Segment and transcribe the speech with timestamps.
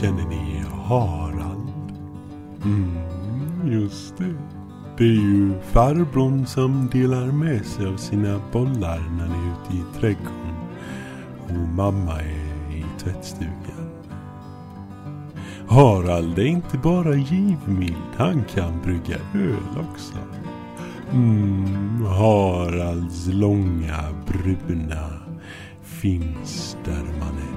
[0.00, 1.72] Känner ni Harald?
[2.64, 2.98] Mm,
[3.64, 4.34] just det.
[4.98, 9.76] Det är ju farbrorn som delar med sig av sina bollar när ni är ute
[9.76, 10.56] i trädgården.
[11.48, 13.90] Och mamma är i tvättstugan.
[15.68, 20.18] Harald är inte bara givmild, han kan brygga öl också.
[21.12, 25.20] Mm, Haralds långa bruna
[25.82, 27.49] finns där man är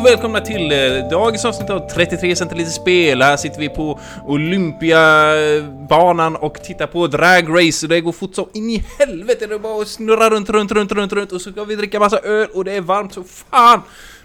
[0.00, 0.78] och välkomna till eh,
[1.10, 3.22] dagens avsnitt av 33 centiliter spel.
[3.22, 8.48] Här sitter vi på Olympiabanan och tittar på Drag Race och det går fort så
[8.54, 9.46] in i helvete.
[9.46, 12.00] Det är bara att snurra runt, runt, runt, runt, runt och så ska vi dricka
[12.00, 13.82] massa öl och det är varmt så fan.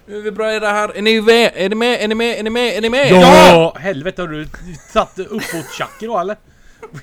[0.07, 0.97] Nu är vi bra i det här.
[0.97, 1.51] Är ni med?
[1.55, 2.01] Är ni med?
[2.03, 2.39] Är ni med?
[2.39, 2.77] Är ni med?
[2.77, 3.11] Är ni med?
[3.11, 3.75] Ja!
[3.79, 4.47] Helvete har du
[4.93, 6.35] satt uppåt tjacker då eller?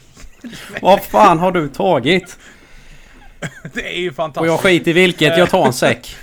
[0.83, 2.39] Vad fan har du tagit?
[3.73, 4.51] Det är ju Och fantastiskt.
[4.51, 6.17] jag skiter i vilket, jag tar en säck.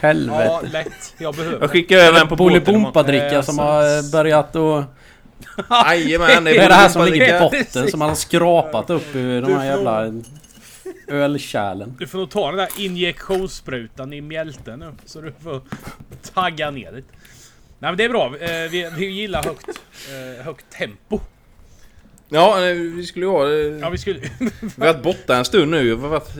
[0.00, 0.68] Ja, Helvete.
[0.72, 1.14] lätt.
[1.18, 2.60] Jag behöver Jag skickar över en på båten.
[2.64, 4.82] Bolibompa-dricka Eh, som har eh, börjat och...
[5.86, 7.64] Jajamän, Det är det här som ligger på Bolibompa-dricka.
[7.64, 10.12] botten som man har skrapat upp ur de här jävla
[11.08, 11.96] ölkärlen.
[11.98, 14.92] Du får nog ta den där injektionssprutan i mjälten nu.
[15.06, 15.60] Så du får
[16.34, 17.08] tagga ner lite.
[17.78, 18.26] Nej men det är bra.
[18.40, 19.68] Eh, Vi, vi gillar högt,
[20.38, 21.20] eh, högt tempo.
[22.28, 22.56] Ja,
[22.94, 23.48] vi skulle ju ha...
[23.80, 24.20] Ja vi skulle...
[24.76, 25.82] Vi har varit borta en stund nu.
[25.84, 26.36] Vi har varit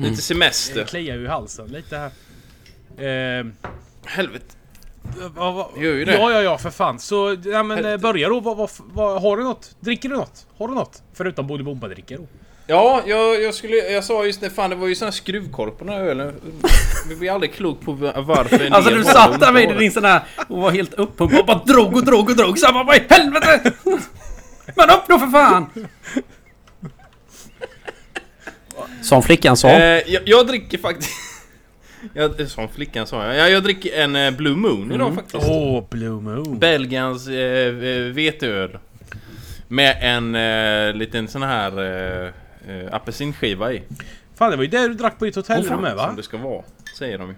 [0.00, 0.84] lite semester.
[0.84, 2.10] Klia ju i halsen lite här.
[2.98, 3.46] Eh,
[4.04, 4.44] Helvete.
[5.34, 6.12] vad- Gör ju det.
[6.14, 6.98] Ja, ja, ja för fan.
[6.98, 7.98] Så, ja men eh, Helvete.
[8.02, 8.40] börja då.
[8.40, 9.70] Vad, vad, vad, har du något?
[9.80, 10.46] Dricker du något?
[10.58, 11.02] Har du något?
[11.14, 12.26] Förutom Bolibompa-dricka då?
[12.70, 13.76] Ja, jag, jag skulle...
[13.76, 16.34] Jag sa just det, fan det var ju sån här skruvkorv på den här ölen.
[17.08, 19.92] Vi blir aldrig klok på va- varför en Alltså du satt där och med din
[19.92, 22.58] sån här och var helt uppumpad och bara drog och drog och drog.
[22.58, 23.72] Så jag bara vad i helvete!
[24.76, 25.66] Men upp då för fan!
[29.02, 29.68] Som flickan sa.
[29.68, 31.10] Eh, jag, jag dricker faktiskt...
[32.14, 33.36] Jag, som flickan sa jag.
[33.36, 35.46] Ja, jag dricker en eh, Blue Moon idag faktiskt.
[35.48, 36.58] Åh, Blue Moon.
[36.58, 38.78] Belgians eh, eh, veteöl.
[39.68, 42.32] Med en eh, liten sån här eh,
[42.68, 43.82] eh, apelsinskiva i.
[44.34, 46.14] Fan, det var ju det du drack på ditt hotellrum med Som va?
[46.16, 46.62] det ska vara,
[46.98, 47.34] säger de ju.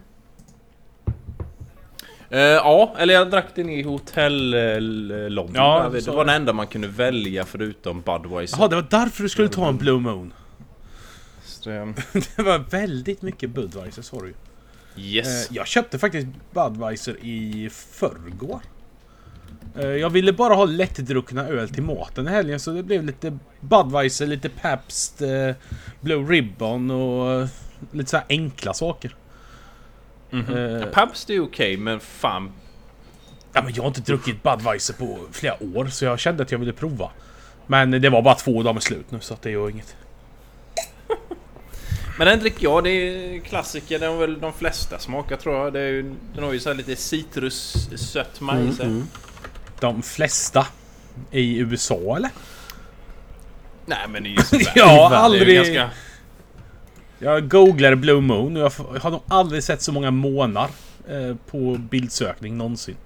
[2.30, 4.50] Eh, ja, eller jag drack den i hotell
[5.28, 5.54] London.
[5.54, 8.58] Ja, det var den enda man kunde välja förutom Budweiser.
[8.58, 10.32] Jaha, det var därför du skulle ta en Blue Moon.
[12.36, 14.34] Det var väldigt mycket Budweiser sa du.
[14.96, 15.50] Yes.
[15.50, 18.60] Eh, Jag köpte faktiskt Budweiser i förrgår.
[19.78, 23.38] Eh, Jag ville bara ha lättdruckna öl till maten i helgen så det blev lite
[23.60, 25.50] Budweiser, lite Pabst, eh,
[26.00, 27.48] Blue Ribbon och
[27.92, 29.14] lite så här enkla saker.
[30.30, 30.56] Mhm.
[30.56, 32.52] eh, Pabst är okej, men fan.
[33.52, 36.58] Ja, men jag har inte druckit Budweiser på flera år så jag kände att jag
[36.58, 37.10] ville prova.
[37.66, 39.96] Men det var bara två dagar med slut nu så att det gör inget.
[42.20, 43.98] Men den dricker jag, det är klassiker.
[43.98, 45.72] Den har väl de flesta smakat tror jag.
[45.72, 48.80] Det är ju, den har ju så här lite citrussött majs.
[48.80, 49.06] Mm, mm.
[49.80, 50.66] De flesta
[51.30, 52.30] i USA eller?
[53.86, 54.72] Nej men det är ju sådär.
[54.74, 55.90] Jag har aldrig- ganska...
[57.18, 60.70] Jag googlade Blue Moon och jag har nog aldrig sett så många månar
[61.08, 62.96] eh, på bildsökning någonsin.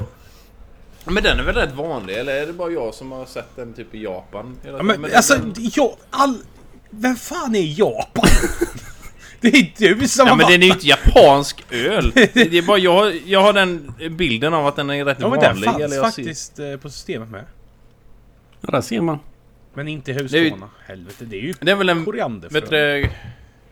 [1.04, 2.14] Men den är väl rätt vanlig?
[2.14, 4.56] Eller är det bara jag som har sett den typ i Japan?
[4.64, 5.16] Ja, men, tiden?
[5.16, 5.96] alltså, den- jag...
[6.10, 6.38] All...
[6.90, 8.28] Vem fan är Japan?
[9.40, 12.12] det är du som Ja har men den är ju inte japansk öl!
[12.14, 15.40] Det är bara jag, jag har den bilden av att den är rätt Ja men
[15.40, 15.64] den vanlig.
[15.70, 17.44] fanns eller jag ser- faktiskt eh, på systemet med.
[18.60, 19.18] Ja, där ser man.
[19.74, 20.70] Men inte Det är ju- Husqvarna.
[20.86, 22.04] Helvete, det är ju Det är väl den
[22.50, 23.08] vet du,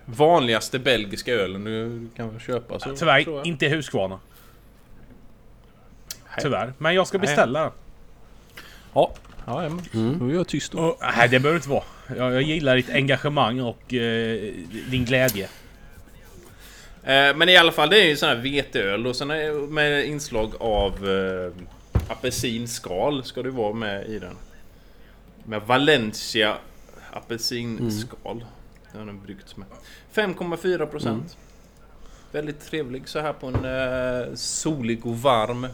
[0.05, 2.75] vanligaste belgiska ölen du kan köpa.
[2.79, 3.47] Så, tror Tyvärr, jag.
[3.47, 4.19] inte Husqvarna.
[6.09, 6.39] Nej.
[6.43, 6.73] Tyvärr.
[6.79, 7.71] Men jag ska beställa den.
[8.95, 9.13] Ja,
[9.47, 10.19] ja men Mm.
[10.19, 10.79] då är jag tyst då.
[10.79, 11.83] Och, nej, det behöver inte vara.
[12.09, 14.53] Jag, jag gillar ditt engagemang och eh,
[14.91, 15.49] din glädje.
[17.03, 19.29] Eh, men i alla fall, det är ju sån här veteöl och sen
[19.75, 21.53] med inslag av eh,
[22.09, 24.37] apelsinskal ska det vara med i den.
[25.45, 26.57] Med Valencia
[27.13, 28.45] apelsinskal.
[28.93, 29.67] Det har den bryggts med.
[30.15, 31.37] 5,4 procent.
[32.33, 35.67] Väldigt trevlig så här på en eh, solig och varm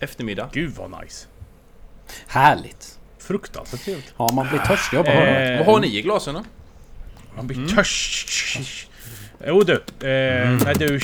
[0.00, 0.48] eftermiddag.
[0.52, 1.26] Gud vad nice.
[2.26, 2.97] Härligt.
[3.28, 4.14] Fruktansvärt trevligt.
[4.16, 5.50] Ja, man blir törstig av höra.
[5.52, 6.44] Eh, Vad har ni i glasen då?
[7.36, 7.68] Man blir Mm.
[7.68, 8.66] törstig.
[9.46, 11.00] Jo du, eh, när du,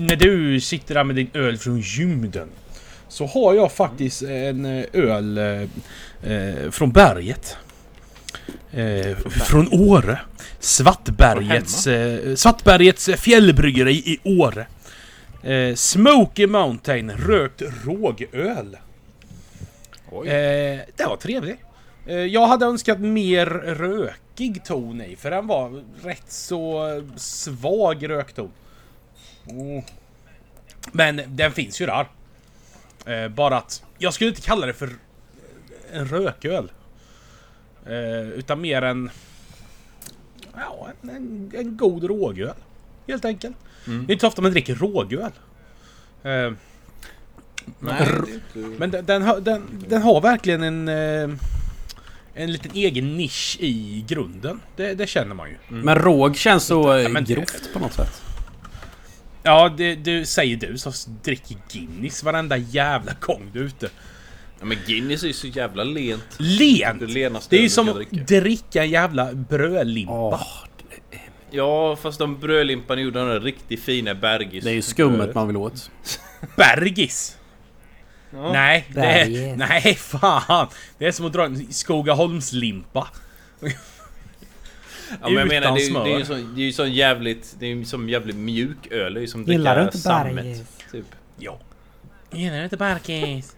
[0.00, 2.48] när du sitter där med din öl från gymden.
[3.08, 7.56] Så har jag faktiskt en eh, öl eh, eh, från berget.
[8.72, 10.18] Eh, från Åre.
[10.60, 14.66] Svartbergets, eh, Svartbergets fjällbryggeri i Åre.
[15.42, 18.76] Eh, Smoky Mountain rökt rågöl.
[20.10, 20.28] Oj.
[20.28, 21.58] Eh, det var trevligt.
[22.08, 28.50] Eh, jag hade önskat mer rökig ton i, för den var rätt så svag rökton.
[29.50, 29.82] Mm.
[30.92, 32.08] Men den finns ju där.
[33.06, 34.90] Eh, bara att jag skulle inte kalla det för
[35.92, 36.72] en rököl.
[37.86, 39.10] Eh, utan mer en...
[40.54, 42.54] Ja, en, en, god rågöl.
[43.06, 43.56] Helt enkelt.
[43.86, 44.06] Mm.
[44.06, 45.32] Det är inte så ofta man dricker rågöl.
[46.22, 46.52] Eh,
[47.80, 48.06] Nej,
[48.78, 50.88] men den, den, den, den har verkligen en...
[52.38, 54.60] En liten egen nisch i grunden.
[54.76, 55.56] Det, det känner man ju.
[55.68, 58.22] Men råg känns så Ja, men- grovt på något sätt.
[59.42, 60.92] Ja, det, det säger du som
[61.24, 63.88] dricker Guinness varenda jävla gång du är ute.
[64.58, 66.24] Ja, men Guinness är ju så jävla lent.
[66.38, 67.00] Lent!
[67.00, 68.16] Det lenaste Det är ju som att dricka.
[68.16, 70.12] dricka en jävla brödlimpa.
[70.12, 70.42] Åh,
[71.50, 74.64] Ja, fast de brödlimpan gjorde den där riktigt fina Bergis.
[74.64, 75.90] det är ju skummet man vill åt.
[76.56, 77.36] Bergis!
[78.32, 78.52] Ja.
[78.52, 80.66] Nej, det är, nej fan!
[80.98, 83.08] Det är som att dra en Skogaholmslimpa.
[83.60, 86.92] Ja, men jag menar, Utan det, är det är ju sån, det är ju sån
[86.92, 87.56] jävligt...
[87.58, 89.14] Det är ju som jävligt mjuk öl.
[89.14, 90.64] Det är ju som Gillar du inte sammet.
[90.92, 91.06] Typ.
[91.38, 91.58] Ja.
[92.32, 93.56] Gillar inte Bergis?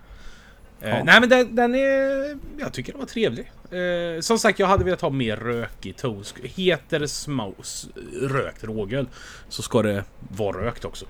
[0.81, 1.05] Eh, Ja.
[1.05, 2.39] nej men den, den är...
[2.61, 3.53] Jag tycker den var trevlig.
[3.71, 6.23] Eh, som sagt, jag hade velat ha mer rökig ton.
[6.23, 7.89] Sk- Heter det smaus,
[8.23, 9.09] rökt rågöl
[9.49, 11.05] så ska det vara rökt också.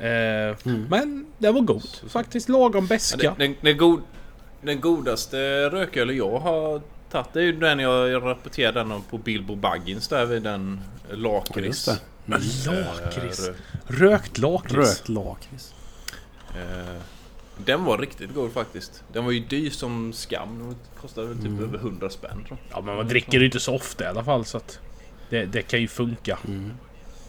[0.00, 0.56] Eh,
[0.88, 1.82] Men den var god.
[2.08, 3.16] Faktiskt lagom Ja, beska.
[3.16, 4.02] den, den, den, god,
[4.62, 9.18] den godaste rökölen jag har tagit det är ju den jag rapporterade den om på
[9.18, 11.66] Bilbo Baggins där vid den lakrits.
[11.66, 11.98] Just det.
[12.26, 13.48] Lakrits.
[13.48, 13.54] Eh,
[13.86, 14.74] Rökt lakrits.
[14.98, 15.74] Rökt lakrits.
[16.56, 17.00] eh,
[17.64, 19.04] den var riktigt god faktiskt.
[19.12, 20.58] Den var ju dyr som skam.
[20.58, 21.64] Den kostade väl typ Mm.
[21.64, 22.78] över 100 spänn tror jag.
[22.78, 24.78] Ja men man dricker ju inte så ofta i alla fall så att...
[25.30, 26.38] Det, det kan ju funka.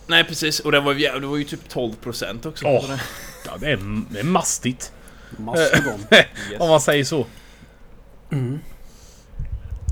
[0.08, 2.66] Nej precis, och den var, ju- det var ju typ 12% också.
[2.66, 3.00] Det-
[3.46, 3.80] Ja, det är,
[4.12, 4.92] det är mastigt.
[5.38, 6.00] Mastodon.
[6.60, 7.26] Om man säger så.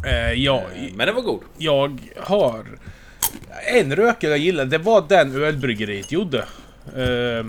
[0.05, 1.41] Eh, ja, Eh, Men den var god.
[1.57, 2.65] jag har...
[3.73, 6.37] En rökel jag gillade, det var den ölbryggeriet gjorde.
[6.95, 7.45] Eh,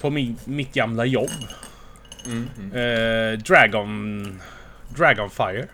[0.00, 1.30] på min, mitt gamla jobb.
[2.26, 4.40] Mm, Eh, Dragon...
[4.96, 5.68] Dragonfire.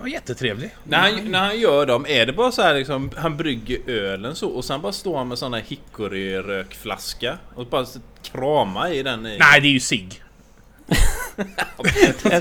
[0.00, 0.74] Ja, jättetrevlig.
[0.84, 4.34] När han, när han gör dem, är det bara så här liksom, han brygger ölen
[4.34, 9.02] så och sen bara står han med sån här hickory-rökflaska och bara så krama i
[9.02, 9.38] den i...
[9.38, 10.08] Nej, det är ju sig.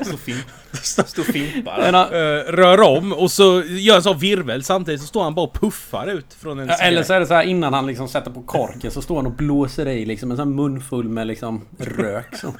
[0.04, 0.46] Stå fimp.
[1.08, 1.94] Stå fimpar.
[1.94, 5.54] Eh, rör om och så gör en sån virvel samtidigt så står han bara och
[5.54, 8.32] puffar ut från en Ja, Eller så är det så här innan han liksom sätter
[8.32, 11.28] på korken så står han och blåser i liksom en sån här mun full med
[11.28, 12.54] liksom rök så.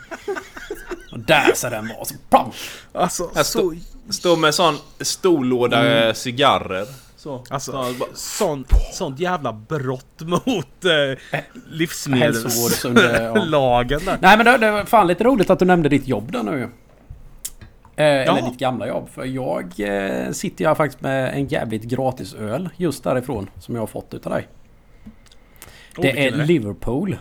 [1.14, 2.52] Och där så den var så pam!
[2.94, 3.74] Alltså, Här så...
[4.10, 6.14] Står med sån stor låda Mm.
[6.16, 6.86] cigarrer.
[7.18, 7.44] Så.
[7.50, 10.92] Alltså, Så bara- sånt, sånt jävla brott mot eh,
[11.32, 11.40] ja.
[11.72, 14.18] livsmedelslagen där.
[14.22, 16.70] Nej men det, det var fan lite roligt att du nämnde ditt jobb där nu.
[17.96, 18.42] Eh, eller Ja.
[18.50, 19.10] ditt gamla jobb.
[19.14, 23.50] För jag eh, sitter jag faktiskt med en jävligt gratis öl just därifrån.
[23.60, 24.48] Som jag har fått utav dig.
[25.96, 27.18] Det är vilken Liverpool.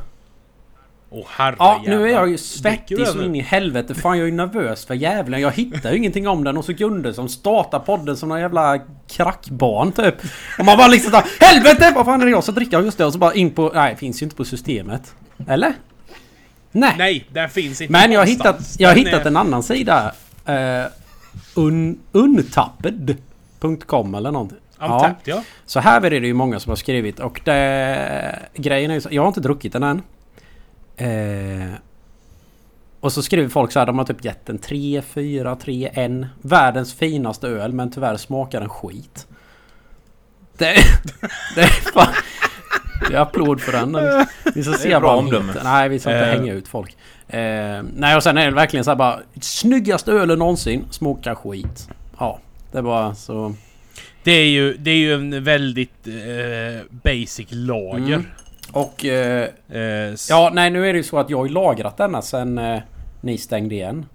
[1.14, 2.20] Åh herre Ja, nu är jävlar.
[2.20, 3.94] jag ju svettig så in i helvete.
[3.94, 5.40] Fan jag är ju nervös för jävlen.
[5.40, 8.80] Jag hittar ju ingenting om den och så Gunde som startar podden som någon jävla
[9.08, 10.14] krackbarn typ.
[10.58, 11.92] Och man bara liksom såhär Helvete!
[11.94, 12.80] Vad fan är det jag som dricker?
[12.80, 13.04] Just det.
[13.04, 13.70] Och så bara in på...
[13.74, 15.14] Nej, finns ju inte på systemet.
[15.48, 15.72] Eller?
[16.72, 16.94] Nej.
[16.98, 20.12] Nej, den finns inte Men jag har hittat, jag har hittat en annan sida.
[20.48, 20.86] Uh,
[21.54, 24.58] un, untapped.com eller någonting.
[24.80, 25.42] Untapped, ja.
[25.66, 29.08] Så här är det ju många som har skrivit och det, grejen är ju så,
[29.12, 30.02] Jag har inte druckit den än.
[30.96, 31.72] Eh,
[33.00, 36.10] och så skriver folk så här, de har typ gett en 3, 4, 3, 1.
[36.42, 39.26] Världens finaste öl men tyvärr smakar den skit.
[40.58, 40.74] Det,
[41.54, 42.14] det är fan...
[43.08, 43.96] Det är applåd för den.
[44.54, 45.52] Vi ska se bra omdöme.
[45.64, 46.38] Nej, vi ska inte Eh.
[46.38, 46.96] hänga ut folk.
[47.28, 49.20] Eh, nej, och sen är det verkligen så här bara...
[49.40, 51.88] Snyggaste ölen någonsin, smakar skit.
[52.18, 52.38] Ja,
[52.72, 53.54] det är bara så...
[54.24, 58.14] Det är ju, det är ju en väldigt eh, basic lager.
[58.14, 58.26] Mm.
[58.72, 59.04] Och...
[59.04, 62.58] Eh, Eh, Ja, nej nu är det ju så att jag har lagrat denna sen
[62.58, 62.80] eh,
[63.20, 64.06] ni stängde igen.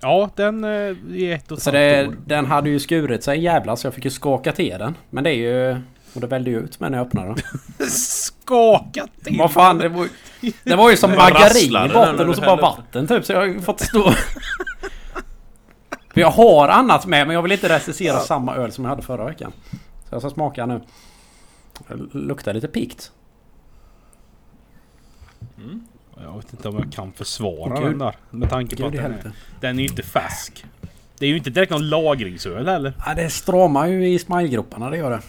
[0.00, 2.16] ja, den eh, är ett och ett Så det, år.
[2.26, 4.94] den hade ju skurit sig jävla så jag fick ju skaka till den.
[5.10, 5.80] Men det är ju...
[6.14, 7.88] Och det vällde ju ut med när jag öppnade den.
[7.90, 9.38] Skakat till!
[9.38, 10.08] Vad fan, det var,
[10.64, 13.24] det var ju som margarin i botten och så bara vatten typ.
[13.24, 14.10] Så jag har ju fått stå...
[16.12, 19.02] För jag har annat med men jag vill inte recensera samma öl som jag hade
[19.02, 19.52] förra veckan.
[20.08, 20.80] Så jag ska smaka nu.
[21.88, 23.12] Det luktar lite pikt.
[26.22, 27.90] Jag vet inte om jag kan försvara Gud.
[27.90, 28.16] den där.
[28.30, 30.64] Med tanke på Gud att den är, den är ju inte färsk.
[31.18, 32.92] Det är ju inte direkt någon lagringsöl heller.
[33.06, 35.20] Ja, det stramar ju i smilegroparna, det gör det.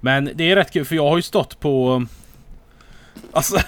[0.00, 2.06] Men det är rätt kul för jag har ju stått på...
[3.32, 3.58] Alltså,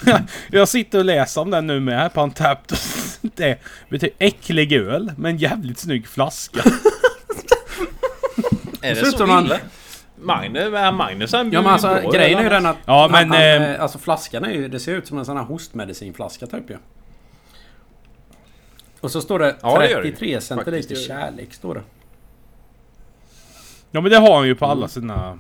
[0.51, 2.79] jag sitter och läser om den nu med här på Untapped.
[3.35, 3.59] Det
[3.89, 6.61] betyder äcklig öl med en jävligt snygg flaska.
[8.83, 9.59] Är det så illa?
[10.21, 12.77] Magnus, är Magnus han Ja men alltså bra grejen är ju den att...
[12.85, 14.69] Ja, men, han, eh, eh, alltså flaskan är ju...
[14.69, 16.77] Det ser ut som en sån här hostmedicinflaska typ ju.
[19.01, 19.89] Och så står det Ja, det.
[19.89, 21.83] 33 centiliter kärlek står det.
[23.91, 24.79] Ja men det har han ju på Mm.
[24.79, 25.39] alla sina...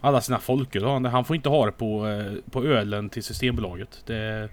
[0.00, 1.04] Alla sina folköl han.
[1.04, 4.02] Han får inte ha det på, eh, på ölen till Systembolaget.
[4.06, 4.48] Det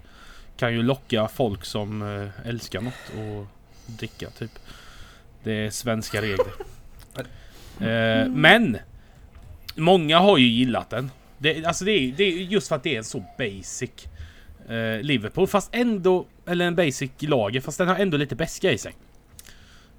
[0.58, 3.48] kan ju locka folk som eh, älskar något och
[3.86, 4.51] dricka typ.
[5.44, 6.54] Det är svenska regler.
[8.30, 8.78] Men!
[9.80, 11.12] Många har ju gillat den.
[11.38, 13.92] Det, alltså det är, det är just för att det är en så basic
[14.70, 15.48] eh, Liverpool.
[15.48, 16.26] Fast ändå...
[16.46, 17.62] Eller en basic lager.
[17.62, 18.94] Fast den har ändå lite beska i sig.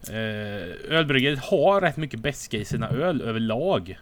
[0.09, 3.99] Eh, ölbryggeriet har rätt mycket beska i sina öl överlag.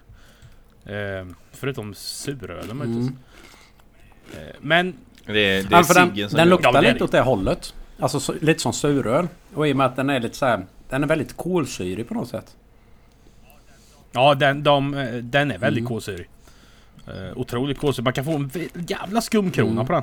[0.87, 3.09] Eh, förutom surölen möjligtvis.
[3.09, 4.49] Mm.
[4.49, 4.95] Eh, men
[5.27, 7.75] Det är, det är Ja, för den, den gör- luktar lite åt det hållet.
[7.99, 9.29] Alltså så, lite som suröl.
[9.55, 12.15] Och i och med att den är lite så här, Den är väldigt kolsyrig på
[12.15, 12.57] något sätt.
[14.13, 15.89] Ja, den, de, den är väldigt Mm.
[15.89, 16.29] kolsyrig.
[17.07, 18.05] Eh, otroligt kolsyrig.
[18.05, 18.51] Man kan få en
[18.89, 19.87] jävla skumkrona Mm.
[19.87, 20.03] på den.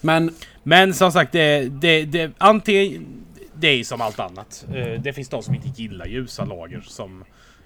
[0.00, 3.06] Men Men som sagt, det, det, det, antingen,
[3.54, 4.66] det är som allt annat.
[4.74, 7.24] Eh, det finns de som inte gillar ljusa lager som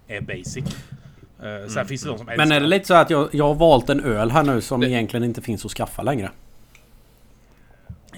[0.08, 0.64] är basic.
[1.42, 3.44] Eh, sen finns det de som älskar Men är det lite så att jag, jag
[3.44, 6.30] har valt en öl här nu som egentligen inte finns att skaffa längre?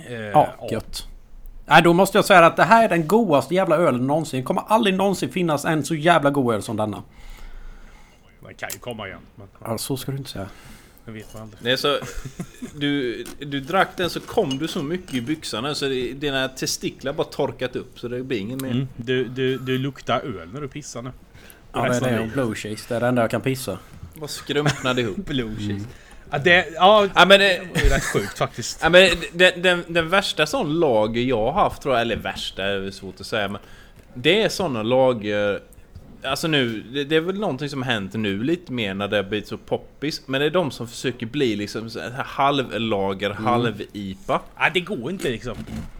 [0.08, 1.06] Eh, Ja, gött.
[1.70, 4.40] Nej, då måste jag säga att det här är den godaste jävla ölen någonsin.
[4.40, 7.02] Det kommer aldrig någonsin finnas en så jävla god öl som denna.
[8.46, 9.18] Den kan ju komma igen.
[9.36, 10.46] Men Ja, så ska du inte säga.
[11.04, 11.72] det vet man aldrig.
[11.72, 11.98] Är så...
[12.74, 17.12] Du, du drack den så kom du så mycket i byxorna så det, dina testiklar
[17.12, 18.70] bara torkat upp så det blir ingen mer.
[18.70, 18.88] Mm.
[18.96, 21.10] Du, du, du luktar öl när du pissar nu.
[21.72, 22.84] Ja, det är det och blue cheese.
[22.88, 23.78] Det är det enda jag kan pissa.
[24.14, 25.16] Bara skrumpnade ihop.
[25.16, 25.86] Blue cheese.
[26.30, 28.80] Ja, det, ja, Ja men, eh, det var ju rätt sjukt faktiskt.
[28.82, 32.64] ja, men den, den, den värsta sån lager jag har haft tror jag, eller värsta
[32.64, 33.60] är svårt att säga men
[34.14, 35.60] Det är såna lager
[36.24, 39.22] Alltså nu, det, det är väl någonting som hänt nu lite mer när det har
[39.22, 41.90] blivit så poppis Men det är de som försöker bli liksom
[42.24, 45.56] halvlager, halv-IPA Ja, det går inte liksom.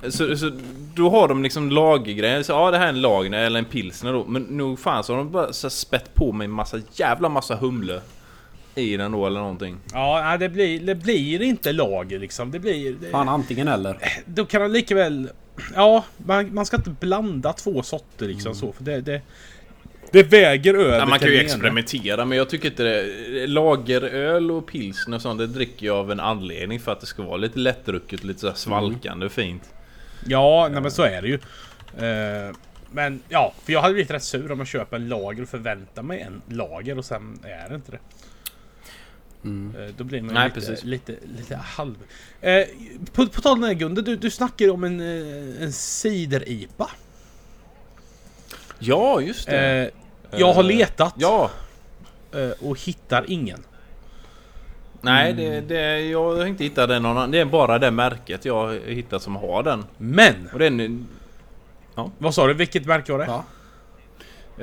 [0.09, 0.51] Så, så
[0.95, 4.13] då har de liksom lagergrejer, så ja det här är en lager eller en pilsner
[4.13, 7.29] då Men nog fan så har de bara så spett på med en massa jävla
[7.29, 8.01] massa humle
[8.75, 12.51] I den då eller någonting Ja, det blir, det blir inte lager liksom.
[12.51, 12.93] Det blir...
[12.93, 13.97] Det, Fan antingen eller.
[14.25, 15.31] då kan de lika väl...
[15.75, 18.73] Ja, man, man ska inte blanda två sorter liksom så.
[18.73, 19.23] För det, det,
[20.11, 23.47] det väger över Ja, man kan ju experimentera men jag tycker inte det...
[23.47, 27.23] Lageröl och pilsner och sånt det dricker jag av en anledning för att det ska
[27.23, 29.63] vara lite lättdrucket, lite så svalkande och fint.
[30.27, 31.39] Ja, nej, men så är det ju.
[32.07, 32.55] Eh,
[32.93, 36.03] men ja, för jag hade blivit rätt sur om jag köper en lager och förväntar
[36.03, 37.99] mig en lager och sen är det inte det.
[39.45, 39.75] Mm.
[39.83, 40.85] Eh, då blir man Nej, lite, precis.
[40.85, 41.95] lite, lite halv...
[42.41, 42.65] Eh,
[43.13, 46.91] på, på tal om det Gunde, du, du snackar om en, eh, en cider-IPA.
[48.79, 49.93] Ja, just det.
[50.33, 51.51] Eh, jag har Eh, letat Ja!
[52.33, 53.63] eh, och hittar ingen.
[55.03, 57.31] Nej, det, det, jag har inte hittat den någon annan.
[57.31, 59.85] Det är bara det märket jag har hittat som har den.
[59.99, 60.49] Men!
[60.53, 61.07] Och den...
[62.19, 62.55] Vad sa du?
[62.55, 63.25] Vilket märke var det?
[63.25, 63.45] Ja.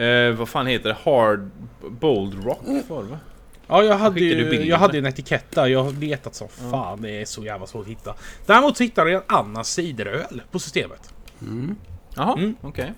[0.03, 0.97] Eh, vad fan heter det?
[1.11, 1.49] Hard...
[1.89, 3.19] Bold Rock var det va?
[3.67, 5.65] Ja, jag hade ju jag hade ju en etikett där.
[5.67, 7.01] Jag har letat som fan.
[7.01, 8.15] Det är så jävla svårt att hitta.
[8.45, 11.13] Däremot så hittade jag en annan cideröl på systemet.
[11.41, 11.75] Mm.
[12.15, 12.55] Jaha, Mm.
[12.61, 12.93] okej.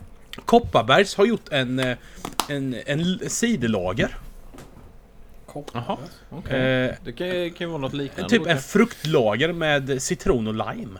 [0.45, 1.97] Kopparbergs har gjort en, eh,
[2.49, 4.17] en, en ciderlager.
[5.73, 5.97] Jaha,
[6.29, 6.59] okej.
[6.85, 8.29] Eh, Det kan, ju- kan ju vara något liknande.
[8.29, 10.99] typ en fruktlager med citron och lime.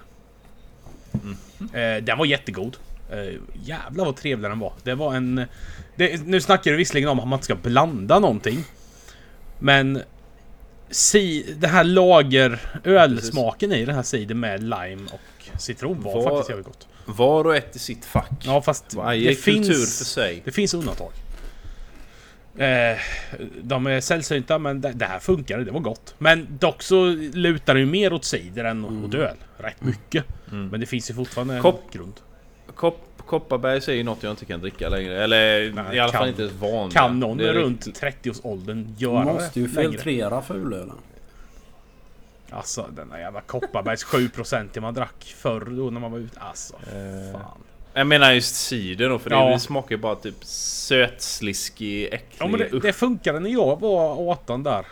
[1.24, 1.98] Mm.
[1.98, 2.78] Eh, den var jättegod.
[3.12, 3.34] Eh,
[3.64, 4.74] jävlar vad trevlig den var.
[4.84, 5.46] Det var en...
[5.96, 8.64] Det, nu snackar du visserligen om att man inte ska blanda någonting.
[9.60, 10.02] Men...
[10.92, 12.60] Si, det här lager...
[12.84, 16.88] Ölsmaken i den här cider med lime och citron var Vad- faktiskt jävligt gott.
[17.06, 18.30] Var och ett i sitt fack.
[18.42, 19.68] Ja fast Varje det finns...
[19.98, 20.42] för sig.
[20.46, 21.12] Det finns undantag.
[22.58, 22.98] Eh,
[23.62, 26.16] de är sällsynta men det, det här funkar, det var gott.
[26.18, 29.36] Men dock så lutar det ju mer åt cider än åt öl.
[29.58, 30.26] Rätt mycket.
[30.52, 30.68] Mm.
[30.68, 32.14] Men det finns ju fortfarande en Kopp- grund.
[32.76, 35.24] Kopp, Kopparbergs är ju något jag inte kan dricka längre.
[35.24, 37.00] Eller Nej, i alla kan- fall inte ens vanliga.
[37.02, 40.96] Kan någon Det är runt riktigt- 30-årsåldern göra Man måste ju det filtrera fulölen.
[42.50, 46.40] Alltså den där jävla Kopparbergs 7% man drack förr då när man var ute.
[46.40, 47.58] Alltså Eh, fan.
[47.94, 49.46] Jag menar just cider då, för Ja.
[49.46, 53.80] det, det smakar ju bara typ sötsliskig, äcklig Ja men det, det funkade när jag
[53.82, 54.86] var 18 där.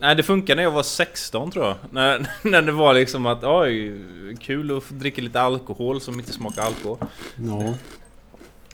[0.00, 1.76] Nej det funkar när jag var 16 tror jag.
[1.90, 4.00] När, när det var liksom att oj,
[4.40, 6.98] kul att få dricka lite alkohol som inte smakar alkohol.
[7.36, 7.74] Ja.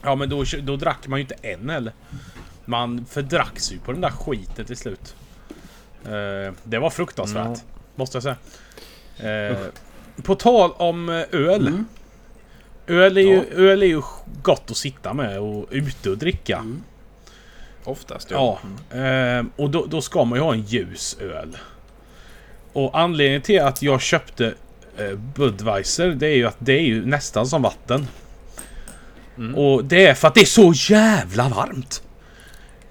[0.03, 1.93] Ja men då, då drack man ju inte en heller.
[2.65, 5.15] Man fördracks ju på den där skiten till slut.
[6.05, 7.59] Eh, det var fruktansvärt.
[7.95, 9.49] Måste jag säga.
[9.51, 9.57] Eh,
[10.23, 11.67] på tal om eh, öl.
[11.67, 11.85] Mm.
[12.87, 13.43] Öl, är ju, Ja.
[13.55, 14.01] öl är ju
[14.41, 16.57] gott att sitta med och ute och dricka.
[16.57, 16.83] Mm.
[17.85, 18.59] Oftast Ja,
[18.91, 19.47] Mm.
[19.47, 21.57] eh, och då, då ska man ju ha en ljus öl.
[22.73, 24.53] Och anledningen till att jag köpte
[24.97, 28.07] eh, Budweiser, det är ju att det är ju nästan som vatten.
[29.37, 29.55] Mm.
[29.55, 32.03] Och det är för att det är så jävla varmt.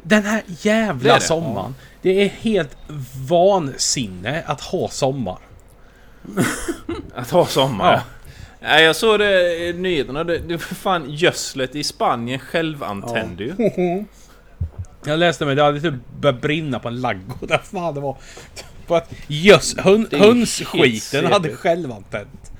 [0.03, 1.75] Den här jävla Det det, sommaren.
[2.03, 2.77] Det är helt
[3.29, 5.39] vansinne att ha sommar.
[7.15, 7.93] Att ha sommar.
[7.93, 8.01] Ja.
[8.61, 10.25] Nej, jag såg det i nyheterna.
[10.25, 13.55] Det, det fan gödslet i Spanien självantände ju.
[15.06, 17.38] Jag läste mig, det hade typ börjat brinna på en ladugård.
[17.49, 18.16] Där fan det var.
[18.87, 19.12] På att
[19.78, 21.56] hön, hönsskiten hade CP.
[21.56, 22.52] självantänt.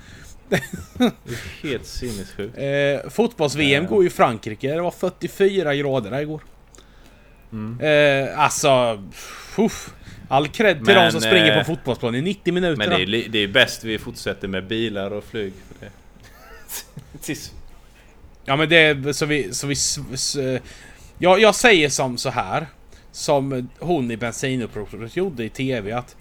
[1.63, 2.59] Helt sinnessjukt.
[2.59, 4.75] Eh, Fotbolls-VM går ju i Frankrike.
[4.75, 6.43] Det var 44 grader där igår.
[7.81, 9.03] Eh, alltså...
[9.59, 9.95] Uff.
[10.29, 12.77] All cred till Men, de som springer eh, på fotbollsplan i 90 minuter.
[12.77, 15.53] Men det är, det är bäst vi fortsätter med bilar och flyg.
[15.69, 17.35] För det.
[18.47, 19.53] Ja men det är så vi...
[19.53, 19.75] Så vi
[21.15, 22.67] s, s, eh, ja, jag säger som så här.
[23.13, 26.17] Som hon i bensinupproret gjorde i TV att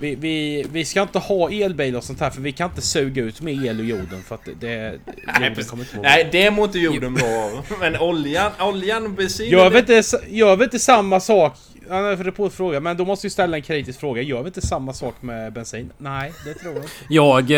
[0.00, 3.22] vi, vi, vi ska inte ha elbilar och sånt här för vi kan inte suga
[3.22, 4.54] ut mer el ur jorden för att det...
[4.60, 5.00] det
[5.40, 7.66] Nej, kommer inte det mår inte jorden bra av.
[7.80, 9.50] Men oljan, oljan och bensin...
[9.50, 11.56] Gör vi inte, gör vi inte samma sak?
[11.88, 14.22] Ja, för det på att fråga, men då måste vi ställa en kritisk fråga.
[14.22, 15.92] Gör vi inte samma sak med bensin?
[15.98, 16.94] Nej, det tror jag inte.
[17.08, 17.50] Jag...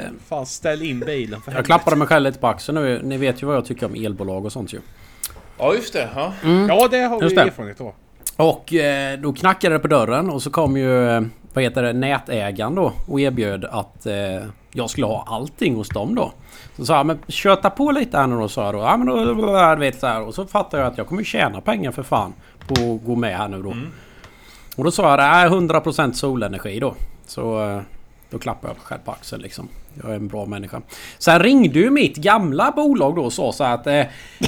[0.00, 3.00] Eh, Fan, ställ in bilen för jag klappade mig själv lite på axeln nu.
[3.02, 4.78] Ni vet ju vad jag tycker om elbolag och sånt ju.
[5.60, 6.08] Ja, just det.
[6.14, 6.32] Ja.
[6.68, 7.42] Ja, det har Just vi det.
[7.42, 7.92] erfarenhet av.
[8.36, 11.08] Och eh, då knackade det på dörren och så kom ju...
[11.10, 11.22] eh,
[11.54, 11.92] Vad heter det?
[11.92, 14.14] Nätägaren då och erbjöd att eh,
[14.72, 16.32] jag skulle ha allting hos dem då.
[16.76, 18.78] Så sa jag men köta på lite här nu då sa jag då.
[18.78, 19.24] Ja men då...
[19.74, 20.22] Du vet så här.
[20.22, 22.32] Och så fattade jag att jag kommer tjäna pengar för fan
[22.68, 23.74] på att gå med här nu då.
[24.76, 26.94] Och då sa jag det är 100% solenergi då.
[27.26, 27.80] Så eh,
[28.30, 29.68] då klappade jag mig själv på axeln liksom.
[30.02, 30.82] Jag är en bra människa.
[31.18, 33.86] Sen ringde ju mitt gamla bolag då och sa så här att...
[33.86, 34.04] Eh,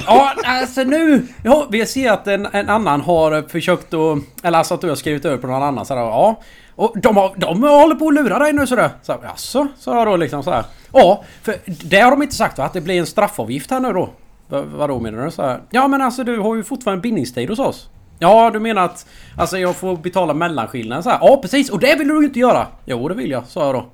[0.07, 1.27] ja alltså nu...
[1.43, 4.17] Ja, vi ser att en, en annan har försökt att...
[4.43, 5.85] Eller alltså att du har skrivit över på någon annan.
[5.85, 6.41] Så här, ja.
[6.75, 8.89] Och de, har, de håller på att lura dig nu sådär.
[9.01, 9.67] Så, Jaså?
[9.77, 10.63] Sa jag då liksom så här.
[10.93, 12.65] Ja, för det har de inte sagt va?
[12.65, 14.09] Att det blir en straffavgift här nu då.
[14.49, 15.31] V vadå menar du?
[15.31, 17.89] Så här, ja men alltså du har ju fortfarande bindningstid hos oss.
[18.19, 19.05] Ja, du menar att
[19.37, 21.19] alltså, jag får betala mellanskillnaden så här.
[21.21, 21.69] Ja, precis.
[21.69, 22.67] Och det vill du ju inte göra.
[22.85, 23.85] Jo, det vill jag, sa jag då.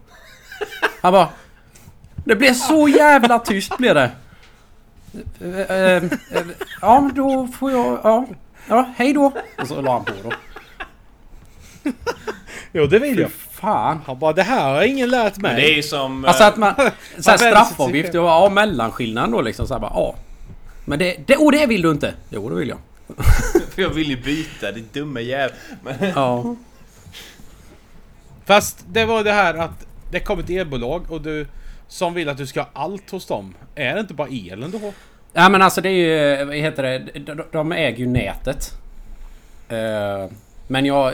[1.01, 1.29] Han bara...
[2.25, 4.11] Det blev så jävla tyst blev det.
[5.41, 6.43] Eh, eh, eh,
[6.81, 7.99] Ja, men då får jag...
[8.03, 8.27] Ja,
[8.67, 9.31] ja hej då.
[9.61, 10.31] Och så la han på då.
[12.71, 13.31] Jo, det vill jag.
[13.31, 14.01] Fan.
[14.05, 15.51] Han bara, det här har ingen lärt mig.
[15.51, 16.25] Men det är ju som...
[16.25, 16.73] Alltså att man...
[16.77, 18.13] Så här vänder sig till straffavgift.
[18.13, 19.67] Ja, mellanskillnaden då liksom.
[19.67, 20.15] Så här bara, ja.
[20.85, 21.17] Men det...
[21.25, 22.13] det och det vill du inte.
[22.29, 22.77] Jo, det vill jag.
[23.75, 25.51] För jag vill ju byta, ditt dumma jävel.
[25.83, 26.55] Men, Ja.
[28.45, 31.47] Fast det var det här att det kom ett elbolag och du...
[31.87, 33.55] Som vill att du ska ha allt hos dem.
[33.75, 34.93] Är det inte bara elen du har?
[35.33, 36.45] Ja men alltså det är ju...
[36.45, 37.19] Vad heter det?
[37.19, 38.73] De, de äger ju nätet.
[39.69, 40.31] Eh,
[40.67, 41.13] men jag...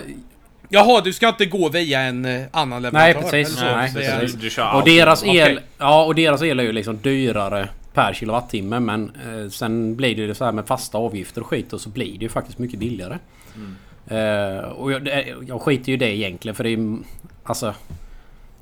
[0.70, 3.22] Jaha, du ska inte gå via en eh, annan leverantör?
[3.22, 3.60] Nej precis.
[3.60, 3.66] så?
[3.66, 4.36] Nej, är- precis.
[4.36, 5.30] du kör Och deras el...
[5.30, 5.60] Okej.
[5.78, 10.22] Ja och deras el är ju liksom dyrare per kilowattimme men eh, sen blir det
[10.22, 12.80] ju så här med fasta avgifter och skit och så blir det ju faktiskt mycket
[12.80, 13.18] billigare.
[14.08, 15.10] Eh, och jag,
[15.48, 16.98] jag skiter ju i det egentligen för det är ju...
[17.44, 17.74] Alltså...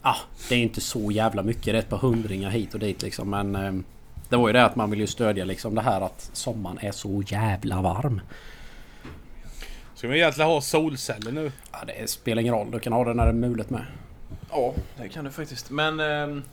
[0.06, 0.18] Ah,
[0.50, 1.66] det är inte så jävla mycket.
[1.66, 3.56] Det är ett par hundringar hit och dit liksom men...
[3.56, 3.74] Eh,
[4.30, 6.92] det var ju det att man vill ju stödja liksom det här att sommaren är
[6.92, 8.22] så jävla varm.
[9.96, 11.52] Ska vi egentligen ha solceller nu?
[11.72, 12.72] Ja, det spelar ingen roll.
[12.72, 13.86] Du kan ha det när det är mulet med.
[14.52, 15.70] Ja, det kan du faktiskt.
[15.70, 16.00] Men...
[16.00, 16.44] ehm,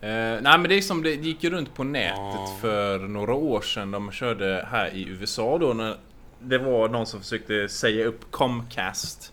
[0.00, 0.08] eh,
[0.42, 3.90] nej men det är som det gick ju runt på nätet för några år sedan.
[3.90, 5.96] De körde här i USA då när
[6.40, 9.32] det var någon som försökte säga upp Comcast.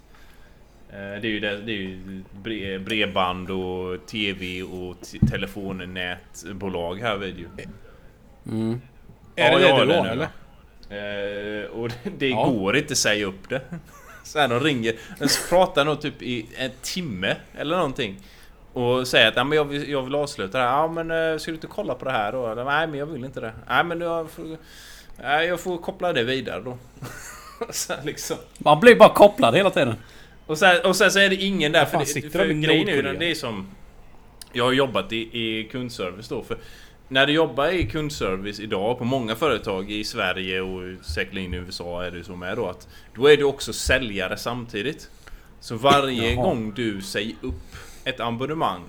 [0.93, 6.95] Eh, det är ju, det, det är ju bre- bredband och TV och t- telefonnätbolag
[7.01, 7.47] här vid ju.
[8.47, 8.82] Mm.
[9.36, 10.27] Är Ja, det det du har eller?
[11.63, 12.45] Eh, och det, det Ja.
[12.45, 13.62] går inte att säga upp det.
[14.23, 18.19] Så här, de ringer, de pratar nog typ i en timme eller någonting.
[18.73, 20.71] Och säger att ja, men jag, vill, jag vill avsluta det här.
[20.71, 22.47] Ja men eh, ska du inte kolla på det här då?
[22.51, 23.53] Eller, Nej men jag vill inte det.
[23.69, 24.58] Nej men jag får,
[25.21, 26.77] nej, jag får koppla det vidare då.
[27.69, 28.38] så här, liksom.
[28.58, 29.95] Man blir bara kopplad hela tiden.
[30.45, 31.86] Och sen, och sen så är det ingen där.
[31.86, 33.67] För, det, för grejen är ju den, det är som...
[34.53, 36.43] Jag har jobbat i, i kundservice då.
[36.43, 36.58] För
[37.08, 42.03] när du jobbar i kundservice idag på många företag i Sverige och säkerligen i USA
[42.03, 45.10] är det så med då att Då är du också säljare samtidigt.
[45.60, 46.43] Så varje Jaha.
[46.43, 48.84] gång du säger upp ett abonnemang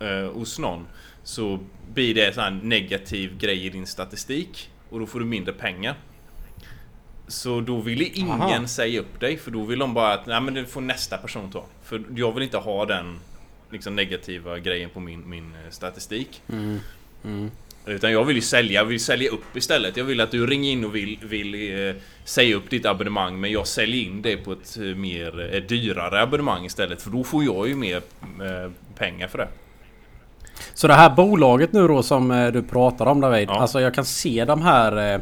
[0.00, 0.86] eh, hos någon
[1.22, 1.58] så
[1.94, 5.94] blir det en negativ grej i din statistik och då får du mindre pengar.
[7.28, 8.66] Så då ville ingen Aha.
[8.66, 11.50] säga upp dig för då vill de bara att nej men det får nästa person
[11.50, 11.64] ta.
[11.84, 13.18] För jag vill inte ha den
[13.70, 16.42] liksom negativa grejen på min, min eh, statistik.
[16.48, 16.80] Mm.
[17.24, 17.50] Mm.
[17.86, 19.96] Utan jag vill ju sälja, jag vill sälja upp istället.
[19.96, 23.52] Jag vill att du ringer in och vill, vill eh, säga upp ditt abonnemang men
[23.52, 27.44] jag säljer in det på ett eh, mer eh, dyrare abonnemang istället för då får
[27.44, 29.48] jag ju mer eh, pengar för det.
[30.74, 33.48] Så det här bolaget nu då som eh, du pratar om David.
[33.48, 33.60] Ja.
[33.60, 35.20] Alltså jag kan se de här...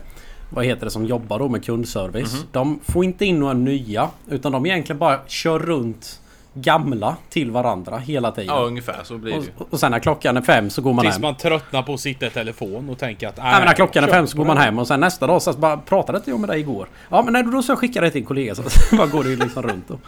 [0.50, 2.34] Vad heter det som jobbar då med kundservice.
[2.34, 2.42] Mhm.
[2.52, 4.10] De får inte in några nya.
[4.28, 6.20] Utan de egentligen bara kör runt
[6.54, 8.54] gamla till varandra hela tiden.
[8.54, 9.46] Ja ungefär så blir det ju.
[9.58, 11.22] och, och sen när klockan är fem så går man Tills hem.
[11.22, 13.36] man tröttnar på att sitta i telefon och tänka att...
[13.36, 15.52] Nej, men när klockan är fem så går man hem och sen nästa dag så
[15.52, 16.88] bara pratade inte jag med dig igår?
[17.08, 18.62] Ja men när du då så skickar det till en kollega så
[18.96, 19.98] bara går det ju liksom runt då.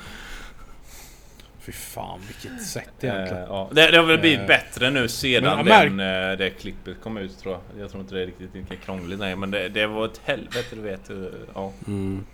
[1.66, 3.42] Fy fan vilket sätt Eh, egentligen.
[3.48, 3.68] ja.
[3.72, 7.38] det, det har väl blivit Eh, bättre nu sedan den, eh, det klippet kom ut
[7.38, 7.83] tror jag.
[7.83, 10.74] Jag tror inte det är riktigt lika krångligt nej men det, det var ett helvete
[10.76, 11.11] du vet.
[11.11, 11.16] eh,
[11.55, 11.72] Ja.
[11.87, 12.24] Mm.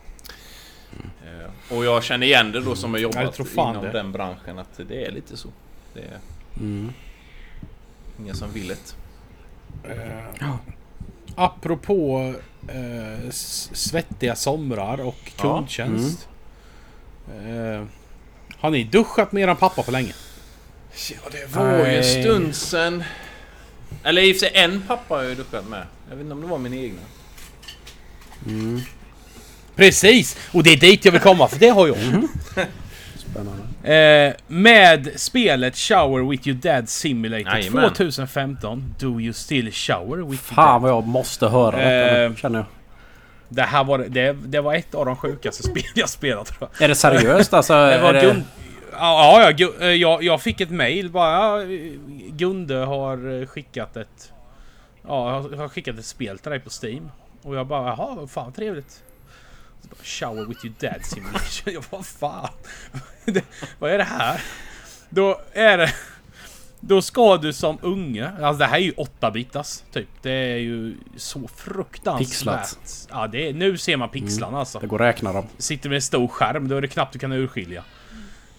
[1.24, 3.90] Eh, Och jag känner igen det då som har jag jobbat inom det.
[3.92, 5.48] den branschen att det är lite så.
[5.94, 6.18] Det är
[6.60, 6.92] Mm.
[8.20, 8.94] ingen som vill det.
[9.90, 10.54] Eh,
[11.36, 12.34] apropå
[12.68, 15.42] eh, svettiga somrar och Ja.
[15.42, 16.28] kundtjänst.
[17.46, 17.82] Eh,
[18.62, 20.12] har ni duschat med eran pappa på länge?
[21.10, 23.04] Ja det var ju en stund sen.
[24.04, 25.82] Eller i och för sig en pappa har jag ju duschat med.
[26.10, 27.00] Jag vet inte om det var min egna.
[28.46, 28.80] Mm.
[29.76, 30.36] Precis!
[30.52, 31.96] Och det är dit jag vill komma, för det har jag.
[33.16, 33.62] Spännande.
[33.94, 37.92] Eh, med spelet Shower with your dad simulator Jajamän.
[37.92, 38.94] 2015.
[38.98, 40.82] Do you still shower with your Fan dad?
[40.82, 42.66] vad jag måste höra detta Eh, känner jag.
[43.54, 46.82] Det här var, det, det var ett av de sjukaste spel jag spelat tror jag.
[46.82, 47.72] Är det seriöst alltså?
[47.72, 48.42] Det är var det...
[48.92, 51.64] Ja, ja eh, jag, jag fick ett mail bara.
[52.28, 54.32] Gunde har eh, skickat ett...
[55.06, 57.10] Ja, har- skickat ett spel till dig på Steam.
[57.42, 59.02] Och jag bara, jaha, fan trevligt.
[59.82, 61.72] Bara, Shower with your dad simulation.
[61.74, 62.48] Jag bara, fan?
[63.78, 64.40] Vad är det här?
[65.08, 65.92] Då är det...
[66.84, 70.08] Då ska du som unge, alltså det här är ju 8 bitas typ.
[70.22, 72.28] Det är ju så fruktansvärt.
[72.28, 73.08] Pixlat.
[73.10, 74.78] Ja, det är, nu ser man pixlarna alltså.
[74.78, 75.44] Det går att räkna dem.
[75.58, 77.84] Sitter med en stor skärm, då är det knappt du kan urskilja.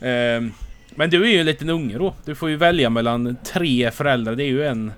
[0.01, 0.51] Ehm,
[0.95, 2.13] men du är ju en liten unge då.
[2.25, 4.36] Du får ju välja mellan tre föräldrar.
[4.36, 4.91] Det är ju en...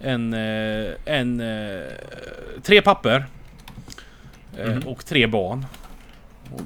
[0.00, 0.34] En...
[0.34, 1.80] eh, en eh,
[2.62, 3.26] tre papper.
[4.66, 4.82] Mhm.
[4.86, 5.66] Och tre barn.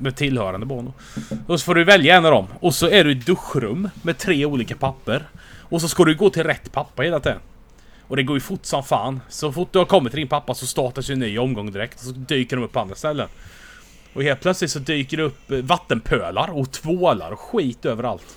[0.00, 0.92] Med tillhörande barn då.
[1.46, 2.46] Och så får du välja en av dem.
[2.60, 5.24] Och så är du i duschrum med tre olika papper.
[5.70, 7.38] Och så ska du gå till rätt pappa hela tiden.
[8.08, 9.20] Och det går ju fort som fan.
[9.28, 11.94] Så fort du har kommit till din pappa så startas ju en ny omgång direkt.
[11.94, 13.28] Och så dyker de upp på andra ställen.
[14.12, 18.36] Och helt plötsligt så dyker det upp eh, vattenpölar och tvålar och skit överallt.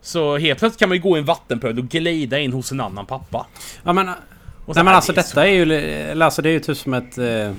[0.00, 2.80] Så helt plötsligt kan man ju gå i en vattenpöl och glida in hos en
[2.80, 3.46] annan pappa.
[3.84, 4.08] Ja men...
[4.08, 4.14] Och
[4.66, 6.22] så Nej men alltså det detta är ju...
[6.22, 7.18] Alltså det är ju typ som ett...
[7.18, 7.52] eh,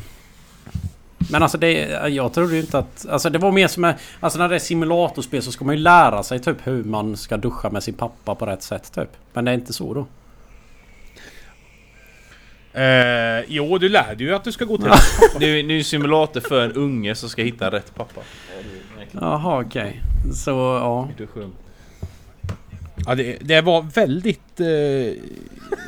[1.31, 1.73] Men alltså det...
[2.09, 3.05] Jag trodde ju inte att...
[3.09, 3.83] Alltså det var mer som...
[3.85, 7.17] en- Alltså när det är simulatorspel så ska man ju lära sig typ hur man
[7.17, 9.09] ska duscha med sin pappa på rätt sätt typ.
[9.33, 10.07] Men det är inte så då.
[12.73, 14.85] Eh, jo, du lärde ju att du ska gå till...
[15.39, 17.95] Det är ju det är ju en simulator för en unge som ska hitta rätt
[17.95, 18.21] pappa.
[19.11, 20.01] Jaha okej.
[20.35, 21.09] Så ja.
[23.05, 25.13] Ja, det, det var väldigt eh,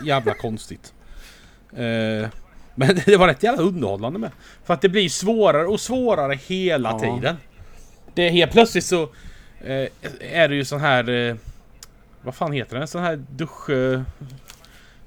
[0.06, 0.94] jävla konstigt.
[1.74, 2.30] Eh,
[2.76, 4.32] men det var rätt jävla underhållande med.
[4.66, 7.00] För att det blir svårare och svårare hela Ja.
[7.00, 7.38] tiden.
[8.14, 9.04] Det är helt plötsligt så
[9.64, 9.88] eh,
[10.34, 11.10] är det ju sån här...
[11.30, 11.36] Eh,
[12.22, 12.88] vad fan heter det?
[12.88, 13.70] Sån här dusch...
[13.70, 14.02] Eh,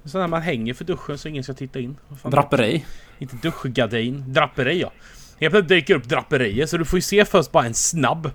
[0.05, 1.96] sån här man hänger för duschen så ingen ska titta in.
[2.22, 2.85] Draperi.
[3.18, 4.24] inte duschgardin.
[4.27, 4.92] Draperi ja.
[5.40, 8.31] Helt plötsligt dyker upp draperier så du får ju se först bara en snabb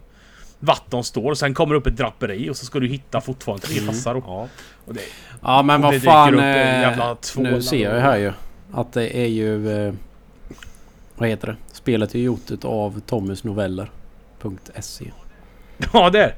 [0.59, 3.67] vart de står och sen kommer upp ett draperi och så ska du hitta fortfarande
[3.67, 4.15] tre passar.
[4.15, 4.47] Och, Ja.
[4.85, 5.01] det,
[5.41, 6.33] Ja men vad det fan...
[6.33, 8.31] upp en eh, nu ser jag ju här ju.
[8.71, 9.71] Att det är ju...
[9.87, 9.93] Eh,
[11.15, 11.55] vad heter det?
[11.71, 15.11] Spelet är gjort utav Tommys noveller.se.
[15.93, 16.35] ja det är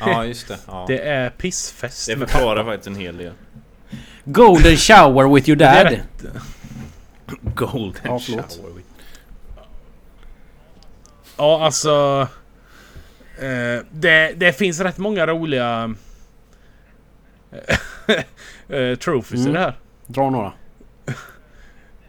[0.00, 0.58] ja, just det.
[0.66, 0.84] Ja.
[0.88, 0.98] det.
[0.98, 2.06] är pissfest.
[2.06, 3.32] Det förklarar faktiskt en hel del.
[4.24, 6.00] Golden shower with your Det dad.
[7.54, 8.44] Golden Ja, shower.
[11.36, 12.28] Ja alltså...
[13.38, 15.94] Eh, det, det finns rätt många roliga...
[18.68, 19.52] eh, trophies i Mm.
[19.52, 19.78] det här.
[20.06, 20.52] Dra några.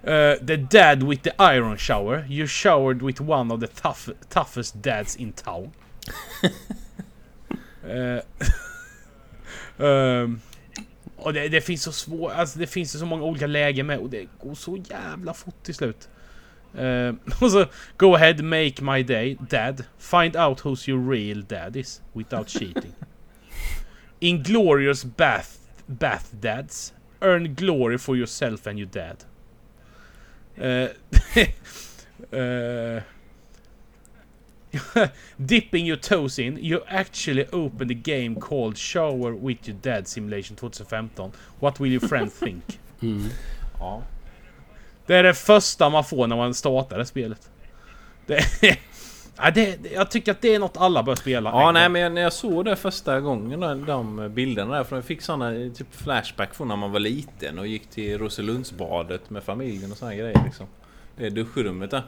[0.05, 2.25] Uh, the dad with the iron shower.
[2.29, 5.71] You showered with one of the tough, toughest dads in town.
[7.83, 8.21] uh,
[9.83, 10.41] um,
[11.17, 14.09] och det, det finns så svårt, alltså det finns så många olika lägen med och
[14.09, 16.09] det går så jävla fort till slut.
[16.79, 17.65] Uh, och så,
[17.97, 19.83] go ahead, make my day, dad.
[19.97, 22.93] Find out who's your real dad is, without cheating.
[24.19, 26.93] Inglorious bath, bath dads.
[27.21, 29.23] Earn glory for yourself and your dad.
[30.57, 30.89] Eh,
[35.45, 40.55] Dipping your toes in, you actually open the game called Shower with your dad Simulation
[40.55, 41.31] 2015.
[41.59, 42.79] What will your friend think?
[43.01, 43.29] Mm.
[43.79, 44.03] Ja.
[45.05, 47.49] Det är det första man får när man startar det spelet.
[48.25, 48.39] Det,
[49.37, 51.49] ja, det, jag tycker att det är något alla bör spela.
[51.49, 55.05] Ja, nej men när jag såg det första gången, de, de bilderna där, för jag
[55.05, 59.91] fick såna typ flashback från när man var liten och gick till Roselundsbadet med familjen
[59.91, 60.65] och såna grejer liksom.
[61.17, 62.03] Det är duschrummet där.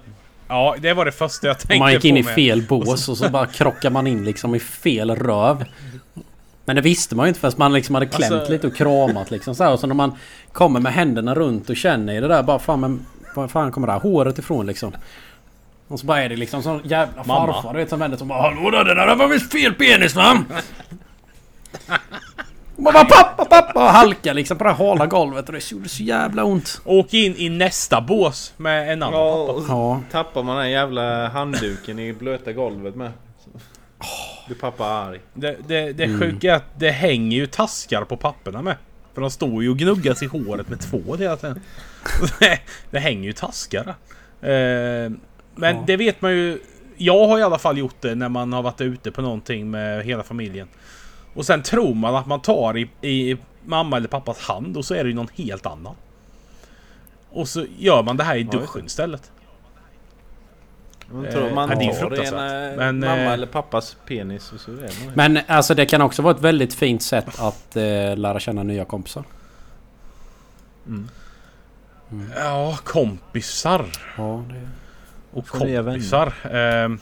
[0.47, 2.35] ja, det var det första jag tänkte Man gick in på i med.
[2.35, 5.65] fel bås och så bara krockar man in liksom i fel röv.
[6.65, 9.31] Men det visste man ju inte förrän man liksom hade klämt Alltså- lite och kramat
[9.31, 9.71] liksom så här.
[9.73, 10.15] Och så när man
[10.51, 13.87] kommer med händerna runt och känner i det där bara fan men var fan kommer
[13.87, 14.91] det här håret ifrån liksom?
[15.87, 17.53] Och så bara är det liksom sån jävla Mamma.
[17.53, 20.15] farfar du vet som vänder som bara Hallå där, det där var visst fel penis
[20.15, 20.43] va?
[22.75, 25.71] Och man bara pappa pappa och halkar liksom på det här hala golvet och det
[25.71, 26.81] gjorde så jävla ont.
[26.85, 29.65] Åk in i nästa bås med en annan Ja, pappa.
[29.67, 30.01] Ja.
[30.11, 33.11] tappar man den jävla handduken i blöta golvet med.
[34.47, 35.19] Blir pappa arg.
[35.33, 36.19] Det, det, det Mm.
[36.19, 38.75] sjuka är att det hänger ju taskar på papperna med.
[39.13, 41.61] För de står ju och gnuggas i håret med två hela tiden.
[42.39, 42.59] det,
[42.91, 43.95] det hänger ju taskar.
[44.41, 45.11] Eh,
[45.57, 45.83] Men Ja.
[45.87, 46.59] det vet man ju.
[46.97, 50.05] Jag har i alla fall gjort det när man har varit ute på någonting med
[50.05, 50.67] hela familjen.
[51.33, 54.93] Och sen tror man att man tar i, i mamma eller pappas hand och så
[54.93, 55.95] är det ju någon helt annan.
[57.29, 58.57] Och så gör man det här i det.
[58.57, 59.31] duschen istället.
[61.11, 62.71] Man Eh, tror man ja, det är ju tar en fruktansvärt.
[62.71, 66.01] eh, Men, mamma eh, eller pappas penis och så är det Men alltså det kan
[66.01, 69.23] också vara ett väldigt fint sätt att eh, lära känna nya kompisar.
[70.87, 71.09] Mm.
[72.35, 73.85] Ja, kompisar.
[74.17, 74.67] Ja, det...
[75.37, 76.33] Och nya kompisar.
[76.51, 76.99] Ehm,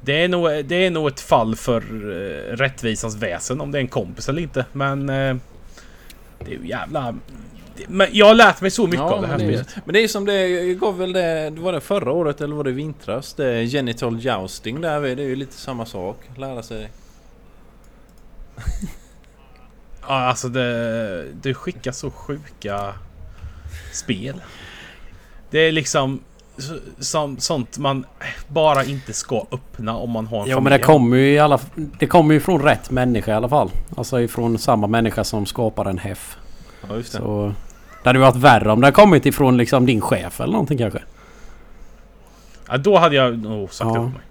[0.00, 3.80] det, är nog, det är nog ett fall för uh, rättvisans väsen om det är
[3.80, 4.64] en kompis eller inte.
[4.72, 5.36] Men eh,
[6.38, 7.12] det är ju jävla...
[7.76, 9.86] det- Men jag har lärt mig så mycket av det här men, det, spelet.
[9.86, 12.72] men det är som det gav väl det, var det förra året eller var det
[12.72, 13.34] vintras?
[13.34, 16.16] Det genital jousting där, det är ju lite samma sak.
[16.36, 16.90] Lära sig.
[20.00, 22.94] Ja, alltså det, det skickar så sjuka
[23.92, 24.40] spel.
[25.50, 26.20] Det är liksom
[26.98, 28.06] som, sånt man
[28.48, 30.78] bara inte ska öppna om man har en Ja men familj.
[30.78, 31.60] det kommer ju i alla
[31.98, 33.70] Det kommer ju från rätt människa i alla fall.
[33.96, 36.36] Alltså ifrån samma människa som skapar en HEF.
[36.88, 37.18] Ja just det.
[37.18, 37.54] Så...
[38.02, 41.02] Det hade varit värre om det hade kommit ifrån liksom din chef eller någonting kanske.
[42.68, 44.00] Ja, då hade jag nog sagt Ja.
[44.00, 44.22] upp mig.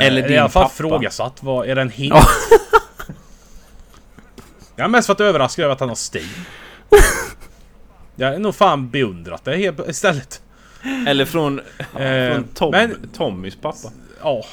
[0.00, 0.74] Eh, Eller i din alla fall pappa.
[0.74, 1.42] frågasatt.
[1.42, 2.14] Vad, är det en hint?
[2.14, 2.22] Ja.
[4.76, 6.28] jag har mest varit överraskad över att han har Steam.
[8.16, 10.41] Jag är nog fan beundrat det helt istället.
[11.06, 11.60] Eller från,
[11.98, 13.92] Eh, från Tom, men- Tommys pappa.
[14.22, 14.44] Ja,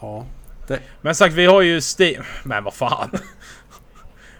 [0.00, 0.24] Ja.
[1.00, 2.22] men sagt vi har ju Steam...
[2.44, 3.10] Men vad fan.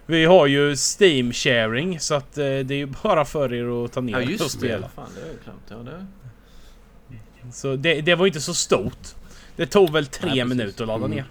[0.05, 3.91] Vi har ju Steam sharing så att eh, det är ju bara för er att
[3.91, 4.49] ta ner Ja och just det.
[4.67, 4.89] spela.
[4.95, 5.87] Fan, det glömt.
[5.87, 6.05] Ja, det...
[7.51, 9.07] Så det, det var inte så stort.
[9.55, 11.15] Det tog väl tre Nej, minuter att ladda Mm.
[11.17, 11.25] ner.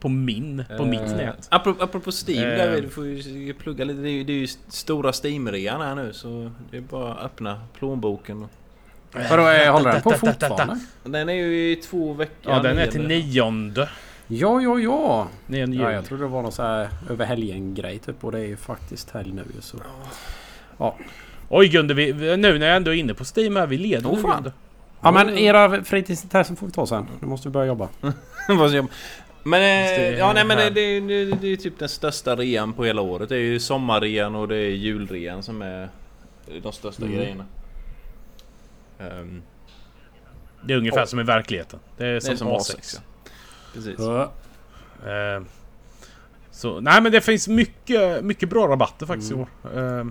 [0.00, 1.46] På min, på mitt Eh, nät.
[1.50, 2.56] Apropå, apropå Steam Eh.
[2.56, 4.00] där, du får ju plugga lite.
[4.00, 7.24] Det är ju, det är ju stora Steam-rean här nu så det är bara att
[7.24, 8.42] öppna plånboken.
[8.42, 8.50] och-
[9.12, 10.78] Vadå, eh, håller den på fortfarande?
[11.04, 12.52] Den är ju i två veckor.
[12.52, 13.88] Ja, den är till nionde.
[14.26, 15.28] Ja, ja, ja.
[15.46, 18.24] Nionde Ja, jag trodde det var någon så här över helgen grej typ.
[18.24, 19.78] Och det är ju faktiskt helg nu så.
[21.48, 24.22] Oj Gunde, vi, nu när jag ändå är inne på Steam här, vi leder nu
[24.22, 24.52] fan.
[25.02, 27.06] Ja men era fritidsintressen får vi ta sen.
[27.20, 27.88] Nu måste vi börja jobba.
[29.42, 30.70] Men, eh, ja nej men det, här.
[30.70, 33.28] det, det, det är typ den största rean på hela året.
[33.28, 35.88] Det är ju sommarrean och det är julrean som är
[36.62, 37.16] de största Mm.
[37.16, 37.44] grejerna.
[38.98, 39.42] Ehm,
[40.64, 41.06] Det är ungefär Åh.
[41.06, 41.80] som i verkligheten.
[41.96, 42.76] Det är det som, är som A6.
[42.76, 42.96] A6.
[42.96, 43.00] ja.
[43.74, 43.94] Precis.
[43.98, 44.32] Ja.
[45.10, 45.42] Eh,
[46.50, 49.40] så, nej men det finns mycket, mycket bra rabatter faktiskt Mm.
[49.40, 49.48] i år.
[49.98, 50.04] Eh,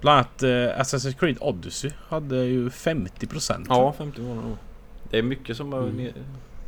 [0.00, 3.66] bland annat eh, Assassin's Creed Odyssey hade ju 50%.
[3.68, 4.56] Ja, 50 månader.
[5.10, 5.82] Det är mycket som bara...
[5.86, 6.12] Mm.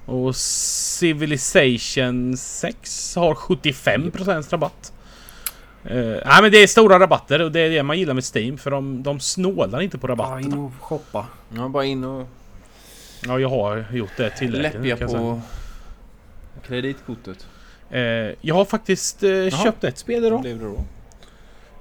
[0.06, 4.92] Och Civilization 6 har 75% rabatt.
[5.90, 8.58] Uh, nej men det är stora rabatter och det är det man gillar med Steam
[8.58, 10.40] för de, de snålar inte på Ja, rabatterna.
[10.40, 11.26] in och shoppa.
[11.56, 12.26] Ja, bara in och
[13.26, 14.98] Ja, jag har gjort det tillräckligt.
[14.98, 15.08] säga.
[15.08, 15.40] på
[16.66, 17.46] kreditkortet.
[17.90, 18.00] Eh,
[18.40, 20.40] jag har faktiskt eh, köpt ett spel idag.
[20.40, 20.84] Blev det då?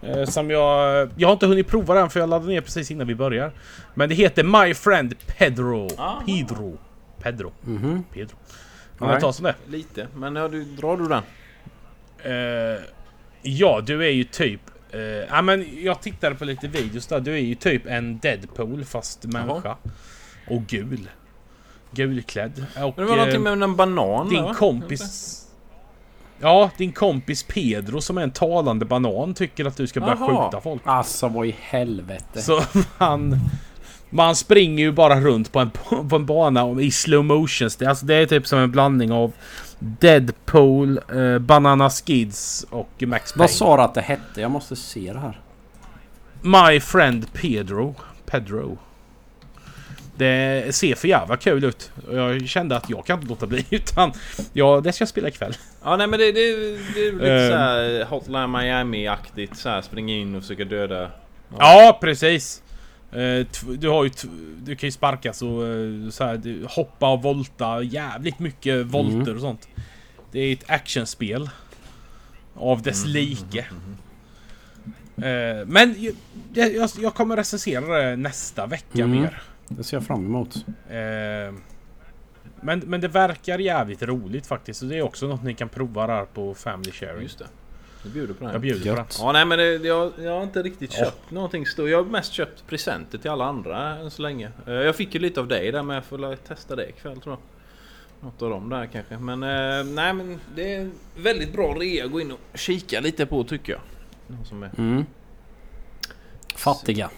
[0.08, 1.10] Eh, som jag...
[1.16, 3.52] Jag har inte hunnit prova den för jag laddade ner precis innan vi börjar.
[3.94, 5.90] Men det heter My Friend Pedro.
[5.98, 6.24] Aha.
[6.26, 6.78] Pedro.
[7.22, 7.52] Pedro.
[7.62, 8.04] Mhm.
[8.14, 8.36] Pedro.
[9.00, 9.22] Kan Nej.
[9.22, 9.56] ta som det?
[9.70, 11.24] Lite, men ja, du, drar du den?
[13.42, 14.62] Ja, du är ju typ...
[14.92, 17.20] eh, ja, men jag tittade på lite videos där.
[17.20, 19.78] Du är ju typ en Deadpool fast människa.
[20.48, 21.10] Och gul.
[21.92, 22.66] Gulklädd.
[22.76, 24.54] Och, Men det var någonting eh, med en banan din va?
[24.54, 25.38] kompis...
[26.44, 30.46] Ja, din kompis Pedro som är en talande banan tycker att du ska börja Jaha.
[30.46, 30.82] skjuta folk.
[30.86, 32.42] Alltså vad i helvete.
[32.42, 32.62] Så
[32.98, 33.40] han...
[34.14, 35.72] Man springer ju bara runt på en,
[36.10, 37.76] på en bana i slow motions.
[37.76, 39.32] Det, alltså, det är typ som en blandning av
[39.84, 43.44] Deadpool, eh, Banana Skids och Max Payne.
[43.44, 44.42] Vad sa du att det hette?
[44.42, 45.40] Jag måste se det här.
[46.42, 47.96] My Friend Pedro.
[48.26, 48.78] Pedro.
[50.16, 51.92] Det ser för jävla kul ut.
[52.12, 54.12] Jag kände att jag kan inte låta bli utan
[54.54, 55.54] ja, det ska jag spela ikväll.
[55.84, 56.42] Ja nej men det, det,
[56.96, 57.50] det är lite Eh.
[57.50, 61.12] såhär Hotline Miami-aktigt såhär springa in och försöka döda
[61.60, 62.62] Ja, precis.
[63.12, 63.48] Eh,
[63.78, 64.10] Du har ju...
[64.64, 69.36] Du kan ju sparka så, eh, så här, du hoppa och volta jävligt mycket volter
[69.36, 69.68] och sånt.
[70.32, 71.50] Det är ett actionspel.
[72.56, 73.66] Av dess like.
[75.18, 75.96] Eh, Men
[76.54, 79.22] jag, jag, jag kommer recensera det nästa vecka Mm.
[79.22, 79.42] mer.
[79.68, 80.66] Det ser jag fram emot.
[82.64, 84.80] Men, men det verkar jävligt roligt faktiskt.
[84.80, 87.22] Så det är också något ni kan prova där på Family Sharing.
[87.24, 87.48] Just det.
[88.04, 88.52] Du bjuder på här.
[88.52, 88.98] Jag bjuder på.
[89.00, 89.18] Gött.
[89.20, 91.06] Ja nej men det, jag, jag har inte riktigt Ja.
[91.06, 91.90] köpt någonting stort.
[91.90, 94.52] Jag har mest köpt presenter till alla andra än så länge.
[94.68, 97.36] Eh, Jag fick ju lite av dig där men jag får testa det ikväll tror
[97.36, 97.42] jag.
[98.28, 99.18] Något av dem där kanske.
[99.18, 103.26] Men eh, nej men det är väldigt bra rea att gå in och kika lite
[103.26, 103.82] på tycker jag.
[104.28, 104.72] Någon som är...
[104.78, 105.06] Mm.
[106.56, 107.10] Fattiga.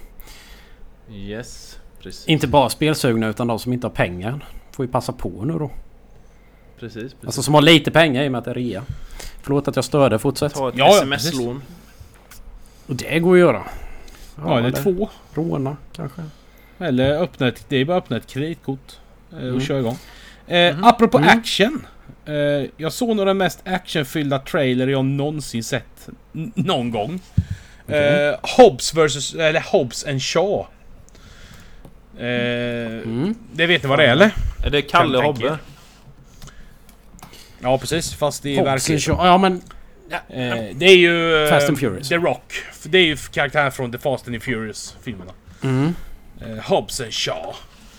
[1.12, 2.28] Yes, precis.
[2.28, 4.46] Inte bara spelsugna utan de som inte har pengar.
[4.72, 5.72] Får ju passa på nu då.
[6.84, 7.26] Precis, precis.
[7.26, 8.84] Alltså som har lite pengar i och med att det är rea.
[9.42, 10.54] Förlåt att jag störde, fortsätt.
[10.54, 11.62] Ta ett Ja, ja, sms-lån.
[12.88, 13.64] Och det går att göra.
[14.38, 15.10] Ja, eller två.
[15.34, 16.22] Råna kanske.
[16.80, 18.98] Eller öppna ett, det är bara att öppna ett kreditkort
[19.32, 19.62] eh, och Mm.
[19.62, 19.98] köra igång.
[20.48, 21.30] Eh, Apropå Mm.
[21.40, 21.86] action.
[22.26, 22.34] Eh,
[22.78, 26.10] jag såg nog den mest actionfyllda trailer jag någonsin sett.
[26.56, 27.20] Någon gång.
[27.86, 28.30] Okej.
[28.30, 30.66] Eh, Hobbs versus, eller Hobbs and Shaw.
[32.18, 32.26] Eh,
[33.04, 33.36] Mm.
[33.54, 34.32] Det vet ni vad det är eller?
[34.66, 35.58] Är det Kalle Hobbe?
[37.64, 39.16] Ja precis, fast i verkligheten.
[39.20, 39.62] Ja men...
[40.12, 41.44] Eh, det är ju...
[41.44, 42.10] eh, Fast and Furious.
[42.10, 42.54] The Rock.
[42.84, 45.32] Det är ju karaktären från The Fast and the Furious filmerna.
[45.64, 45.96] Mm.
[46.42, 47.54] Eh, Hobbs and Shaw.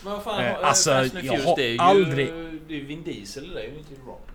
[0.04, 2.28] Men vad fan, Eh, eh, alltså, Fast and Furious, har det är ju, aldrig-
[2.68, 4.26] Det är ju Vin Diesel det är ju inte Rock.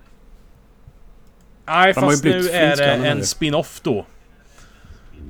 [1.66, 4.06] Nej, De fast nu är det en spin-off då.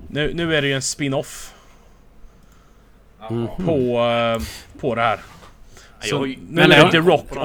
[0.07, 1.53] Nu, nu är det ju en spin-off
[3.29, 3.47] Mhm.
[3.65, 4.41] på, eh,
[4.79, 5.19] på det här.
[6.01, 7.37] Så jag- nu men är det The Rock och...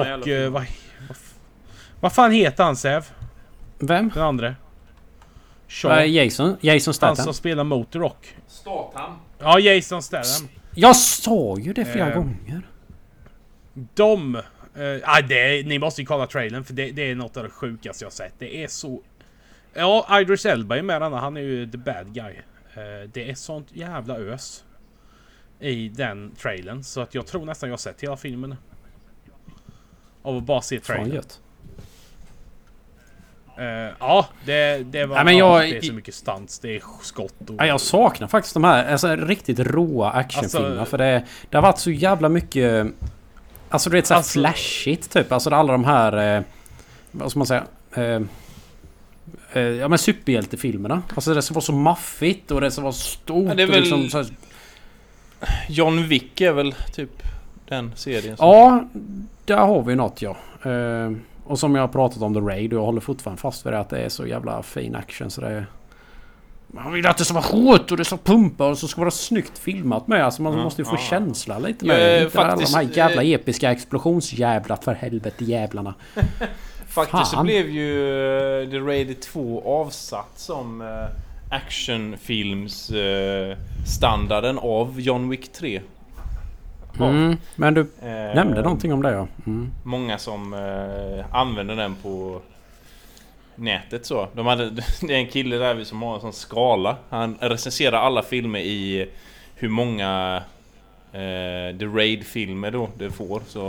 [0.51, 0.84] vad, f-
[2.05, 3.05] vad fan heter han Säv?
[3.79, 4.09] Vem?
[4.13, 4.55] Den andra?
[5.67, 5.99] Shaw.
[6.03, 6.57] Äh, Jason?
[6.61, 7.15] Jason han Statham?
[7.25, 8.35] som spelar mot The Rock.
[8.47, 9.17] Statham.
[9.39, 10.47] Ja, Jason Statham.
[10.75, 12.15] Jag sa ju det flera Eh.
[12.15, 12.67] gånger.
[13.73, 14.35] De...
[14.35, 17.49] Uh, ah, det ni måste ju kolla trailern för det, det är något av det
[17.49, 18.33] sjukaste jag sett.
[18.39, 19.01] Det är så...
[19.73, 21.19] Ja, Idris Elba är med denna.
[21.19, 22.33] Han är ju the bad guy.
[22.73, 24.63] Eh, det är sånt jävla ös.
[25.59, 26.83] I den trailern.
[26.83, 28.55] Så att jag tror nästan jag har sett hela filmen.
[30.21, 31.15] Av att bara se Fan trailern.
[31.15, 31.41] gött.
[33.57, 35.15] Eh, ja, det, det var...
[35.15, 36.59] Nej, men ja, jag- det är så mycket stunts.
[36.59, 37.55] Det är skott och...
[37.57, 40.79] Ja, jag saknar faktiskt de här alltså, riktigt råa actionfilmerna.
[40.79, 42.87] Alltså- för det, det har varit så jävla mycket...
[43.69, 45.31] Alltså du vet såhär Alltså- flashigt typ.
[45.31, 46.37] Alltså alla de här...
[46.37, 46.43] Eh,
[47.11, 47.63] vad ska man säga?
[47.95, 48.21] Eh,
[49.53, 51.01] eh, ja men superhjältefilmerna.
[51.15, 53.47] Alltså det som var så maffigt och det som var stort.
[53.47, 54.27] Ja, det är väl- liksom, så här,
[55.69, 57.23] John Wick är väl typ
[57.67, 58.47] den serien som...
[58.47, 58.87] Ja,
[59.45, 60.37] där har vi något ja.
[61.47, 63.79] Och som jag har pratat om The Raid och jag håller fortfarande fast vid det
[63.79, 65.65] att det är så jävla fin action så det är...
[66.67, 69.05] Man vill att det ska vara hårt och det ska pumpa och så ska det
[69.05, 70.25] vara snyggt filmat med.
[70.25, 70.99] Alltså man Ja, måste ju få ja.
[71.09, 72.17] känsla lite med.
[72.17, 75.93] eh, Inte alla de här jävla eh, episka explosionsjävlar för helvete jävlarna.
[76.87, 77.99] Faktiskt så blev ju
[78.63, 80.87] eh, The Raid 2 avsatt som eh,
[83.87, 85.81] standarden av John Wick 3.
[87.03, 89.27] Mm, men du Eh, nämnde någonting om det ja.
[89.45, 89.71] Mm.
[89.83, 92.41] Många som eh, använder den på
[93.55, 94.27] nätet så.
[94.33, 94.69] De hade,
[95.01, 96.95] det är en kille där som har en sån skala.
[97.09, 99.09] Han recenserar alla filmer i
[99.55, 100.41] hur många
[101.11, 103.41] eh, The Raid-filmer då det får.
[103.47, 103.59] Så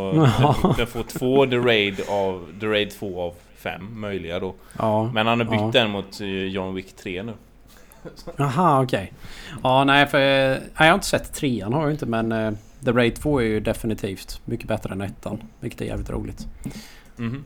[0.40, 0.56] Ja.
[0.62, 4.54] det, det får två The Raid av The Raid 2 av fem möjliga då.
[4.78, 5.10] Ja.
[5.14, 5.80] Men han har bytt Ja.
[5.80, 7.32] den mot eh, John Wick 3 nu.
[8.36, 9.12] Jaha okej.
[9.62, 10.18] Ja nej för...
[10.20, 12.58] eh, Nej, jag har inte sett trean har jag inte men...
[12.86, 15.42] The Raid 2 är ju definitivt mycket bättre än ettan.
[15.60, 16.46] Vilket är jävligt roligt.
[17.16, 17.44] Mhm.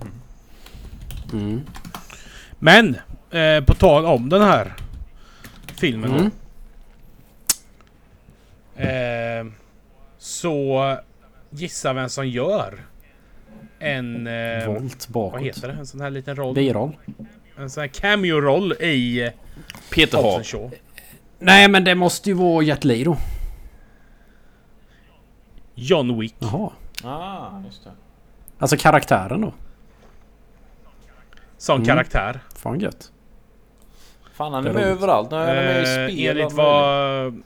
[1.32, 1.60] Mm.
[2.58, 2.96] Men!
[3.30, 4.72] Eh, på tal om den här
[5.80, 6.30] filmen Mm.
[8.76, 9.52] Eh,
[10.18, 10.96] så
[11.50, 12.84] gissa vem som gör
[13.78, 14.26] en...
[14.26, 15.32] Eh, Volt bakåt.
[15.32, 15.74] vad heter det?
[15.74, 16.54] En sån här liten roll.
[16.54, 16.96] Biroll.
[17.58, 19.30] En sån här cameo-roll i
[19.94, 20.70] Peter Hobbs Shaw.
[21.38, 23.16] Nej men det måste ju vara Jet Li då.
[25.80, 26.34] John Wick.
[26.38, 26.70] Jaha.
[27.04, 27.90] Ah, just det.
[28.58, 29.52] Alltså karaktären då.
[31.58, 31.86] Som Mm.
[31.86, 32.40] karaktär.
[32.56, 33.12] Fan gött.
[34.32, 34.96] Fan han Det är är med roligt.
[34.98, 35.30] överallt.
[35.30, 37.42] Nu är han med i Eh, spel och enligt vad...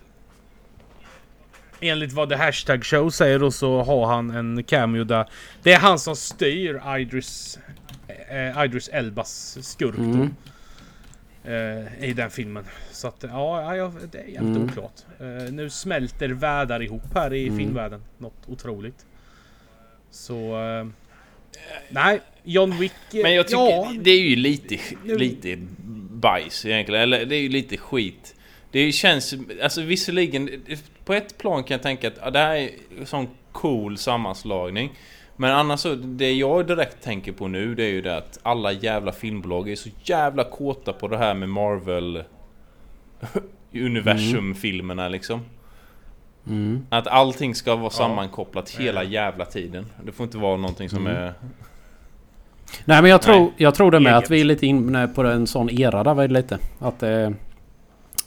[1.80, 5.28] enligt vad The Hashtag Show säger då så har han en cameo där.
[5.62, 7.58] Det är han som styr Idris,
[8.30, 10.02] eh, Idris Elbas skurk då.
[10.02, 10.34] Mm.
[11.44, 12.64] Eh, I den filmen.
[12.92, 14.64] Så att ja, ja det är jävligt Mm.
[14.64, 15.00] oklart.
[15.20, 17.58] Eh, nu smälter världar ihop här i Mm.
[17.58, 18.02] filmvärlden.
[18.18, 19.06] Något otroligt.
[20.10, 20.62] Så...
[20.62, 20.86] Eh,
[21.88, 22.92] nej, John Wick...
[23.12, 25.56] Men jag tycker ja, det är ju lite, Nu- lite
[26.10, 27.02] bajs egentligen.
[27.02, 28.34] Eller det är ju lite skit.
[28.70, 29.34] Det känns...
[29.62, 30.50] Alltså visserligen...
[31.04, 32.70] På ett plan kan jag tänka att ja, det här är
[33.00, 34.92] en sån cool sammanslagning.
[35.36, 38.72] Men annars så, det jag direkt tänker på nu det är ju det att alla
[38.72, 42.24] jävla filmbolag är så jävla kåta på det här med Marvel
[43.72, 45.40] Universum-filmerna liksom.
[46.46, 46.86] Mm.
[46.88, 49.86] Att allting ska vara sammankopplat hela jävla tiden.
[50.04, 51.16] Det får inte vara någonting som Mm.
[51.22, 51.34] är...
[52.84, 54.24] Nej men jag tror, jag tror det med Eget.
[54.24, 56.58] att vi är lite inne på en sån era där det lite.
[56.78, 57.34] Att det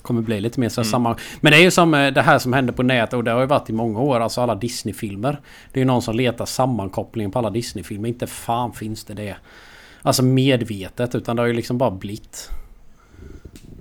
[0.07, 0.91] kommer bli lite mer så Mm.
[0.91, 1.17] samma...
[1.41, 3.39] Men det är ju som eh, det här som händer på nätet och det har
[3.39, 4.19] ju varit i många år.
[4.19, 5.37] Alltså alla Disney-filmer.
[5.71, 8.09] Det är ju någon som letar sammankopplingen på alla Disney-filmer.
[8.09, 9.35] Inte fan finns det det.
[10.01, 12.49] Alltså medvetet utan det har ju liksom bara blivit.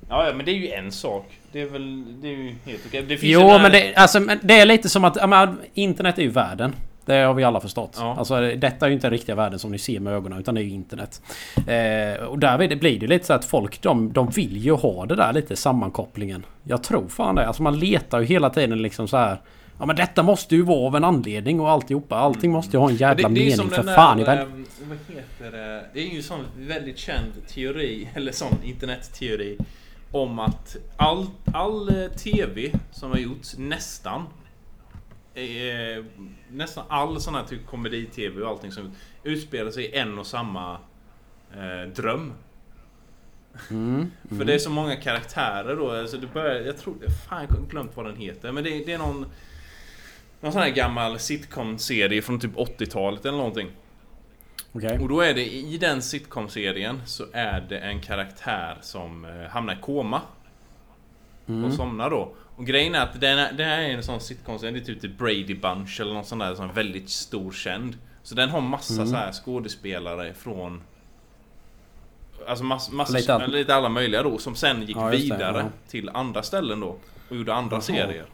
[0.09, 1.39] Ja, men det är ju en sak.
[1.53, 2.05] Det är väl...
[2.23, 3.03] Det är ju helt okej.
[3.03, 5.17] Det finns Jo men det, alltså, men det är lite som att...
[5.17, 6.75] Ja, men, internet är ju världen.
[7.07, 7.97] Det har vi alla förstått.
[7.99, 8.15] Ja.
[8.19, 10.61] Alltså detta är ju inte den riktiga världen som ni ser med ögonen utan det
[10.61, 11.23] är ju internet.
[11.57, 15.17] Eh, och därvid blir det lite så att folk de, de vill ju ha det
[15.17, 16.47] där lite sammankopplingen.
[16.65, 17.47] Jag tror fan det.
[17.47, 19.41] Alltså man letar ju hela tiden liksom så här.
[19.79, 22.17] Ja men detta måste ju vara av en anledning och alltihopa.
[22.17, 24.47] Allting måste ju ha en jävla det, det mening för där, fan i världen.
[24.47, 25.85] ehm, Vad heter det?
[25.95, 29.59] Det är ju en sån väldigt känd teori, eller sån internetteori.
[30.13, 34.23] Om att all, all eh, TV som har gjorts, nästan.
[35.37, 36.05] Eh,
[36.51, 40.79] nästan all sån här typ komedi-TV och allting som utspelar sig i en och samma
[41.55, 42.33] eh, dröm.
[43.71, 45.91] Mm, För det är så många karaktärer då.
[45.91, 46.95] Alltså det börjar, jag tror...
[47.29, 48.53] Fan, jag har glömt vad den heter.
[48.53, 49.27] Men det, det är någon...
[50.41, 53.71] Någon sån här gammal sitcom-serie från typ 80-talet eller någonting.
[54.73, 54.99] Okej.
[54.99, 59.75] Och då är det i den sitcom-serien så är det en karaktär som eh, hamnar
[59.75, 60.23] i koma.
[61.47, 61.65] Mm.
[61.65, 62.35] Och somnar då.
[62.57, 65.01] Och grejen är att den, är, den här är en sån sitcom-serie, det är typ
[65.01, 67.97] The Brady Bunch eller någon sån där som är väldigt stor känd.
[68.23, 69.07] Så den har massa Mm.
[69.07, 70.83] så här skådespelare från...
[72.49, 75.35] Alltså mass, massa, Lite all- lite alla möjliga då som sen gick Ja, just det,
[75.35, 75.69] vidare ja.
[75.89, 76.97] till andra ställen då.
[77.29, 77.81] Och gjorde andra Jaha.
[77.83, 78.27] serier.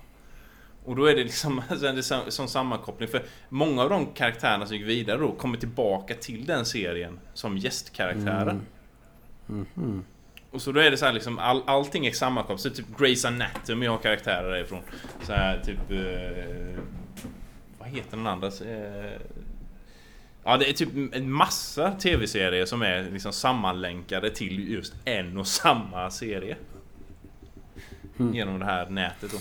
[0.85, 3.09] Och då är det liksom det är som, sammankoppling.
[3.09, 7.59] För många av de karaktärerna som gick vidare då kommer tillbaka till den serien som
[7.59, 8.61] gästkaraktärer.
[9.49, 9.67] Mm.
[9.75, 10.05] Mhm.
[10.53, 12.61] Och så då är det så här liksom all, allting är sammankopplat.
[12.61, 14.81] Så typ Grey's Anatomy har karaktärer därifrån.
[15.23, 15.91] Så här typ...
[15.91, 16.83] Eh,
[17.79, 18.47] vad heter den andra?
[18.47, 19.21] Eh,
[20.45, 25.47] ja det är typ en massa tv-serier som är liksom sammanlänkade till just en och
[25.47, 26.57] samma serie.
[28.19, 28.35] Mm.
[28.35, 29.39] Genom det här nätet då.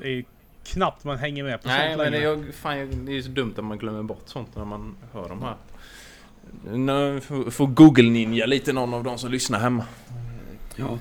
[0.00, 0.24] Det är
[0.64, 2.24] knappt man hänger med på Nej sånt men längre.
[2.24, 5.42] jag, fan, det är så dumt att man glömmer bort sånt när man hör de
[5.42, 5.54] här.
[6.64, 9.86] Nu får- får Google Ninja lite någon av de som lyssnar hemma.
[10.76, 10.98] Ja.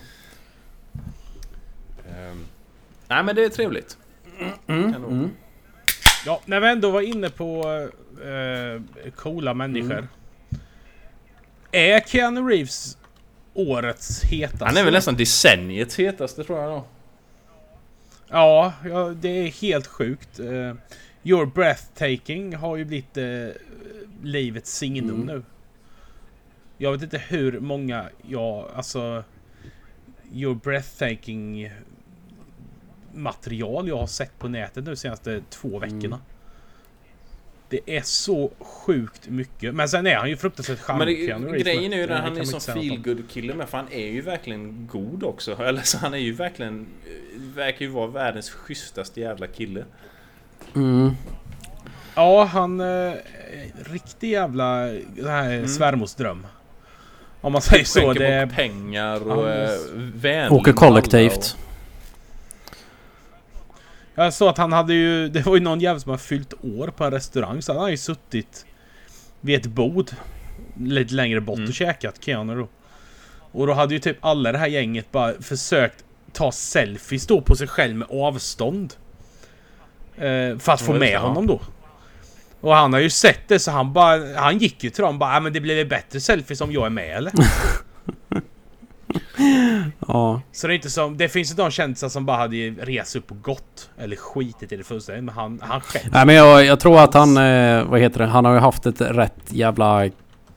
[2.10, 2.46] Ehm,
[3.08, 3.98] nej men det är trevligt.
[4.68, 4.94] Mm.
[4.96, 5.30] Mm.
[6.26, 7.64] Ja, när vi ändå var inne på
[8.24, 9.92] eh, coola människor.
[9.94, 10.08] Mm.
[11.72, 12.98] Är Keanu Reeves
[13.54, 14.66] årets hetaste?
[14.66, 16.86] Han är väl nästan decenniets hetaste tror jag då.
[18.28, 20.40] Ja, ja, det är helt sjukt.
[21.24, 23.50] Your Breathtaking har ju blivit uh,
[24.24, 25.26] livets signum Mm.
[25.26, 25.44] nu.
[26.78, 29.24] Jag vet inte hur många jag, alltså...
[30.34, 31.72] Your Breathtaking
[33.14, 36.06] material jag har sett på nätet nu senaste två veckorna.
[36.06, 36.20] Mm.
[37.70, 39.76] Det är så sjukt mycket.
[39.76, 42.38] Men sen är han ju fruktansvärt Men charmig, Reeves, grejen men är ju att han
[42.38, 42.82] är som om.
[42.82, 45.52] feelgood kille med för han är ju verkligen god också.
[45.64, 46.88] Eller så han är ju verkligen...
[47.08, 49.86] eh, Verkar ju vara världens schysstaste jävla kille.
[50.76, 51.12] Mm.
[52.16, 52.80] Ja, han...
[52.82, 53.14] Eh,
[53.92, 54.76] riktig jävla
[55.16, 55.68] det här Mm.
[55.68, 56.48] svärmorsdröm.
[57.42, 58.14] Om man säger så.
[58.14, 61.58] Det, bort pengar och Ja, är just- vänlig Åker kollektivt.
[64.16, 65.28] jag såg att han hade ju...
[65.30, 67.62] Det var ju någon jävel som har fyllt år på en restaurang.
[67.62, 68.66] Så han har ju suttit
[69.42, 70.10] vid ett bord
[70.80, 71.70] lite längre bort Mm.
[71.70, 72.68] och käkat, Keanu då.
[73.52, 76.04] Och då hade ju typ alla det här gänget bara försökt
[76.34, 78.94] ta selfies då på sig själv med avstånd.
[80.20, 81.20] Eh, för att få Ja, med det, ja.
[81.20, 81.60] honom då.
[82.62, 84.40] Och han har ju sett det så han bara...
[84.40, 86.86] Han gick ju till dem bara "Ja, men det blir väl bättre selfies om jag
[86.86, 87.32] är med eller?
[90.08, 90.42] Ja.
[90.52, 91.18] Så det är inte som...
[91.18, 93.90] Det finns ju de kändisar som bara hade rest upp och gått.
[93.98, 95.24] Eller skitit i det fullständigt.
[95.24, 96.06] Men han, han själv.
[96.12, 97.38] Nej men jag, jag tror att han...
[97.38, 98.26] Eh, vad heter det?
[98.26, 100.10] Han har ju haft ett rätt jävla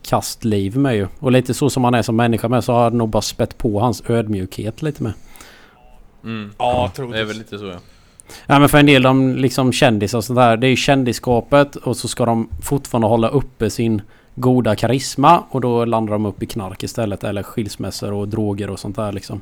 [0.02, 1.06] kastliv med ju.
[1.18, 3.58] Och lite så som han är som människa med så har det nog bara spett
[3.58, 5.12] på hans ödmjukhet lite med.
[6.24, 6.50] Mm.
[6.58, 7.78] Ja, Det är väl lite så ja.
[8.46, 10.56] Ja men för en del de liksom kändisar och sånt där.
[10.56, 14.02] Det är ju kändisskapet och så ska de fortfarande hålla uppe sin
[14.34, 18.80] goda karisma och då landar de upp i knark istället eller skilsmässor och droger och
[18.80, 19.40] sånt där liksom.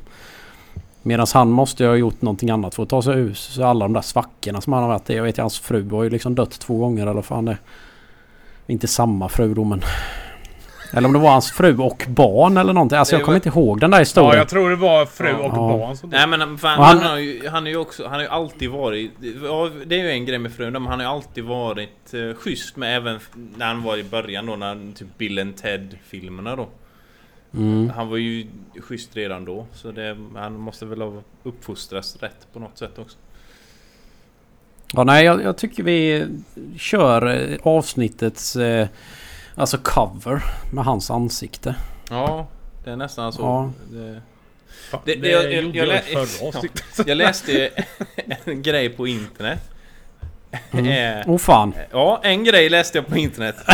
[1.03, 3.85] Medan han måste ju ha gjort någonting annat för att ta sig ur så alla
[3.85, 5.15] de där svackorna som han har varit i.
[5.15, 7.51] Jag vet ju hans fru har ju liksom dött två gånger eller vad fan det
[7.51, 7.57] är.
[8.67, 9.81] Inte samma fru då men...
[10.93, 12.97] Eller om det var hans fru och barn eller någonting.
[12.97, 14.37] Alltså jag kommer inte ihåg den där Ja, historien.
[14.37, 15.49] jag tror det var fru och Ja.
[15.49, 18.21] barn som Nej men fan, han- han, har ju, han är ju också, han har
[18.21, 19.11] ju alltid varit,
[19.43, 22.33] ja, det är ju en grej med frun, men han har ju alltid varit uh,
[22.35, 23.19] schysst med även
[23.57, 26.67] när han var i början då, när typ Bill and Ted filmerna då.
[27.53, 27.89] Mm.
[27.95, 28.47] Han var ju
[28.81, 31.13] schysst redan då, så det, han måste väl ha
[31.43, 33.17] uppfostrats rätt på något sätt också.
[34.93, 36.25] Ja, nej, jag, jag tycker vi
[36.77, 38.87] kör eh, avsnittets eh,
[39.55, 41.75] alltså cover med hans ansikte.
[42.09, 42.47] Ja,
[42.83, 43.41] det är nästan så.
[43.41, 43.71] Ja.
[43.91, 44.21] Det,
[44.91, 46.67] Fan, Det- det, jag- jag- jag jag, lä-
[47.05, 47.69] jag läste
[48.45, 49.59] en grej på internet.
[50.71, 51.73] Eh, Åh oh, fan.
[51.91, 53.55] Ja, en grej läste jag på internet.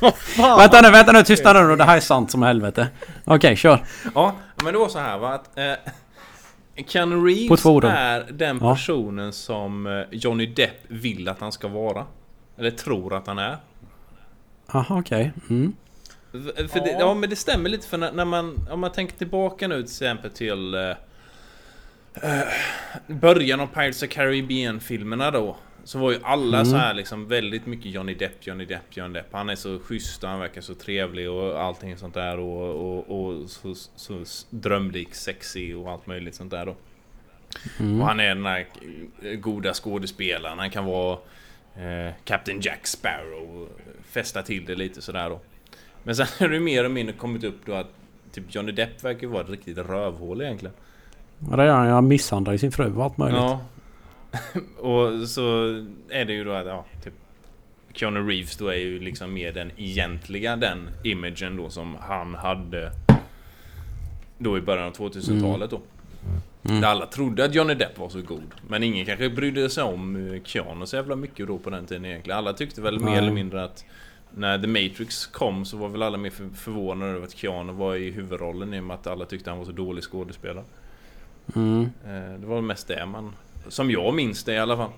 [0.00, 0.58] ja, fan.
[0.58, 1.76] Vänta nu, vänta nu, tysta nu.
[1.76, 2.88] Det här är sant som helvete.
[3.24, 3.84] Okej, kör.
[4.14, 5.72] Ja, men det var så här va att eh,
[6.76, 8.74] På Reeves är den Ja.
[8.74, 12.04] personen som eh, Johnny Depp vill att han ska vara.
[12.58, 13.56] Eller tror att han är.
[14.72, 15.32] Jaha, okej.
[15.50, 15.72] Mm.
[16.68, 17.14] För Det, Ja.
[17.14, 20.30] men det stämmer lite för när, när man, om man tänker tillbaka nu till exempel
[20.30, 20.90] till eh,
[22.22, 22.42] eh,
[23.06, 26.66] Början av Pirates of Caribbean filmerna då Så var ju alla Mm.
[26.70, 30.24] så här liksom väldigt mycket Johnny Depp, Johnny Depp, Johnny Depp Han är så schysst
[30.24, 35.14] och han verkar så trevlig och allting sånt där och, och, och så, så drömlik,
[35.14, 36.76] sexig och allt möjligt sånt där då
[37.80, 38.00] Mm.
[38.00, 38.66] och han är den här
[39.36, 40.58] goda skådespelaren.
[40.58, 41.18] Han kan vara
[41.76, 43.68] eh, Captain Jack Sparrow.
[44.16, 45.40] Fästa till det lite sådär då.
[46.02, 47.90] Men sen har det mer och mindre kommit upp då att
[48.32, 50.74] typ Johnny Depp verkar ju vara ett riktigt rövhål egentligen.
[51.50, 51.88] Ja, det är han.
[51.88, 53.40] Han misshandlar ju sin fru och allt möjligt.
[53.40, 53.60] Ja.
[54.78, 55.64] och så
[56.08, 57.14] är det ju då att ja, typ
[57.92, 62.92] Keanu Reeves då är ju liksom mer den egentliga den imagen då som han hade
[64.38, 65.80] då i början av 2000-talet då.
[66.68, 66.80] Mm.
[66.80, 68.54] Där alla trodde att Johnny Depp var så god.
[68.68, 72.38] Men ingen kanske brydde sig om Keanu så jävla mycket då på den tiden egentligen.
[72.38, 73.84] Alla tyckte väl mer eller mindre att
[74.36, 77.94] när The Matrix kom så var väl alla mer för, förvånade över att Keanu var
[77.96, 80.64] i huvudrollen i och med att alla tyckte han var så dålig skådespelare.
[81.54, 81.90] Mm.
[82.04, 83.32] Eh, Det var mest det man...
[83.68, 84.90] Som jag minns det i alla fall.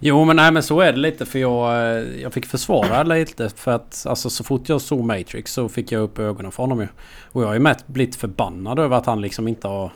[0.00, 3.48] Jo men nej men så är det lite för jag, eh, jag fick försvara lite
[3.48, 6.80] för att alltså så fort jag såg Matrix så fick jag upp ögonen för honom
[6.80, 6.88] ju.
[7.30, 9.92] Och jag har ju mest blivit förbannad över att han liksom inte har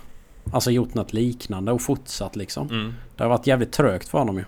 [0.53, 2.69] Alltså gjort något liknande och fortsatt liksom.
[2.69, 2.95] Mm.
[3.17, 4.45] Det har varit jävligt trögt för honom ju.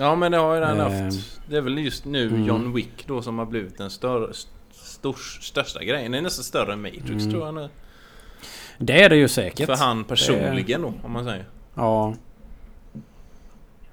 [0.00, 1.04] Ja men det har ju den Ehm.
[1.04, 1.40] haft.
[1.46, 2.44] Det är väl just nu Mm.
[2.46, 4.32] John Wick då som har blivit den större,
[4.72, 6.12] stors, största grejen.
[6.12, 7.30] Det är nästan större än Matrix Mm.
[7.30, 7.68] tror jag nu.
[8.78, 9.66] Det är det ju säkert.
[9.66, 11.44] För han personligen då om man säger.
[11.74, 12.14] Ja.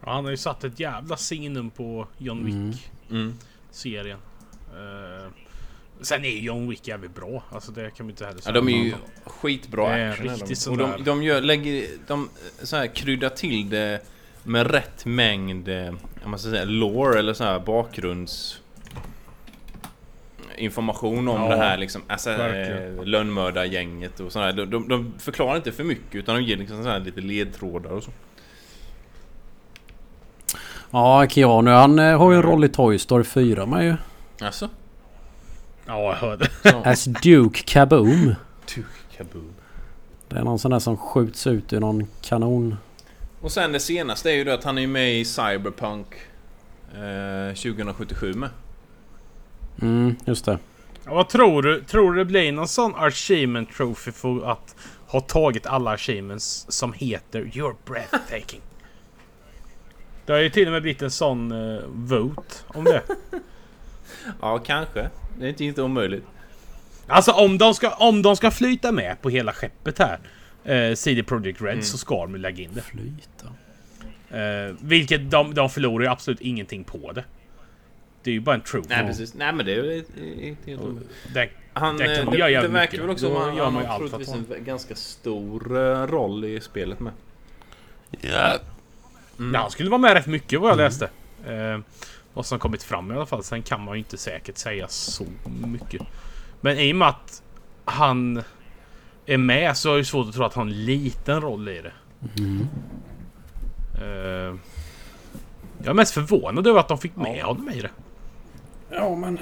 [0.06, 2.72] Ja, han har ju satt ett jävla signum på John Mm.
[2.72, 4.18] Wick-serien.
[4.70, 5.28] Eh,
[6.02, 7.44] sen är ju John Wick jävligt bra.
[7.52, 8.54] Alltså det kan man inte heller Ja säga.
[8.54, 8.94] de är ju
[9.26, 10.28] skitbra Det är action.
[10.28, 10.72] riktigt de.
[10.72, 12.30] Och de, de gör, lägger, de
[12.64, 14.02] så här kryddar till det
[14.48, 15.94] med rätt mängd, eh,
[16.26, 18.62] man ska säga, lore eller så här bakgrunds
[20.58, 24.54] information om Ja, det här liksom, alltså, eh, lönnmördargänget och sådär.
[24.54, 27.90] De, de, de förklarar inte för mycket utan de ger liksom så här lite ledtrådar
[27.90, 28.12] och så.
[30.92, 33.96] Ja Keanu han eh, har ju en roll i Toy Story 4 med ju.
[34.46, 34.70] Alltså?
[35.86, 36.50] Ja, jag hörde.
[36.90, 38.36] As Duke Kaboom.
[39.18, 39.54] Kaboom.
[40.28, 42.76] Det är någon sån där som skjuts ut ur någon kanon.
[43.42, 46.08] Och sen det senaste är ju då att han är med i Cyberpunk
[46.94, 48.50] eh, 2077 med.
[49.82, 50.60] Mm, just det.
[51.06, 51.84] Ja, vad tror du?
[51.84, 54.76] Tror du det blir någon sån achievement trophy för att
[55.08, 58.62] ha tagit alla achievements som heter You're breathtaking?
[60.26, 63.02] Det har ju till och med blivit en sån uh, vote om det.
[64.42, 65.10] Ja, kanske.
[65.40, 66.24] Det är inte, inte omöjligt.
[67.08, 70.20] Alltså om de ska, om de ska flyta med på hela skeppet här.
[70.70, 71.84] Uh, CD Projekt Red Mm.
[71.84, 72.82] så ska de lägga in det.
[72.82, 73.48] Flyta.
[74.30, 77.24] Eh, vilket de, de förlorar ju absolut ingenting på det.
[78.24, 78.88] Det är ju bara en trophy.
[78.90, 79.34] Nej precis.
[79.34, 79.98] Nej men det är ju
[80.48, 80.82] inte helt.
[81.34, 83.98] Det, Han, Det kan eh, det, göra det verkar väl också som han, han har
[83.98, 87.14] troligtvis en ganska stor eh, roll i spelet med.
[88.22, 88.60] Ja.
[89.40, 89.54] Mm.
[89.54, 91.10] ja, han skulle vara med rätt mycket vad jag läste.
[91.46, 91.80] Eh,
[92.34, 93.44] vad som kommit fram i alla fall.
[93.44, 95.26] Sen kan man ju inte säkert säga så
[95.66, 96.02] mycket.
[96.62, 97.44] Men i och med att
[97.86, 98.44] han
[99.28, 101.82] är med så är det svårt att tro att han har en liten roll i
[101.82, 101.92] det.
[102.42, 102.68] Mm.
[104.02, 104.56] Eh,
[105.78, 107.90] jag är mest förvånad över att de fick med honom i det.
[108.90, 109.40] Ja men...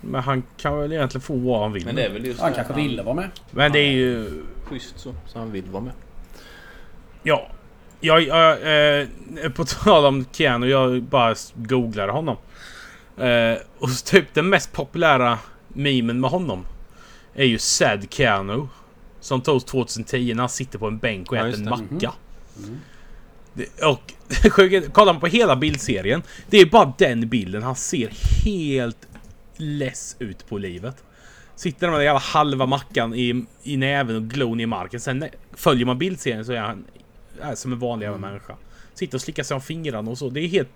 [0.00, 1.84] Men han kan väl egentligen få vad han vill.
[1.84, 3.30] Men det är väl just Han det kanske ville vara med.
[3.50, 4.42] Men det är ju...
[4.64, 5.92] Schysst så, så han vill vara med.
[7.22, 7.48] Ja.
[8.00, 8.50] Jag, jag,
[9.00, 9.08] eh,
[9.54, 12.36] på tal om Keanu, jag bara googlade honom.
[13.16, 15.38] Eh, och typ den mest populära
[15.68, 16.66] memen med honom
[17.34, 18.66] är ju Sad Keanu.
[19.22, 22.12] Som togs 2010 när han sitter på en bänk och Ja, äter en macka.
[23.54, 24.12] Det, och
[24.92, 26.22] kollar man på hela bildserien.
[26.50, 27.62] Det är bara den bilden.
[27.62, 28.10] Han ser
[28.44, 29.08] helt
[29.56, 31.04] less ut på livet.
[31.56, 35.00] Sitter med den jävla halva mackan i, i näven och glor ner i marken.
[35.00, 36.84] Sen följer man bildserien så är han
[37.40, 38.56] är som en vanlig jävla människa.
[38.94, 40.28] Sitter och slickar sig om fingrarna och så.
[40.30, 40.68] Det är helt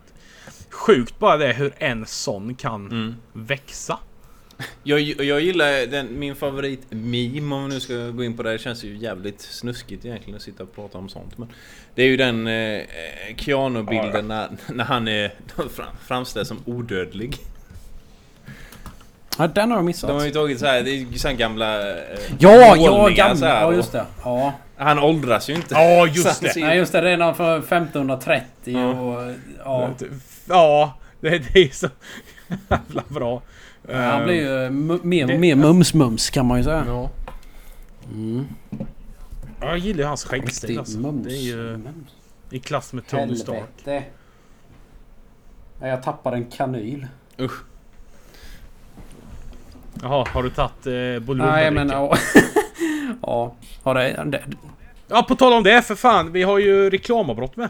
[0.70, 3.14] sjukt bara det hur en sån kan Mm.
[3.32, 3.99] växa.
[4.83, 8.53] Jag, jag gillar den, min favorit meme om vi nu ska gå in på det.
[8.53, 11.39] Det känns ju jävligt snuskigt egentligen att sitta och prata om sånt.
[11.39, 11.49] Men
[11.95, 12.83] det är ju den eh,
[13.37, 15.29] Keanu-bilden när, när han är
[15.69, 17.37] fram- framställs som odödlig.
[19.39, 20.09] Ja, den har jag missat.
[20.11, 21.97] De har ju tagit så här, det är ju så här gamla eh,
[22.39, 23.47] Ja, ja, gamla.
[23.47, 24.05] här, Ja, just det.
[24.25, 24.53] Ja.
[24.77, 25.75] Han åldras ju inte.
[25.75, 26.53] Ja, just det.
[26.57, 27.03] Nej, just det.
[27.03, 28.87] Redan för 1530 Ja.
[29.01, 29.33] och...
[29.65, 29.91] Ja.
[30.49, 31.89] Ja, det, det är så
[32.69, 33.43] jävla bra.
[33.93, 36.84] Han blir ju mu- mer det- och mer mums-mums kan man ju säga.
[36.87, 37.11] Ja.
[38.12, 38.47] Mm.
[39.61, 40.99] Ja, Jag gillar ju hans skäggstil alltså.
[40.99, 41.26] mums.
[41.26, 42.09] Det är ju mums.
[42.51, 43.57] i klass med Tony Stark.
[43.84, 44.05] Helvete.
[45.80, 47.07] Nej, Jag tappade en kanyl.
[47.41, 47.62] Usch.
[50.03, 52.16] Jaha, har du tagit eh, Nej Bolibompa men ja.
[53.22, 53.55] ja.
[53.82, 54.43] Har det, det...
[55.09, 56.32] Ja, på tal om det för fan.
[56.32, 57.68] Vi har ju reklamavbrott med.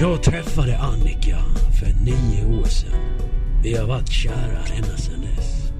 [0.00, 1.36] Jag träffade Annika
[2.08, 3.00] nio år sedan.
[3.62, 5.72] Vi har varit kära ända sedan dess.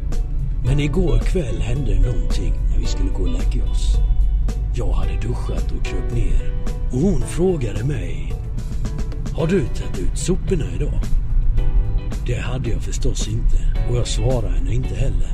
[0.65, 3.97] Men igår kväll hände någonting när vi skulle gå och lägga oss.
[4.75, 6.53] Jag hade duschat och kröp ner
[6.93, 8.33] och hon frågade mig
[9.33, 11.01] Har du tagit ut soporna idag?
[12.27, 15.33] Det hade jag förstås inte och jag svarade henne inte heller.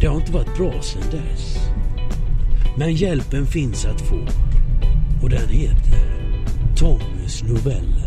[0.00, 1.58] Det har inte varit bra sedan dess.
[2.76, 4.26] Men hjälpen finns att få
[5.22, 6.22] och den heter
[6.76, 8.01] Tommys noveller.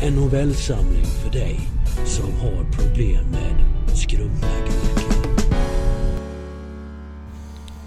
[0.00, 1.60] En novellsamling för dig
[2.06, 5.02] som har problem med skrumnagurkar.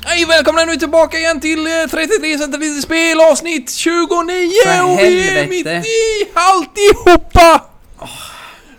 [0.03, 5.27] Hej välkomna nu tillbaka igen till eh, 33 centiliter spel avsnitt 29 För och vi
[5.27, 5.49] är helvete.
[5.49, 7.65] mitt i alltihopa!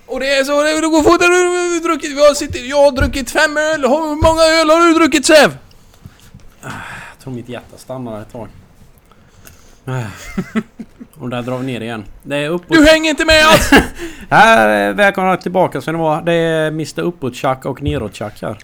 [0.07, 2.77] Och det är så, det det går fortare, vi har druckit, vi har suttit, jag
[2.85, 5.57] har druckit fem öl, hur många öl har du druckit Sev?
[6.63, 6.73] Jag
[7.23, 8.49] tror mitt hjärta stannar ett tag.
[11.19, 12.05] Och där drar vi ner igen.
[12.23, 12.77] Det är uppåt...
[12.77, 13.71] Du hänger inte med alls!
[14.31, 16.21] Här, eh, välkomna tillbaka ska ni vara.
[16.21, 18.59] Det är Mr Uppåt-Chuck och Neråt-Chuck här.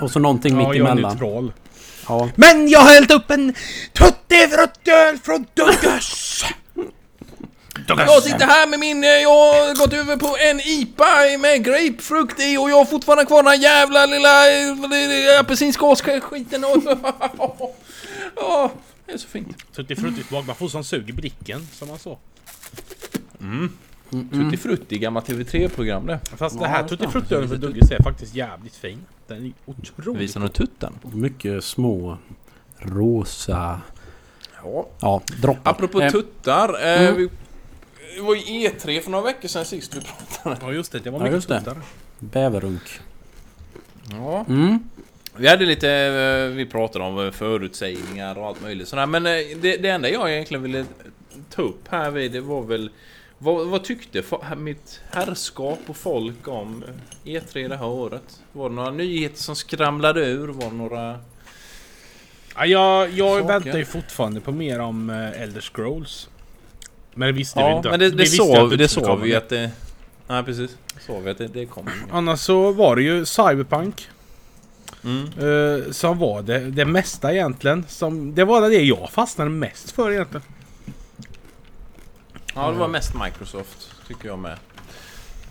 [0.00, 1.52] Och så någonting Ja, mitt jag är neutral.
[2.08, 2.28] Ja.
[2.34, 3.54] Men jag har hällt upp en
[3.92, 6.44] tuttifruttöl från Douglas!
[7.88, 12.40] Jag sitter här med min, eh, jag har gått över på en IPA med grapefrukt
[12.40, 16.82] i och jag har fortfarande kvar den här jävla lilla eh, apelsinskalsskiten och...
[19.08, 19.72] Ja, det är så fint.
[19.72, 20.46] Tuttifrutti smak.
[20.46, 22.18] Man får sån sug i blicken som man så.
[24.32, 26.20] Tutti Frutti, gammalt TV3-program det.
[26.36, 26.96] Fast Ja, det här just det.
[26.96, 28.98] tuttifruttölen från Douglas är faktiskt jävligt fin.
[29.26, 30.92] Den är otroligt Visar du tutten?
[31.12, 32.18] Mycket små
[32.78, 33.80] rosa...
[34.64, 34.88] Ja.
[35.00, 35.70] Ja, droppar.
[35.70, 37.16] Apropå Eh, tuttar, eh, mm.
[37.16, 37.28] vi,
[38.16, 40.56] det var ju E3 för några veckor sedan sist vi pratade.
[40.66, 41.58] Ja just det, det var Ja, mycket just det.
[41.58, 41.76] tuttar.
[42.18, 43.00] Bäverrunk.
[44.10, 44.44] Ja.
[44.48, 44.78] Mm.
[45.38, 49.06] Vi hade lite, eh, vi pratade om eh, förutsägningar och allt möjligt sådär.
[49.06, 50.84] Men eh, det, det enda jag egentligen ville
[51.50, 52.90] ta upp här vid det var väl
[53.38, 54.22] vad, vad tyckte
[54.56, 56.84] mitt herrskap och folk om
[57.24, 58.40] eh, E3 det här året?
[58.52, 60.48] Var det några nyheter som skramlade ur?
[60.48, 61.18] Var det några...
[62.56, 63.48] Ja, jag jag Saker.
[63.60, 66.28] väntar ju fortfarande på mer om Elder Scrolls.
[67.14, 67.90] Men det visste vi Ja, inte.
[67.90, 69.24] men det, Vi det, vi- det skulle sa komma.
[69.24, 69.70] vi att det...
[70.28, 70.76] Nej precis.
[71.06, 71.92] Sa vi att det, det kommer.
[72.10, 74.08] Annars så var det ju Cyberpunk.
[75.04, 75.24] Mm.
[75.24, 77.84] eh, som var det, det mesta egentligen.
[77.88, 80.42] Som, det var det jag fastnade mest för egentligen.
[82.54, 84.58] Ja, det var mest Microsoft, tycker jag med.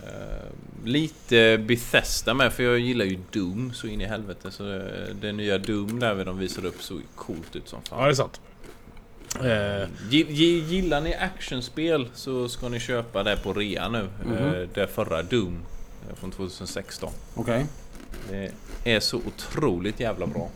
[0.06, 0.48] Eh,
[0.84, 4.50] lite Bethesda med, för jag gillar ju Doom så in i helvete.
[4.50, 8.04] Så det, det nya Doom där de visade upp såg coolt ut som Ja, fan.
[8.04, 8.40] det är sant.
[10.10, 14.08] Gi- Gillar ni actionspel så ska ni köpa det på rea nu.
[14.24, 14.34] Mhm.
[14.36, 15.58] Eh, Det förra Doom
[16.14, 17.10] från 2016.
[17.34, 17.66] Okej.
[18.30, 18.50] Det
[18.88, 20.48] är så otroligt jävla bra.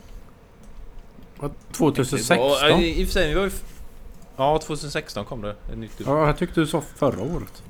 [1.37, 1.51] Okay.
[1.73, 2.39] 2016?
[2.39, 3.51] Och, eh, I och för sig, var ju...
[4.37, 5.93] Ja, 2016 kom det ett nytt.
[6.07, 7.63] Ja, jag tyckte du sa förra året.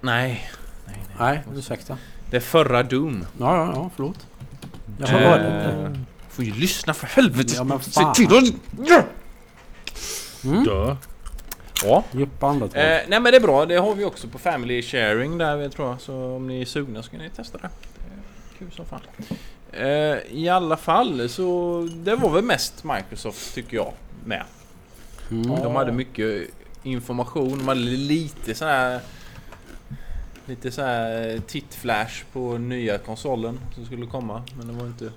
[0.00, 0.50] Nej.
[0.86, 1.42] Nej, nej.
[1.46, 1.98] Nej, ursäkta.
[2.30, 3.26] Det är förra Doom.
[3.38, 4.26] Ja, ja, ja, förlåt.
[4.98, 5.98] Jag Eh, hörde inte.
[6.28, 7.52] Får ju lyssna för helvete!
[7.56, 8.14] Ja, men Se fan.
[8.14, 8.44] till att...
[8.88, 9.02] Ja!
[10.44, 10.64] Mm.
[10.64, 10.96] dö.
[11.84, 12.04] Ja.
[12.12, 12.80] Djupa andetag.
[12.82, 15.70] Eh, nej men det är bra, det har vi också på Family Sharing där vi
[15.70, 16.00] tror jag.
[16.00, 17.68] Så om ni är sugna ska ni testa det.
[18.62, 19.00] Kul som fan.
[19.72, 23.92] Eh, I alla fall så det var väl mest Microsoft tycker jag
[24.24, 24.42] med.
[25.30, 25.48] Mm.
[25.62, 26.48] De hade mycket
[26.82, 29.00] information, de hade lite sån här
[30.46, 35.10] Lite så här tittflash på nya konsolen som skulle komma men det var inte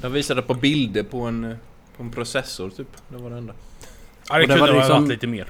[0.00, 1.56] De visade på bilder på en,
[1.96, 3.54] på en processor typ, det var det enda
[4.28, 5.46] Ja, det kunde var ha liksom- varit lite mer.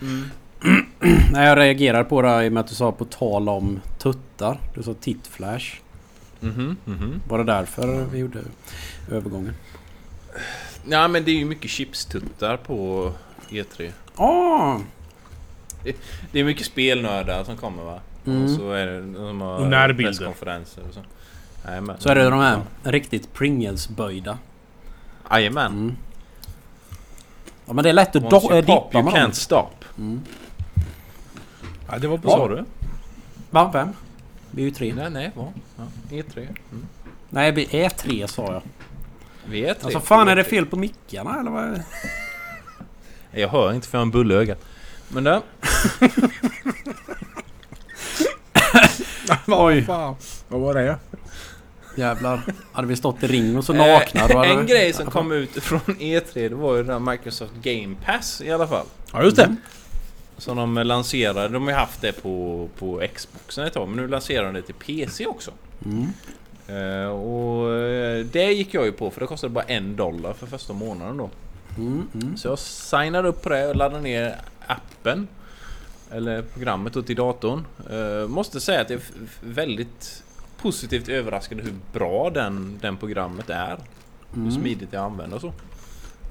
[1.32, 3.80] Nej, jag reagerar på det här i och med att du sa på tal om
[4.02, 4.58] tuttar.
[4.74, 5.74] Du sa tittflash.
[6.40, 8.38] Mhm, mhm Var det därför vi gjorde
[9.10, 9.54] övergången?
[10.88, 13.12] Ja men det är ju mycket chipstuttar på
[13.50, 14.78] E3 Ah!
[16.32, 18.00] Det är mycket spelnördar som kommer va?
[18.26, 18.44] Mm.
[18.44, 20.10] Och så är det de har Och närbilder.
[20.12, 21.00] presskonferenser och så.
[21.68, 21.96] Jajamän.
[21.98, 24.38] Så är det de här riktigt Pringles-böjda.
[25.30, 25.72] Jajamän.
[25.72, 25.96] Mm.
[27.66, 29.22] Ja men det är lätt att Once do- you äh, pop dippa you med can't
[29.26, 29.32] dem.
[29.32, 29.68] stop.
[29.98, 30.20] Mm.
[31.90, 32.56] Ja, det var Vad sa bra.
[32.56, 32.64] du?
[33.52, 33.70] Va?
[33.72, 33.88] Vem?
[34.50, 34.94] Vi är ju tre.
[34.96, 35.52] Nej, nej, vad?
[35.76, 36.38] Ja, E3.
[36.38, 36.86] Mm.
[37.30, 38.62] Nej, vi är tre sa jag.
[39.44, 39.84] Vi är tre.
[39.84, 41.64] Alltså fan är det fel på mickarna eller vad?
[41.64, 41.82] är?
[43.30, 44.58] Jag hör inte för jag har en bulle ögat.
[45.08, 45.42] Men det...
[49.46, 49.84] Oj.
[49.84, 50.16] Fan.
[50.48, 50.96] Vad var det?
[51.96, 52.42] Jävlar.
[52.72, 55.62] Hade vi stått i ring och så nakna då Eh, en grej som kom ut
[55.64, 58.86] från E3 det var ju den här Microsoft Game Pass i alla fall.
[59.12, 59.56] Ja, just det.
[60.42, 61.48] Som de lanserade.
[61.48, 64.62] De har ju haft det på, på Xboxen ett tag men nu lanserar de det
[64.62, 65.50] till PC också.
[65.84, 66.06] Mm.
[66.66, 70.46] Eh, och eh, det gick jag ju på för det kostade bara en dollar för
[70.46, 71.30] första månaden då.
[71.78, 72.36] Mm, mm.
[72.36, 74.36] Så jag signade upp på det och laddade ner
[74.66, 75.28] appen.
[76.10, 77.64] Eller programmet då till datorn.
[77.90, 79.04] Eh, måste säga att jag är
[79.40, 80.22] väldigt
[80.56, 83.78] positivt överraskad hur bra den, den programmet är.
[84.34, 84.52] Hur Mm.
[84.52, 85.52] smidigt det använda och så.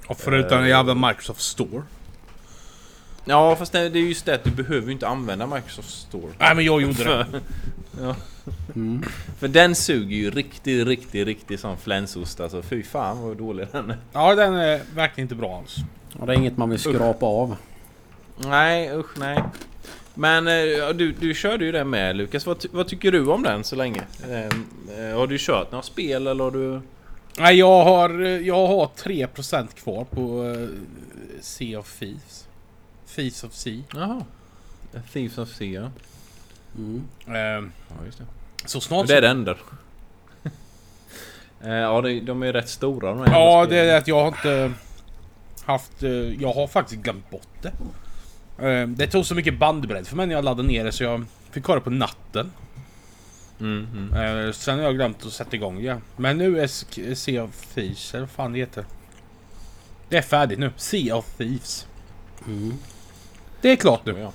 [0.08, 1.82] Och förutom den jävla Microsoft Store.
[3.24, 6.32] Ja fast det, det är just det att du behöver ju inte använda Microsoft Store.
[6.38, 7.26] Nej, men jag gjorde det.
[7.30, 7.40] För,
[8.02, 8.14] ja,
[8.74, 9.02] Mm.
[9.38, 12.62] för den suger ju riktigt, riktigt, riktigt som flänsost alltså.
[12.62, 13.98] Fy fan vad dålig den är.
[14.12, 15.76] Ja, den är verkligen inte bra alls.
[16.18, 17.56] Och det är inget man vill skrapa av.
[18.38, 19.42] Nej usch nej.
[20.14, 22.46] Men eh, du, du körde ju det med Lukas.
[22.46, 24.02] Vad, vad tycker du om den så länge?
[24.30, 24.44] Eh,
[25.08, 26.80] eh, har du kört några spel eller har du...
[27.38, 30.68] Nej, jag har, jag har 3% kvar på uh,
[31.40, 32.46] Sea of Thieves.
[33.14, 33.82] Thieves of Sea.
[33.94, 34.24] Jaha.
[35.12, 35.90] Thieves of Sea ja.
[36.76, 37.02] Mm.
[37.26, 38.24] Ehm, ja just det.
[38.68, 39.06] så snart...
[39.06, 39.56] det är det enda.
[41.64, 44.08] Eh, ja de, de är ju rätt stora de här Ja, det är det att
[44.08, 44.72] jag har inte
[45.64, 46.02] haft...
[46.02, 47.72] eh, Jag har faktiskt glömt bort det.
[48.66, 51.24] Ehm, Det tog så mycket bandbredd för mig när jag laddade ner det så jag
[51.50, 52.52] fick det på natten.
[53.60, 54.46] Mm, mm.
[54.46, 56.00] Eh, Sen har jag glömt att sätta igång igen.
[56.16, 56.66] Men nu är
[57.14, 58.84] Sea of Thieves, eller vad fan det heter.
[60.08, 60.72] Det är färdigt nu.
[60.76, 61.86] Sea of Thieves.
[62.46, 62.74] Mm.
[63.62, 64.14] Det är klart nu.
[64.18, 64.32] Ja.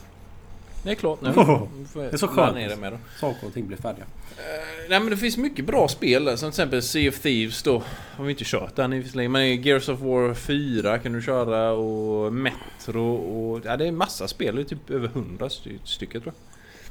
[0.84, 1.30] Det är klart nu.
[1.30, 1.64] Oh,
[1.94, 2.56] det är så skönt.
[2.56, 2.98] Ner det med då.
[3.20, 4.06] Saker och ting blir färdiga.
[4.38, 7.64] Eh, nej men det finns mycket bra spel där, som till exempel Sea of Thieves
[7.64, 7.84] då.
[8.16, 11.72] Har vi inte kört den i sig, men Gears of War 4 kan du köra
[11.72, 13.62] och Metro och...
[13.66, 16.34] Ja det är massa spel, det är typ över 100 sty- stycken tror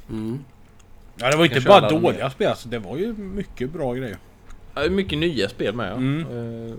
[0.08, 0.16] jag.
[0.16, 0.38] Mm.
[1.16, 2.68] Ja, det var inte bara dåliga spel alltså.
[2.68, 4.18] Det var ju mycket bra grejer.
[4.74, 5.94] Ja, mycket nya spel med ja.
[5.96, 6.20] Mm.
[6.70, 6.74] Eh,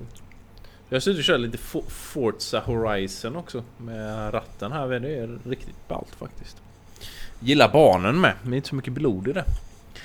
[0.89, 3.63] jag suttit och kört lite Fo- Forza Horizon också.
[3.77, 6.57] Med ratten här, det är riktigt ballt faktiskt.
[7.39, 9.45] Gillar barnen med, men inte så mycket blod i det.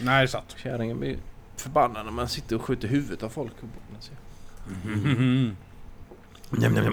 [0.00, 0.56] Nej, det är sant.
[0.62, 1.16] Kärringen blir
[1.56, 3.52] förbannad när man sitter och skjuter huvudet av folk.
[4.84, 5.56] Mhm.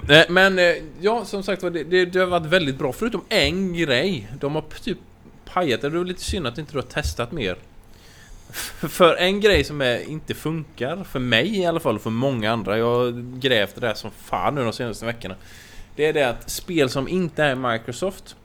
[0.09, 2.93] Eh, Men eh, ja, som sagt var, det, det, det har varit väldigt bra.
[2.93, 4.31] Förutom en grej.
[4.39, 4.97] De har typ
[5.45, 5.89] pajat det.
[5.89, 7.57] Det är lite synd att inte du har testat mer.
[8.89, 12.51] För en grej som är, inte funkar, för mig i alla fall och för många
[12.51, 12.77] andra.
[12.77, 15.35] Jag har grävt det där som fan nu de senaste veckorna.
[15.95, 18.35] Det är det att spel som inte är Microsoft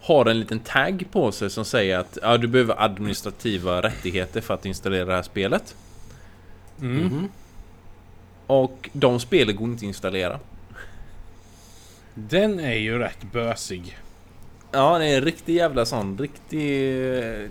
[0.00, 4.54] har en liten tagg på sig som säger att ja, du behöver administrativa rättigheter för
[4.54, 5.76] att installera det här spelet.
[6.80, 7.04] Mm.
[7.04, 7.28] Mhm.
[8.46, 10.40] Och de spelen går inte att installera.
[12.14, 13.98] Den är ju rätt bösig.
[14.74, 17.48] Ja, det är en riktig jävla sån, riktig, eh,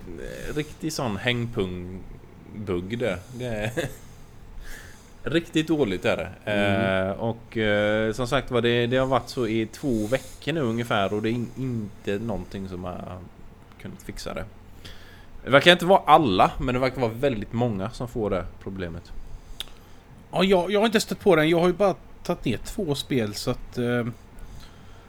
[0.54, 3.18] riktig sån hängpung-bugg det.
[3.32, 3.70] det är
[5.30, 6.52] riktigt dåligt är det.
[6.52, 10.60] Eh, och eh, som sagt var det, det har varit så i två veckor nu
[10.60, 13.18] ungefär och det är in, inte någonting som har
[13.82, 14.44] kunnat fixa det.
[15.44, 19.12] Det verkar inte vara alla, men det verkar vara väldigt många som får det problemet.
[20.32, 21.48] Ja, jag, jag har inte stött på den.
[21.48, 23.78] Jag har ju bara tagit ner två spel så att...
[23.78, 24.06] Eh,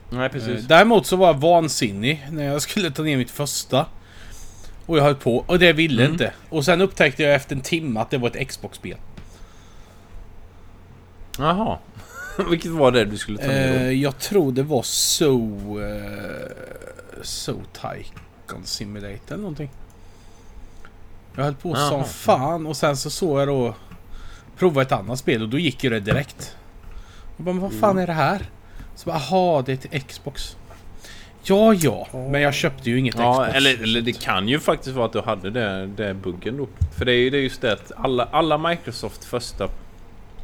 [0.09, 3.85] Nej, eh, däremot så var jag vansinnig när jag skulle ta ner mitt första.
[4.85, 6.13] Och jag höll på och det ville Mm.
[6.13, 6.33] inte.
[6.49, 8.97] Och sen upptäckte jag efter en timme att det var ett Xbox-spel.
[11.37, 11.77] Jaha.
[12.49, 13.85] Vilket var det du skulle ta ner då?
[13.85, 15.41] Eh, jag tror det var So...
[15.81, 16.49] Eh,
[17.21, 19.69] so Tycoon Simulator eller någonting.
[21.35, 23.75] Jag höll på som fan och sen så såg jag då...
[24.57, 26.55] Prova ett annat spel och då gick ju det direkt.
[27.37, 28.49] Jag bara, men vad fan är det här?
[28.95, 30.57] Så bara, aha, det är till Xbox.
[31.43, 32.07] Ja, ja.
[32.13, 33.55] Men jag köpte ju inget Ja, Xbox.
[33.57, 36.67] eller, eller det kan ju faktiskt vara att du hade det, det buggen då.
[36.97, 39.69] För det är ju det är just det att alla, alla Microsoft första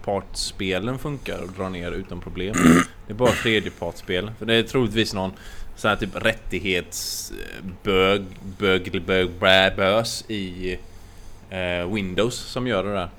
[0.03, 2.55] partsspelen funkar och drar ner utan problem.
[3.07, 4.31] Det är bara tredjepartsspel.
[4.39, 5.31] För det är troligtvis någon
[5.75, 8.21] sån här typ rättighetsbög,
[8.57, 10.77] bög, bög, bä, bös i
[11.49, 13.09] eh, Windows som gör det där.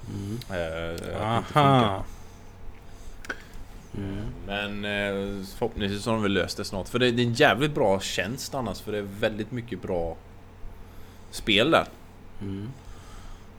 [0.51, 1.53] Eh, att
[3.99, 4.25] Aha.
[4.47, 6.89] Men eh, förhoppningsvis har de väl löst det snart.
[6.89, 8.81] För det, är en jävligt bra tjänst annars.
[8.81, 10.17] För det är väldigt mycket bra
[11.31, 11.87] spel där.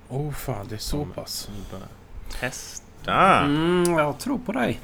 [0.09, 1.49] Oh fan, det är så pass.
[2.39, 3.39] Testa!
[3.39, 4.79] Mm, jag tror på dig.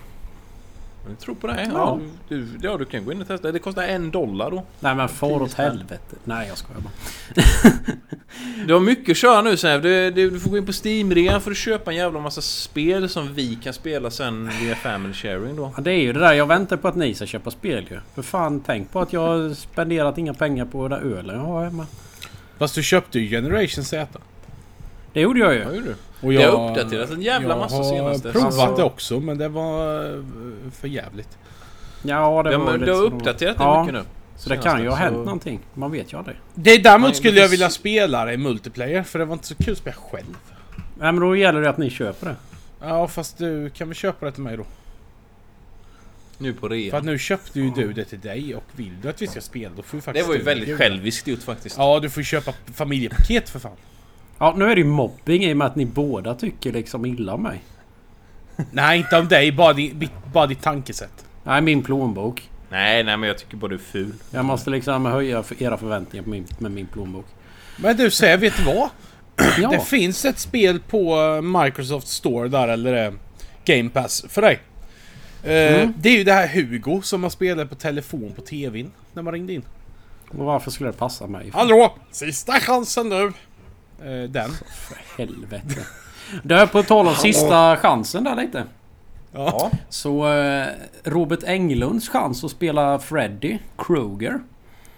[1.08, 1.62] Jag tror på det.
[1.64, 1.70] Ja.
[1.74, 2.00] Ja.
[2.28, 3.52] Du, ja, du kan gå in och testa.
[3.52, 4.64] Det kostar en dollar då.
[4.80, 6.16] Nej men far åt helvete.
[6.24, 6.94] Nej jag skojar bara.
[8.68, 9.82] Du har mycket att köra nu Säv.
[9.82, 13.10] Du, du, du får gå in på Steam-rean för att köpa en jävla massa spel
[13.10, 15.74] som vi kan spela sen via Family Sharing då.
[15.78, 16.34] Ja, det är ju det där.
[16.34, 18.00] Jag väntar på att ni ska köpa spel ju.
[18.16, 21.44] För fan tänk på att jag har spenderat inga pengar på den där ölen jag
[21.44, 21.86] har hemma.
[22.58, 24.20] Fast du köpte ju Generation Z.
[25.14, 25.60] Det gjorde jag ju.
[25.60, 25.96] Ja, gjorde du.
[26.22, 28.28] Och Det har uppdaterats en jävla massa Jag senaste.
[28.28, 30.22] har provat Alltså- det också men det var eh,
[30.72, 31.38] för jävligt.
[32.04, 34.06] Ja det Ja, var men du har uppdaterat det Ja, mycket nu.
[34.38, 35.60] Så det kan ju ha hänt så- någonting.
[35.74, 36.38] Man vet ju aldrig.
[36.56, 39.56] Det däremot skulle det jag vilja spela det i multiplayer för det var inte så
[39.56, 40.38] kul att spela själv.
[40.76, 42.36] Nej men då gäller det att ni köper det.
[42.82, 44.66] Ja fast du kan väl köpa det till mig då?
[46.38, 46.98] Nu på För rea.
[46.98, 49.72] att nu köpte ju du det till dig och vill du att vi ska spela
[49.76, 51.78] då får Det faktiskt var ju väldigt själviskt gjort faktiskt.
[51.78, 53.72] Ja du får ju köpa familjepaket för fan.
[54.40, 57.34] Ja nu är det ju mobbing i och med att ni båda tycker liksom illa
[57.34, 57.62] om mig.
[58.72, 61.26] Nej inte om dig, bara, di, bara ditt tankesätt.
[61.44, 62.50] Nej min plånbok.
[62.70, 64.14] Nej, nej men jag tycker bara du är ful.
[64.32, 67.26] Jag måste liksom höja för era förväntningar på min, med min plånbok.
[67.78, 68.90] Men du säger, vet du vad?
[69.62, 69.70] Ja.
[69.70, 73.14] Det finns ett spel på eh, Microsoft Store där, eller eh,
[73.66, 74.60] Game Pass, för dig.
[75.44, 75.94] Eh, Mm.
[75.98, 79.34] Det är ju det här Hugo som man spelade på telefon på TVn när man
[79.34, 79.64] ringde in.
[80.30, 81.50] Och varför skulle det passa mig?
[81.54, 81.96] Hallå!
[82.12, 83.34] Sista chansen nu!
[84.06, 84.52] Eh, den.
[85.18, 85.82] helvete.
[86.44, 88.64] Det är på tal om sista chansen där lite.
[89.32, 89.72] Ja.
[89.90, 90.68] Så eh,
[91.04, 94.40] Robert Englunds chans att spela Freddy Krueger.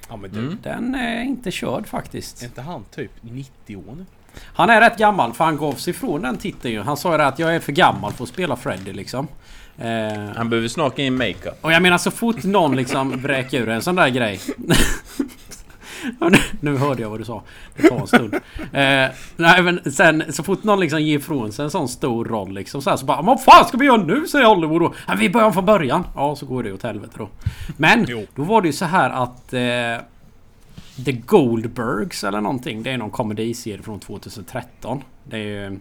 [0.10, 0.58] ja men du, Mm.
[0.64, 2.41] Den är inte körd faktiskt.
[2.41, 4.06] är inte han typ 90 år nu?
[4.43, 6.82] Han är rätt gammal för han gav sig ifrån den titeln ju.
[6.82, 9.28] Han sa ju det att jag är för gammal för att spela Freddy liksom.
[9.78, 9.88] Eh,
[10.36, 11.58] Han behöver snart in makeup.
[11.62, 14.39] och jag menar så fort någon liksom vräker ur en sån där grej.
[16.20, 17.43] Nu, nu hörde jag vad du sa.
[17.76, 18.34] Det tar en stund.
[18.34, 22.54] Eh, nej men sen så fort någon liksom ger ifrån sig en sån stor roll
[22.54, 24.28] liksom så, här, så bara Vad fan ska vi göra nu?
[24.28, 24.93] Säger Hollywood då.
[25.08, 26.04] Ja, vi börjar från början.
[26.16, 27.30] Ja så går det åt helvete då.
[27.78, 28.26] Men Jo.
[28.36, 30.06] då var det ju så här att eh,
[31.06, 32.84] The Goldbergs eller någonting.
[32.84, 35.04] Det är någon komediserie från 2013.
[35.24, 35.80] Det är ju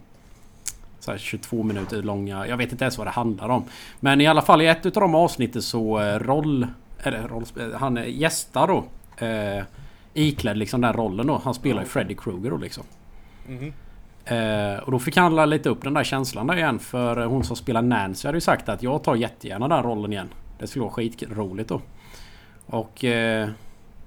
[1.01, 2.47] så här 22 minuter långa.
[2.47, 3.64] Jag vet inte ens vad det handlar om.
[4.01, 6.66] Men i alla fall i ett utav de avsnitten så eh, roll...
[7.03, 7.75] Eller rollspel...
[7.75, 8.85] Han är gästar då.
[9.27, 9.64] Eh,
[10.15, 11.41] iklädd liksom den rollen då.
[11.45, 12.85] Han spelar ju Freddy Krueger då liksom.
[13.49, 13.73] Mhm.
[14.25, 16.79] Eh, och då fick han lite upp den där känslan där igen.
[16.79, 20.29] För hon som spelar Nancy hade ju sagt att jag tar jättegärna den rollen igen.
[20.59, 21.81] Det skulle vara skitroligt då.
[22.67, 23.49] Och eh,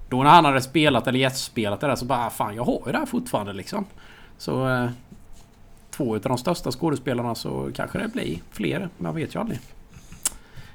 [0.08, 2.82] då när han hade spelat eller gästspelat det där så bara "Ah, fan jag har
[2.86, 3.84] ju det här fortfarande liksom.
[4.38, 4.88] Så eh,
[5.90, 8.88] två utav de största skådespelarna så kanske det blir fler.
[8.98, 9.58] Man vet ju aldrig.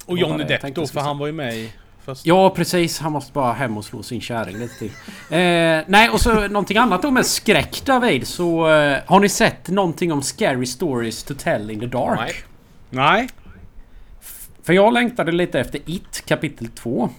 [0.06, 1.72] Och Johnny Depp då, för han var ju med i
[2.16, 2.30] första.
[2.30, 4.92] Ja precis, han måste bara hem och slå sin kärring lite till.
[5.30, 8.28] Eh, nej och så någonting annat då med skräck David.
[8.28, 12.20] Så eh, har ni sett någonting om Scary Stories to Tell in the Dark?
[12.20, 12.34] Nej.
[12.90, 13.30] Nej.
[14.64, 17.10] För jag längtade lite efter It kapitel 2.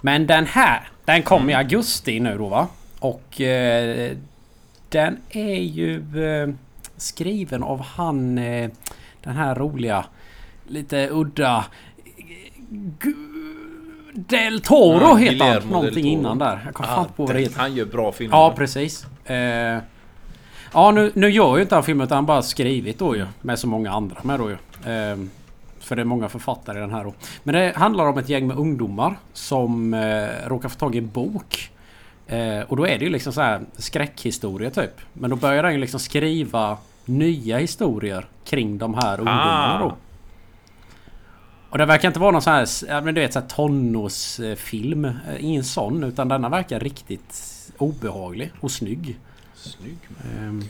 [0.00, 2.68] Men den här, den kom i augusti nu då va?
[2.98, 4.16] Och eh,
[4.88, 5.96] den är ju
[6.26, 6.48] eh,
[6.96, 8.70] skriven av han eh,
[9.22, 10.04] den här roliga
[10.66, 11.64] lite udda
[13.00, 13.33] Gu-
[14.14, 15.68] Del Toro Ja, heter han.
[15.68, 16.62] Någonting innan där.
[16.64, 17.58] Jag kommer fan Ah, inte på vad det heter.
[17.60, 18.36] han gör bra filmer.
[18.36, 19.06] Ja precis.
[19.24, 19.78] Eh,
[20.72, 23.26] ja nu, nu gör ju inte han filmen utan han bara skrivit då ju.
[23.42, 24.54] Med så många andra med då ju.
[24.92, 25.16] Eh,
[25.80, 27.14] för det är många författare i den här då.
[27.42, 31.08] Men det handlar om ett gäng med ungdomar som eh, råkar få tag i en
[31.10, 31.70] bok.
[32.26, 35.00] Eh, och då är det ju liksom så här skräckhistoria typ.
[35.12, 39.82] Men då börjar han ju liksom skriva nya historier kring de här ungdomarna Ah.
[39.82, 39.94] då.
[41.74, 45.04] Och det verkar inte vara någon sån här, men du vet, så här tonårsfilm.
[45.04, 47.42] Eh, Ingen sån, utan denna verkar riktigt
[47.78, 49.18] obehaglig och snygg.
[49.54, 49.96] Snygg.
[50.38, 50.62] Ehm,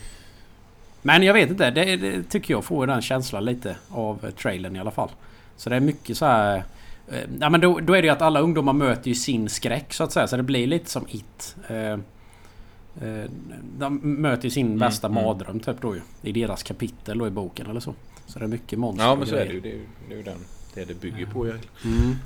[1.03, 4.81] Men jag vet inte, det, det tycker jag får den känslan lite av trailern i
[4.81, 5.11] alla fall.
[5.57, 6.65] Så det är mycket så här...
[7.09, 9.93] eh, Ja men då, då är det ju att alla ungdomar möter ju sin skräck
[9.95, 10.27] så att säga.
[10.27, 11.57] Så det blir lite som It.
[11.69, 11.97] Eh,
[13.03, 13.31] Eh,
[13.79, 15.25] de möter ju sin bästa mm.
[15.25, 16.01] mardröm typ då ju.
[16.23, 17.95] I deras kapitel då i boken eller så.
[18.27, 19.71] Så det är mycket monster Ja men så är det ju, det
[20.15, 20.39] är ju den,
[20.75, 21.97] det det bygger på egentligen.
[21.99, 22.17] Mm.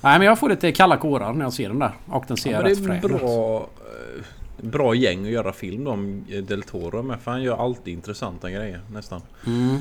[0.00, 1.92] Nej men jag får lite kalla kårar när jag ser den där.
[2.06, 3.20] Och den ser Ja, rätt det är frän ut.
[3.20, 7.20] bra, eh, bra gäng att göra film om eh, Del Toro med.
[7.20, 9.20] För han gör alltid intressanta grejer nästan.
[9.46, 9.78] Mm.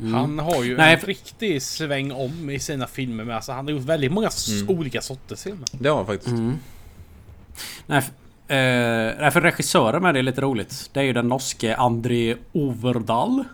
[0.00, 0.14] Mm.
[0.14, 3.36] Han har ju Nej, en för- riktig sväng om i sina filmer med.
[3.36, 4.28] Alltså, han har gjort väldigt många
[4.62, 4.78] Mm.
[4.78, 5.64] olika sorters filmer.
[5.72, 6.28] Det har han faktiskt.
[6.30, 6.54] Mm.
[7.86, 10.90] Nej, f- eh, för regissören med det är lite roligt.
[10.92, 13.44] Det är ju den norske André Overdal.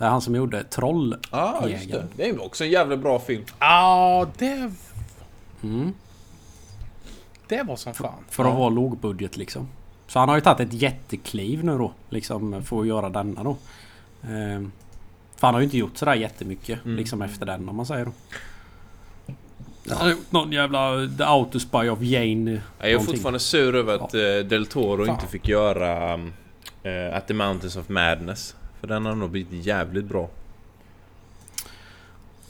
[0.00, 1.16] Det är han som gjorde Troll.
[1.30, 2.06] Ja, just det.
[2.16, 3.44] Det är också en jävligt bra film.
[3.58, 4.70] Ja, det,
[5.62, 5.92] Mm.
[7.48, 8.24] det var som fan.
[8.28, 9.68] För att vara lågbudget liksom.
[10.06, 11.92] Så han har ju tagit ett jättekliv nu då.
[12.10, 13.50] Liksom för att göra denna då.
[14.22, 14.60] Eh,
[15.36, 16.96] för han har ju inte gjort sådär jättemycket Mm.
[16.96, 18.12] liksom efter den om man säger då.
[19.88, 22.50] Han har gjort någon jävla The Autospy of Jane.
[22.78, 23.06] Jag är någonting.
[23.14, 25.14] fortfarande sur över att eh, Del Toro Fan.
[25.14, 26.32] inte fick göra um,
[26.82, 28.56] eh, At the Mountains of Madness.
[28.80, 30.28] För den har nog blivit jävligt bra.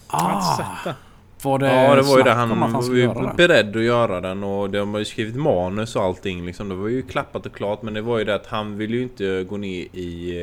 [0.07, 0.95] Ah,
[1.43, 2.33] var det ja, det var ju det.
[2.33, 6.03] Han, att var ju beredd att göra den och de har ju skrivit manus och
[6.03, 6.69] allting liksom.
[6.69, 9.03] Det var ju klappat och klart men det var ju det att han ville ju
[9.03, 10.41] inte gå ner i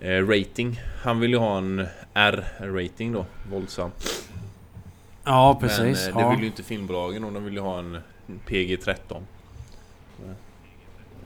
[0.00, 0.80] eh, eh, rating.
[1.02, 3.90] Han ville ju ha en R-rating då, våldsam.
[5.24, 5.78] Ja precis.
[5.78, 6.30] Men eh, det ja.
[6.30, 7.98] vill ju inte filmbolagen och de vill ju ha en
[8.46, 8.96] PG-13.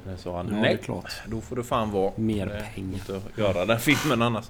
[0.06, 1.12] Men sa han Ja, nej, klart.
[1.26, 2.12] då får det fan vara.
[2.16, 2.94] Mer Eh, pengar.
[2.94, 4.44] Inte göra den filmen annars.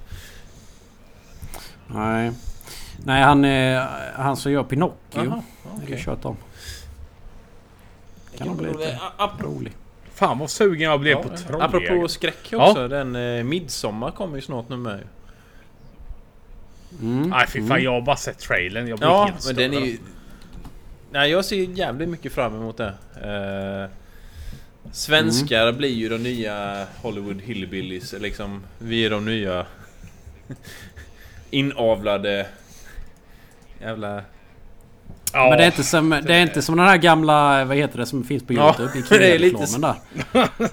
[1.87, 2.33] Nej.
[3.05, 3.83] Nej han, eh,
[4.15, 4.95] han som gör Pinocchio.
[5.13, 5.43] Det är
[5.85, 6.03] okej.
[6.05, 6.37] kört om.
[8.39, 8.99] Kan nog bli lite
[9.41, 9.73] rolig.
[10.15, 12.09] Fan vad sugen jag blev Ja, på Apropå Trolljägaren.
[12.09, 12.71] skräck Ja.
[12.71, 12.89] också.
[12.89, 15.01] Den eh, Midsommar kommer ju snart nu med.
[17.01, 17.29] Mm.
[17.31, 17.83] Nej fy fan, mm.
[17.85, 18.89] jag har bara sett trailern.
[18.89, 19.99] Jag blir Ja, helt men den är ju...
[21.11, 22.95] Nej, jag ser jävligt mycket fram emot det.
[23.15, 23.91] Eh,
[24.93, 25.77] svenskar Mm.
[25.77, 28.13] blir ju de nya Hollywood Hillbillies.
[28.13, 29.67] Liksom, vi är de nya
[31.51, 32.47] inavlade
[33.81, 34.23] jävla...
[35.33, 37.99] Ja, Men det är, inte som, det är inte som den här gamla, vad heter
[37.99, 39.19] det som finns på Ja, Youtube?
[39.19, 39.95] det är lite där.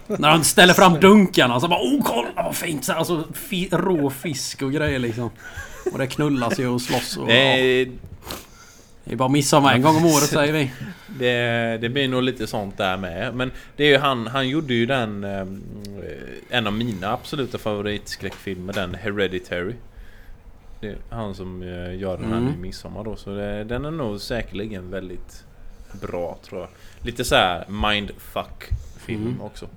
[0.18, 2.86] När de ställer fram dunkarna så bara oh kolla vad fint!
[2.86, 3.28] Så Alltså
[3.72, 5.30] rå fisk och grejer liksom.
[5.92, 7.28] Och det knullas ju och slåss och...
[7.28, 7.88] Det, ja.
[9.06, 10.72] Det är bara midsommar en gång om året säger vi.
[11.20, 13.36] det, det blir nog lite sånt där med.
[13.36, 15.24] Men det är ju han, han gjorde ju den...
[15.24, 15.46] eh,
[16.50, 19.74] en av mina absoluta favoritskräckfilmer, den Hereditary.
[20.82, 22.46] Det är han som eh, gör den här Mm.
[22.46, 23.16] nu i midsommar då.
[23.16, 25.44] Så det, den är nog säkerligen väldigt
[26.02, 26.70] bra tror jag.
[27.06, 28.70] Lite så här mindfuck
[29.06, 29.42] film Mm.
[29.42, 29.68] också.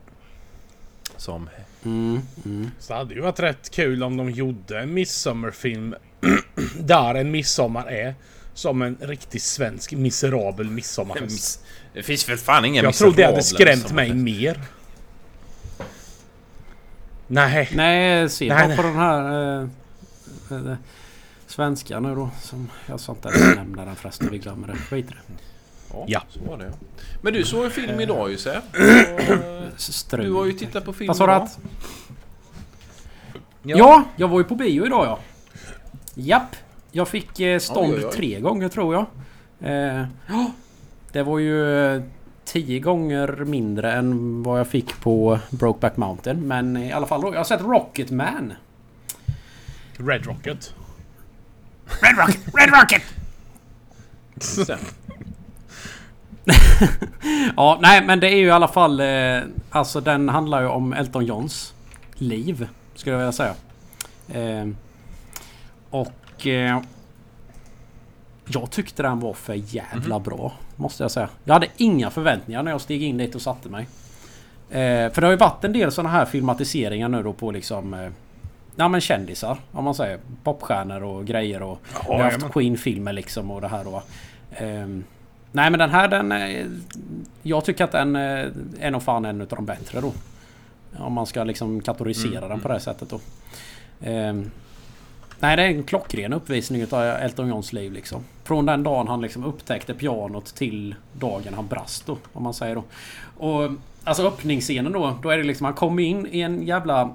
[1.17, 1.49] Som...
[1.85, 2.71] Mm, mm.
[2.79, 5.95] Så det hade ju varit rätt kul om de gjorde en midsommarfilm
[6.81, 8.15] där en midsommar är
[8.57, 11.65] som en riktig svensk miserabel midsommarfest.
[11.93, 14.63] Det finns väl fan inga Jag tror det hade skrämt mig mer.
[17.27, 17.71] Nej.
[17.75, 18.77] Nej, se Nej, bara nej.
[18.77, 19.63] på den här...
[20.51, 20.77] Eh, eh,
[21.47, 22.31] svenska nu då.
[22.43, 24.29] Som jag sa inte ens nämna den förresten.
[24.31, 24.77] Vi glömmer det.
[24.77, 25.35] Skit i det.
[25.91, 26.23] Ja, Ja.
[26.29, 26.73] så var det ja.
[27.23, 28.65] Men du såg en film idag ju Sepp.
[29.77, 30.25] Strul.
[30.27, 31.31] Du har ju tittat på film idag.
[31.31, 31.59] att?
[33.63, 34.05] Ja.
[34.17, 35.19] jag var ju på bio idag ja.
[36.15, 36.57] Japp.
[36.97, 38.13] Jag fick eh, stånd Oj, oj, oj.
[38.13, 39.07] tre gånger tror jag.
[39.61, 40.51] Eh, ja,
[41.13, 42.03] det var ju eh,
[42.45, 46.49] tio gånger mindre än vad jag fick på Brokeback Mountain.
[46.49, 47.29] Men i alla fall då.
[47.33, 48.53] Jag har sett Rocketman.
[49.97, 50.75] Red Rocket.
[52.01, 52.55] Red Rocket!
[52.55, 53.03] Red Rocket!
[57.57, 59.01] Ja, nej men det är ju i alla fall...
[59.01, 59.41] Eh,
[59.71, 61.75] alltså den handlar ju om Elton Johns
[62.15, 62.69] liv.
[62.95, 63.55] Skulle jag vilja säga.
[64.29, 64.67] Eh,
[65.91, 66.13] och...
[66.45, 66.81] Eh,
[68.49, 70.53] jag tyckte den var för jävla bra.
[70.77, 71.29] Måste jag säga.
[71.45, 73.87] Jag hade inga förväntningar när jag steg in dit och satte mig.
[74.71, 77.95] Eh, för det har ju varit en del sådana här filmatiseringar nu då på liksom...
[77.95, 78.11] Eh,
[78.77, 80.19] ja men kändisar om man säger.
[80.45, 81.79] Popstjärnor och grejer och...
[82.09, 84.03] vi har haft Queen-filmer liksom och det här då.
[84.57, 85.05] Ehm,
[85.53, 86.33] nej men den här den...
[86.33, 86.67] eh,
[87.43, 88.47] Jag tycker att den eh,
[88.81, 90.13] är nog fan en utav de bättre då.
[90.99, 93.21] Om man ska liksom kategorisera Mm, den på det här sättet då.
[95.41, 98.25] Nej det är en klockren uppvisning utav Elton Johns liv liksom.
[98.45, 102.19] Från den dagen han liksom upptäckte pianot till dagen han brast då.
[102.33, 102.85] Om man säger då.
[103.37, 103.71] Och
[104.05, 105.19] alltså öppningsscenen då.
[105.23, 107.11] Då är det liksom han kommer in i en jävla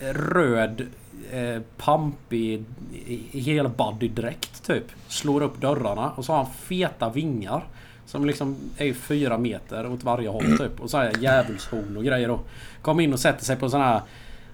[0.00, 0.86] röd
[1.32, 2.64] eh, pampig
[3.32, 4.84] helbody-dräkt typ.
[5.08, 7.64] Slår upp dörrarna och så har han feta vingar.
[8.06, 10.80] Som liksom är fyra meter åt varje håll typ.
[10.80, 12.40] Och så här djävulshorn och grejer då.
[12.82, 14.00] Kommer in och sätter sig på sån här...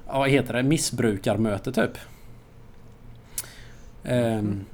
[0.07, 0.63] Vad heter det?
[0.63, 1.99] Missbrukarmöte typ.
[4.05, 4.65] Ehm,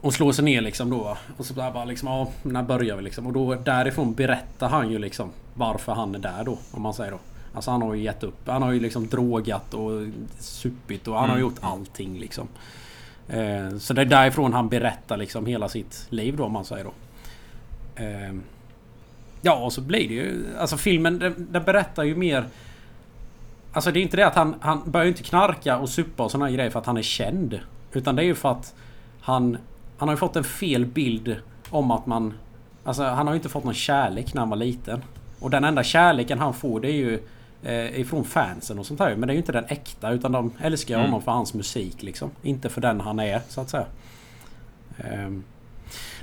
[0.00, 1.16] Och slår sig ner liksom då.
[1.36, 3.26] Och så där bara liksom, ja, när börjar vi liksom?
[3.26, 7.10] Och då därifrån berättar han ju liksom varför han är där då, om man säger
[7.12, 7.18] då.
[7.54, 8.48] Alltså han har ju gett upp.
[8.48, 9.90] Han har ju liksom drogat och
[10.38, 12.48] supit och han har gjort allting liksom.
[13.28, 16.84] Eh, så det är därifrån han berättar liksom hela sitt liv då, om man säger
[16.84, 16.92] då.
[18.02, 18.34] Eh,
[19.42, 20.44] ja, och så blir det ju...
[20.58, 22.44] Alltså filmen, den, den berättar ju mer...
[23.72, 26.30] Alltså det är inte det att han, han börjar ju inte knarka och supa och
[26.30, 27.60] såna här grejer för att han är känd.
[27.96, 28.74] Utan det är ju för att
[29.20, 29.58] han...
[29.98, 31.36] Han har ju fått en fel bild
[31.70, 32.34] om att man...
[32.84, 35.02] Alltså han har ju inte fått någon kärlek när han var liten.
[35.40, 37.20] Och den enda kärleken han får det är ju
[37.62, 39.16] eh, ifrån fansen och sånt här.
[39.16, 42.30] Men det är ju inte den äkta utan de älskar honom för hans musik liksom.
[42.42, 43.86] Inte för den han är så att säga.
[44.98, 45.44] Ehm.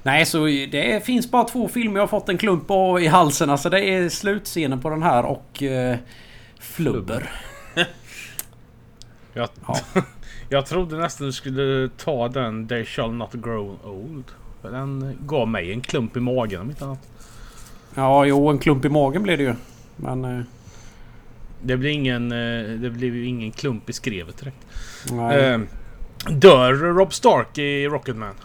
[0.04, 3.50] Nej, så det finns bara två filmer jag har fått en klump av i halsen.
[3.50, 5.98] Alltså det är slutscenen på den här och eh,
[6.60, 7.32] Flubber.
[9.34, 9.78] Jag, Ja.
[10.52, 14.24] Jag trodde nästan du skulle ta den They shall not grow old.
[14.62, 17.08] För den gav mig en klump i magen om inte annat.
[17.96, 19.56] Ja, jo en klump i magen blir det ju.
[19.96, 20.26] Men...
[20.26, 20.42] Eh,
[21.64, 24.66] Det blir ingen, eh, det blev ju ingen klump i skrevet direkt.
[25.12, 25.46] nej.
[25.46, 25.60] Eh,
[26.30, 28.36] dör Rob Stark i Rocketman?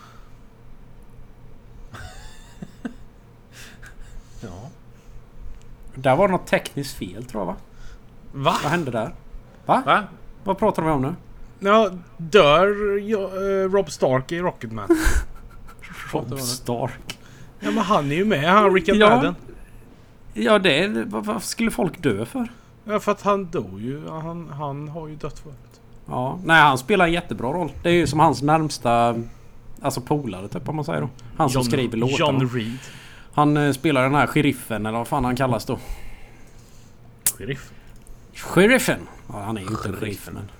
[4.42, 4.70] Ja.
[5.94, 7.56] Där var det något tekniskt fel tror jag va?
[8.32, 8.54] Va?
[8.62, 9.14] Vad hände där?
[9.66, 9.82] Va?
[9.86, 10.02] Va?
[10.44, 11.14] Vad pratar de om nu?
[11.58, 14.88] Ja, dör jo, eh, Rob Stark i Rocketman?
[16.12, 17.18] Rob Stark.
[17.60, 19.16] Ja men han är ju med, han Rickard Ja.
[19.16, 19.34] Madden.
[20.34, 21.04] Ja det...
[21.06, 22.48] Vad, vad skulle folk dö för?
[22.84, 24.08] Ja för att han dog ju.
[24.08, 25.80] Han, han har ju dött förut.
[26.06, 27.72] Ja, nej han spelar en jättebra roll.
[27.82, 29.14] Det är ju som hans närmsta...
[29.82, 31.08] Alltså polare typ om man säger då.
[31.36, 32.38] Han som skriver låtarna.
[32.38, 32.78] John Reed.
[33.32, 35.78] Han eh, spelar den här sheriffen eller vad fan han kallas då.
[37.38, 37.70] Sheriff.
[38.34, 39.00] Sheriffen!
[39.28, 40.50] Ja, han är ju inte en sheriff men...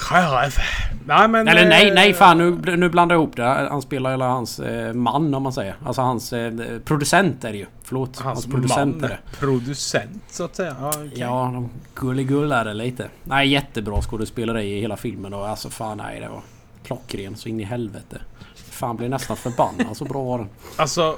[0.00, 0.58] Sheriff.
[1.06, 1.48] Nej men...
[1.48, 3.42] Eller nej, eh, nej fan nu, nu blandar jag ihop det.
[3.44, 5.76] Han spelar hela hans eh, man om man säger.
[5.84, 6.52] Alltså hans eh,
[6.84, 7.66] producent är det ju.
[7.82, 8.18] Förlåt.
[8.18, 9.04] Hans, Hans producent man.
[9.04, 9.18] är det.
[9.38, 10.76] Producent så att säga.
[10.80, 11.12] Ja, okej.
[11.14, 13.08] Ja, de gulligullade lite.
[13.24, 16.40] Nej, jättebra skådespeleri i hela filmen och alltså fan nej det var
[16.84, 18.20] klockren så in i helvete.
[18.54, 20.48] Fan blir nästan förbannad så bra var den.
[20.76, 21.16] Alltså,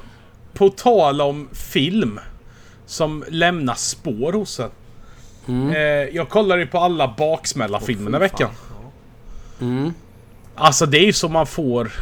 [0.53, 2.21] på tal om film
[2.87, 4.71] som lämnar spår hos en.
[5.49, 5.71] Mm.
[5.71, 8.51] Eh, jag kollade ju på alla baksmälla-filmerna i veckan.
[9.61, 9.95] Mm.
[10.55, 11.93] Alltså det är ju som man får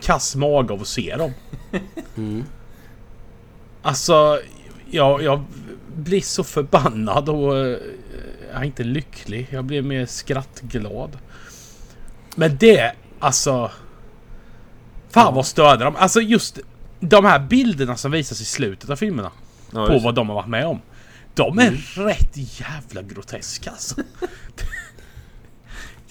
[0.00, 1.32] kass mage av att se dem.
[2.16, 2.44] Mm.
[3.82, 4.40] Alltså,
[4.90, 5.44] jag, jag
[5.96, 7.78] blir så förbannad och eh,
[8.52, 9.48] jag är inte lycklig.
[9.50, 11.18] Jag blir mer skrattglad.
[12.36, 13.70] Men det, alltså...
[15.10, 15.96] Fan vad störde de.
[15.96, 16.58] Alltså just
[17.00, 19.30] de här bilderna som visas i slutet av filmerna.
[19.70, 20.80] Ja, på vad de har varit med om.
[21.34, 21.70] De är
[22.04, 23.94] rätt jävla groteska alltså.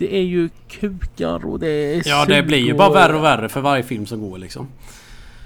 [0.02, 3.50] Det är ju kukar och det är Ja det blir ju bara värre och värre
[3.50, 4.68] för varje film som går liksom.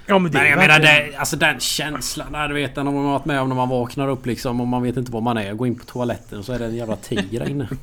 [0.06, 3.04] Ja men det Men jag menar det, alltså den känslan där du vet har man
[3.04, 5.54] varit med om när man vaknar upp liksom och man vet inte var man är.
[5.54, 7.68] Går in på toaletten och så är det en jävla tiger där inne.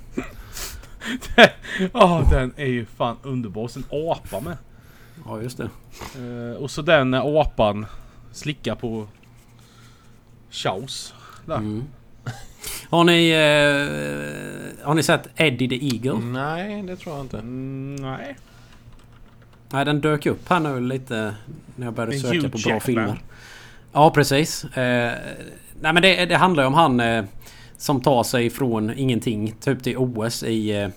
[1.94, 3.68] Ja den är ju fan underbar.
[3.68, 4.58] Sen apa med.
[5.26, 5.70] Ja just det.
[6.16, 7.86] Eh, och så den apan
[8.32, 9.08] slickar på
[10.50, 11.14] Chaus.
[11.46, 11.58] Där.
[11.58, 11.84] Mm.
[12.94, 13.30] Har ni...
[13.30, 16.26] Eh, har ni sett Eddie the Eagle?
[16.26, 17.38] Nej, det tror jag inte.
[17.38, 18.36] Mm, nej.
[19.70, 21.36] Nej den dök upp här nu lite
[21.76, 23.22] när jag började söka på bra filmer.
[23.94, 24.64] Ja precis.
[24.66, 25.14] Eh,
[25.82, 27.26] nej men det, det handlar ju om han eh,
[27.78, 30.92] som tar sig från ingenting typ till OS i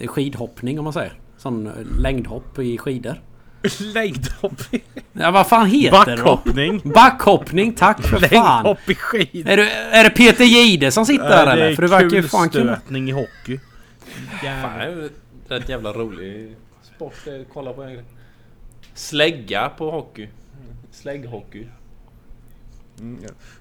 [0.00, 1.12] eh, skidhoppning om man säger.
[1.38, 3.20] Sån eh, längdhopp i skidor.
[3.80, 4.82] Längdhopp i...
[5.12, 6.22] Ja vad fan heter det då?
[6.24, 6.80] Backhoppning.
[6.84, 8.64] Backhoppning, tack för fan!
[8.64, 9.48] Längdhopp i skid.
[9.48, 11.74] Är det, är det Peter Jihde som sitter där eller?
[11.74, 13.58] För det verkar ju fan kulstötning i hockey.
[13.58, 14.78] Fan, Jävlar.
[14.78, 15.08] det är ju
[15.48, 16.56] rätt jävla rolig
[16.96, 18.10] sport att kolla på egentligen.
[18.94, 20.28] Slägga på hockey.
[20.92, 21.66] Slägghockey.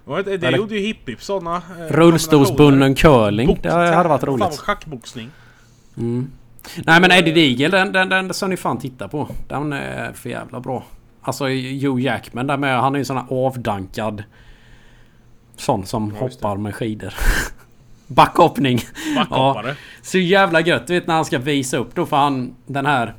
[0.06, 1.56] Och Det, det Eller- gjorde ju Hipp Hipp såna...
[1.56, 1.62] Eh,
[1.96, 3.60] Rullstolsbunden curling.
[3.62, 4.42] Det hade varit Fan roligt.
[4.44, 5.30] vad schackboxning.
[5.98, 6.32] Mm.
[6.86, 9.30] Nej men Eddie Deagle den, den, den ska ni fan titta på.
[9.48, 10.84] Den är för jävla bra.
[11.22, 12.82] Alltså Joe Jackman där med.
[12.82, 14.24] Han är ju sån här avdankad...
[15.56, 17.14] Sån som Ja, hoppar med skidor.
[18.08, 18.80] Backhoppning.
[19.16, 19.76] Backhoppare.
[20.02, 20.88] Så jävla gött.
[20.88, 22.56] Du vet när han ska visa upp då för han...
[22.66, 23.14] Den här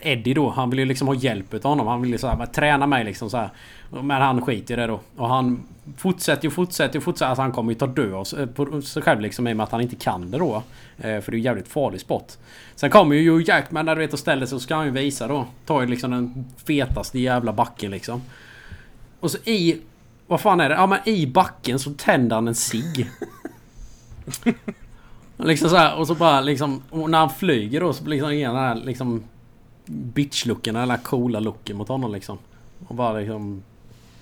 [0.00, 0.50] Eddie då.
[0.50, 1.86] Han vill ju liksom ha hjälp utav honom.
[1.86, 3.50] Han vill ju så här, träna mig liksom så här.
[3.90, 5.00] Men han skiter i det då.
[5.16, 5.62] Och han
[5.96, 7.28] fortsätter ju, fortsätter ju, fortsätter.
[7.28, 8.46] Alltså han kommer ju ta död av sig-
[8.84, 10.62] sig själv liksom i och med att han inte kan det då.
[10.98, 12.32] Eh, För det är ju jävligt farlig sport.
[12.74, 14.90] Sen kommer ju Joe Jackman där du vet och ställer sig och ska han ju
[14.92, 15.46] visa då.
[15.66, 18.22] Tar ju liksom den fetaste jävla backen liksom.
[19.20, 19.80] Och så i...
[20.26, 20.74] Vad fan är det?
[20.74, 23.10] Ja men i backen så tänder han en cigg.
[25.36, 26.82] Liksom så här, och så bara liksom...
[26.90, 29.22] Och när han flyger då så liksom ger han den här liksom...
[29.86, 32.38] bitch-looken, eller coola looken mot honom liksom.
[32.86, 33.62] Och bara liksom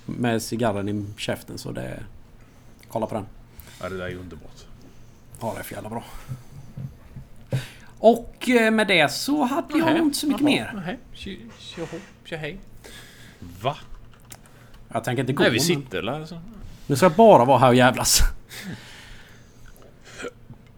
[0.05, 1.99] med cigarren i käften så det...
[2.87, 3.25] Kolla på den.
[3.81, 4.65] Ja, det där är underbart.
[5.41, 6.03] Ja, det är för jävla bra.
[7.99, 10.97] Och eh, med det så hade jag inte så mycket mer.
[12.25, 12.57] tjohej.
[13.61, 13.77] Va?
[14.93, 15.43] Jag tänker inte gå.
[15.43, 16.41] Nej, vi men- sitter där alltså.
[16.87, 18.21] Nu ska jag bara vara här och jävlas.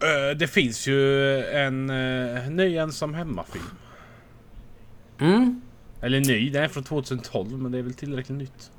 [0.02, 3.64] Eh, det finns ju en uh, ny ensam hemmafilm.
[5.20, 5.60] Mm.
[6.00, 8.70] Eller ny, den är från 2012 men det är väl tillräckligt nytt.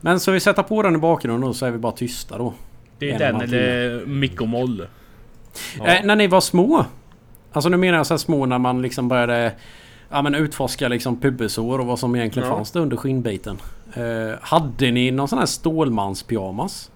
[0.00, 2.54] Men så vi sätter på den i bakgrunden och så är vi bara tysta då.
[2.98, 4.86] Det är En den eller Micke och Molle.
[5.78, 5.86] Ja.
[5.86, 6.84] Eh, när ni var små.
[7.52, 9.52] Alltså nu menar jag så här små när man liksom började
[10.10, 12.54] ja, men utforska liksom pubesår och vad som egentligen Ja.
[12.54, 13.58] fanns där under skinnbiten.
[13.94, 16.90] Eh, hade ni någon sån här Stålmans-pyjamas?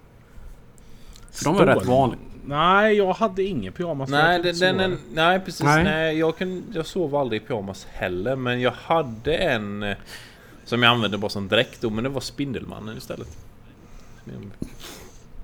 [1.33, 1.75] För de var Stål.
[1.75, 2.21] rätt vanliga.
[2.51, 4.11] Nej, jag hade ingen pyjamas.
[4.11, 5.63] Nej, den, den, är- nej precis.
[5.63, 5.85] Nej.
[5.85, 6.19] Nej.
[6.19, 8.37] jag, kan, jag sov aldrig i pyjamas heller.
[8.37, 9.97] Men jag hade en eh,
[10.65, 11.83] som jag använde bara som dräkt.
[11.83, 13.29] Men det var Spindelmannen istället.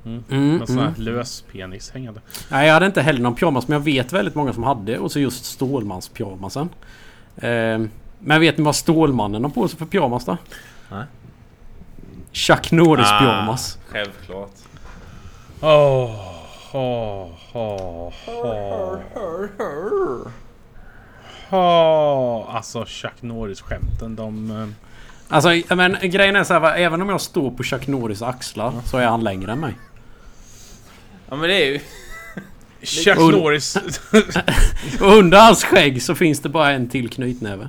[0.05, 1.01] Mm, Med sån här mm.
[1.01, 2.21] lös penis hängande.
[2.51, 5.13] Nej, jag hade inte heller någon pyjamas men jag vet väldigt många som hade och
[5.13, 6.69] så just Stålmans-pyjamasen.
[7.37, 7.87] Eh,
[8.19, 10.37] men vet ni vad Stålmannen har på sig för pyjamas då?
[10.91, 11.05] Nej.
[12.33, 13.79] Chuck Norris pyjamas.
[13.79, 14.53] Ah, självklart.
[15.61, 16.36] Åh,
[16.73, 18.99] åh, åh, åh.
[21.51, 24.51] Åh, Alltså Chuck Norris-skämten de...
[24.51, 24.69] eh,
[25.29, 28.99] Alltså men grejen är så här, även om jag står på Chuck Norris axlar så
[28.99, 29.75] är han längre än mig.
[31.29, 31.81] Ja men det är ju...
[32.83, 33.77] Chuck Och- Norris...
[35.01, 37.69] Och under hans skägg så finns det bara en till knytnäve.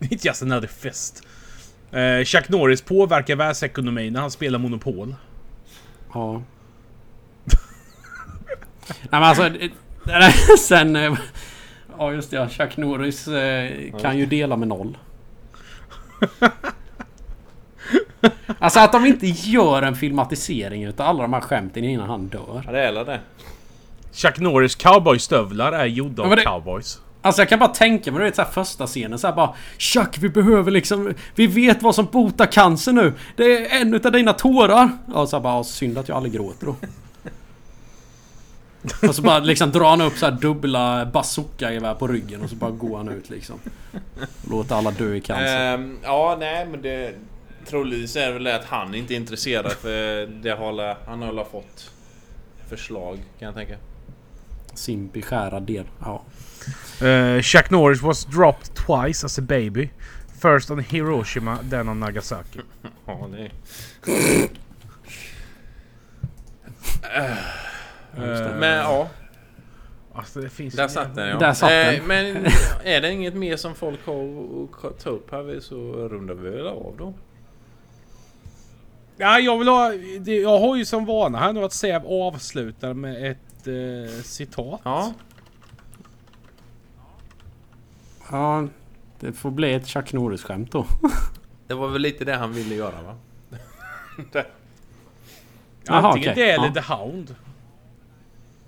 [0.00, 1.22] It's just another fest.
[1.92, 5.14] Eh, Chuck Norris påverkar världsekonomin när han spelar Monopol.
[6.14, 6.42] Ja.
[8.88, 9.42] Nej men alltså...
[9.48, 9.70] det-
[10.04, 10.96] det- Sen...
[10.96, 11.14] eh,
[11.98, 13.70] Ja just det, ja, Chuck Norris eh,
[14.00, 14.98] kan ju dela med noll.
[18.58, 22.62] Alltså att de inte gör en filmatisering utav alla de här skämten innan han dör.
[22.66, 23.20] Ja det är det.
[24.12, 27.00] Chuck Norris cowboystövlar är gjorda Ja, av det- cowboys.
[27.22, 29.54] Alltså jag kan bara tänka mig, du vet så här första scenen så här bara
[29.78, 34.12] Chuck vi behöver liksom Vi vet vad som botar cancer nu Det är en utav
[34.12, 36.76] dina tårar Ja så här bara, "Ja, synd att jag aldrig gråter då
[39.08, 42.56] Och så bara liksom drar han upp så här dubbla bazooka-gevär på ryggen och så
[42.56, 43.58] bara går han ut liksom
[44.50, 47.14] Låter alla dö i cancer Ehm, ja nej men det...
[47.66, 51.22] Troligtvis är det väl det att han inte är intresserad för det har alla, han
[51.22, 51.90] har fått
[52.68, 53.76] förslag kan jag tänka.
[54.74, 56.22] Sin beskärad del, ja
[57.00, 59.90] Eh, Chuck Norris was dropped twice as a baby.
[60.40, 62.60] First on Hiroshima, then on Nagasaki.
[63.06, 63.50] Ja det
[68.16, 69.08] Men ja,
[70.14, 70.74] Alltså det finns...
[70.74, 71.38] där satt den ja.
[71.38, 72.06] Där satt Eh, den.
[72.06, 72.46] Men
[72.84, 75.76] är det inget mer som folk har att ta upp här så
[76.08, 77.14] rundar vi väl av då.
[79.16, 79.92] Ja, jag vill ha...
[80.24, 84.80] Jag har ju som vana här nu att Säv avslutar med ett eh, citat.
[84.84, 85.12] Ja.
[88.30, 88.68] Ja
[89.20, 90.86] Det får bli ett Chuck Norris-skämt då
[91.66, 93.16] Det var väl lite det han ville göra va?
[95.86, 96.44] Jaha, Antingen okej.
[96.46, 96.74] det eller Ja.
[96.74, 97.34] The Hound.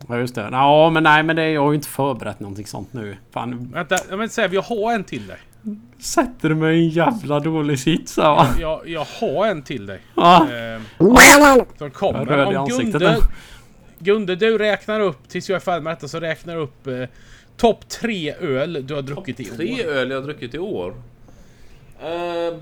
[0.09, 2.93] Ja just det, ja men nej men det, jag har ju inte förberett någonting sånt
[2.93, 5.39] nu Fan Vänta, ja, men Säv, jag har en till dig.
[5.99, 8.49] Sätter du mig i en jävla dålig sits här va?
[8.61, 10.01] Jag, jag har en till dig.
[10.15, 10.47] Ja.
[10.53, 10.81] Eh,
[11.79, 12.19] som kommer.
[12.19, 13.19] Jag röd i ansiktet Gunde.
[13.99, 17.03] Gunde, du räknar upp, tills jag är färdig med detta, så räknar upp eh,
[17.57, 19.89] topp tre öl du har druckit i Tre år.
[19.91, 20.95] öl jag har druckit i år.
[22.01, 22.59] Eh,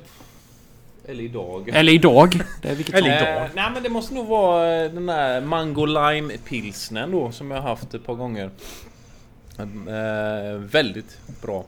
[1.08, 1.68] eller idag.
[1.68, 2.40] Eller idag.
[2.62, 3.42] Det är vilket Eller idag.
[3.44, 7.50] Eh, nej men det måste nog vara eh, den där Mango Lime pilsnen då som
[7.50, 8.50] jag har haft ett par gånger.
[9.58, 11.64] Eh, väldigt bra.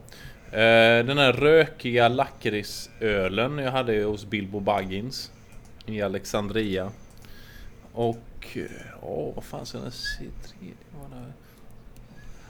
[0.51, 5.31] Eh, den här rökiga lakritsölen jag hade hos Bilbo Baggins
[5.87, 6.91] i Alexandria.
[7.93, 8.17] Och...
[8.55, 8.63] eh,
[9.03, 10.25] Ja, vad fan ska den se?
[10.49, 11.25] Tredje var det...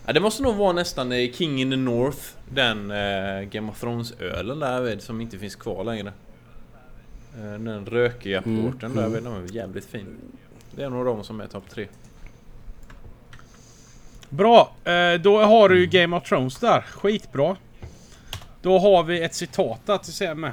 [0.06, 2.18] Ja, det måste nog vara nästan eh, King in the North.
[2.50, 6.12] Den eh, Game of Thrones-ölen där som inte finns kvar längre.
[7.36, 9.24] Eh, Den rökiga Mm, porten där mm.
[9.24, 10.06] den var jävligt fin.
[10.70, 11.86] Det är nog de som är topp tre.
[14.28, 16.80] Bra, eh, då har du ju Game of Thrones där.
[16.80, 17.56] Skitbra.
[18.62, 20.52] Då har vi ett citat där till med.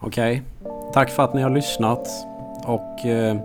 [0.00, 0.42] Okej.
[0.92, 2.08] Tack för att ni har lyssnat.
[2.64, 3.36] Och eh,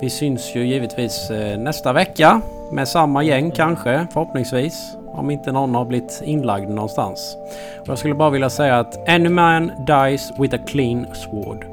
[0.00, 2.40] vi syns ju givetvis eh, nästa vecka.
[2.72, 4.96] Med samma gäng kanske, förhoppningsvis.
[5.12, 7.36] Om inte någon har blivit inlagd någonstans.
[7.80, 11.64] Och jag skulle bara vilja säga att any man dies with a clean sword.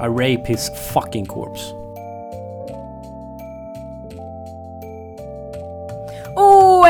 [0.00, 1.79] I rape his fucking corpse.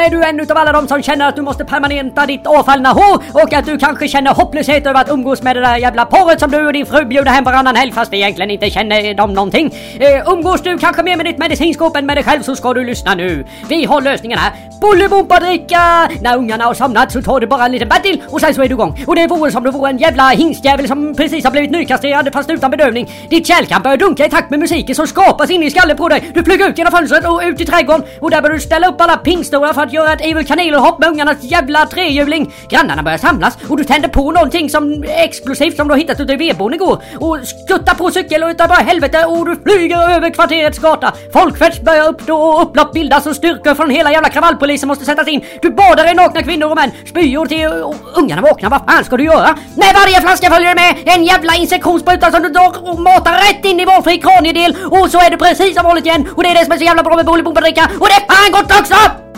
[0.01, 3.22] Är du en utav alla de som känner att du måste permanenta ditt avfallna hår
[3.32, 6.51] och att du kanske känner hopplöshet över att umgås med det där jävla porret som
[6.51, 9.74] du och din fru bjuder hem varannan helg fast egentligen inte känner dem någonting.
[10.01, 12.85] Eh, umgås du kanske mer med ditt medicinskåp än med dig själv så ska du
[12.85, 13.44] lyssna nu.
[13.68, 14.52] Vi har lösningen här.
[14.81, 16.10] Bolibompadricka!
[16.20, 18.62] När ungarna har somnat så tar du bara en liten bär till och sen så
[18.62, 19.05] är du igång.
[19.06, 22.51] Och det vore som du vore en jävla hingstjävel som precis har blivit nykastrerad fast
[22.51, 23.10] utan bedövning.
[23.31, 26.31] Ditt kärlkamp börjar dunka i takt med musiken som skapas inne i skallen på dig.
[26.35, 29.01] Du flyger ut genom fönstret och ut i trädgården och där börjar du ställa upp
[29.01, 32.53] alla pingstora för att göra ett Evil Knievel-hopp med ungarnas jävla trehjuling.
[32.69, 36.33] Grannarna börjar samlas och du tänder på någonting som explosivt som du har hittat ute
[36.33, 40.31] i vedboden igår och skuttar på cykel och utav bara helvete och du flyger över
[40.31, 41.12] kvarterets gata.
[41.33, 45.45] Folkfest börjar uppstå och upplopp bildas och styrkor från hela jävla kravallpolisen måste sättas in.
[45.62, 48.71] Du badar i nakna kvinnor och män, spyor till och ungarna vaknar.
[48.71, 49.49] Vad fan ska du göra?
[49.77, 53.65] Med varje flaska följer det med en jävla insektionsspruta som du drar och matar rätt
[53.65, 56.55] in i valfri kraniedel och så är det precis som vanligt igen och det är
[56.55, 59.30] det som är så jävla bra med Bolibompadricka och det är fan gott också!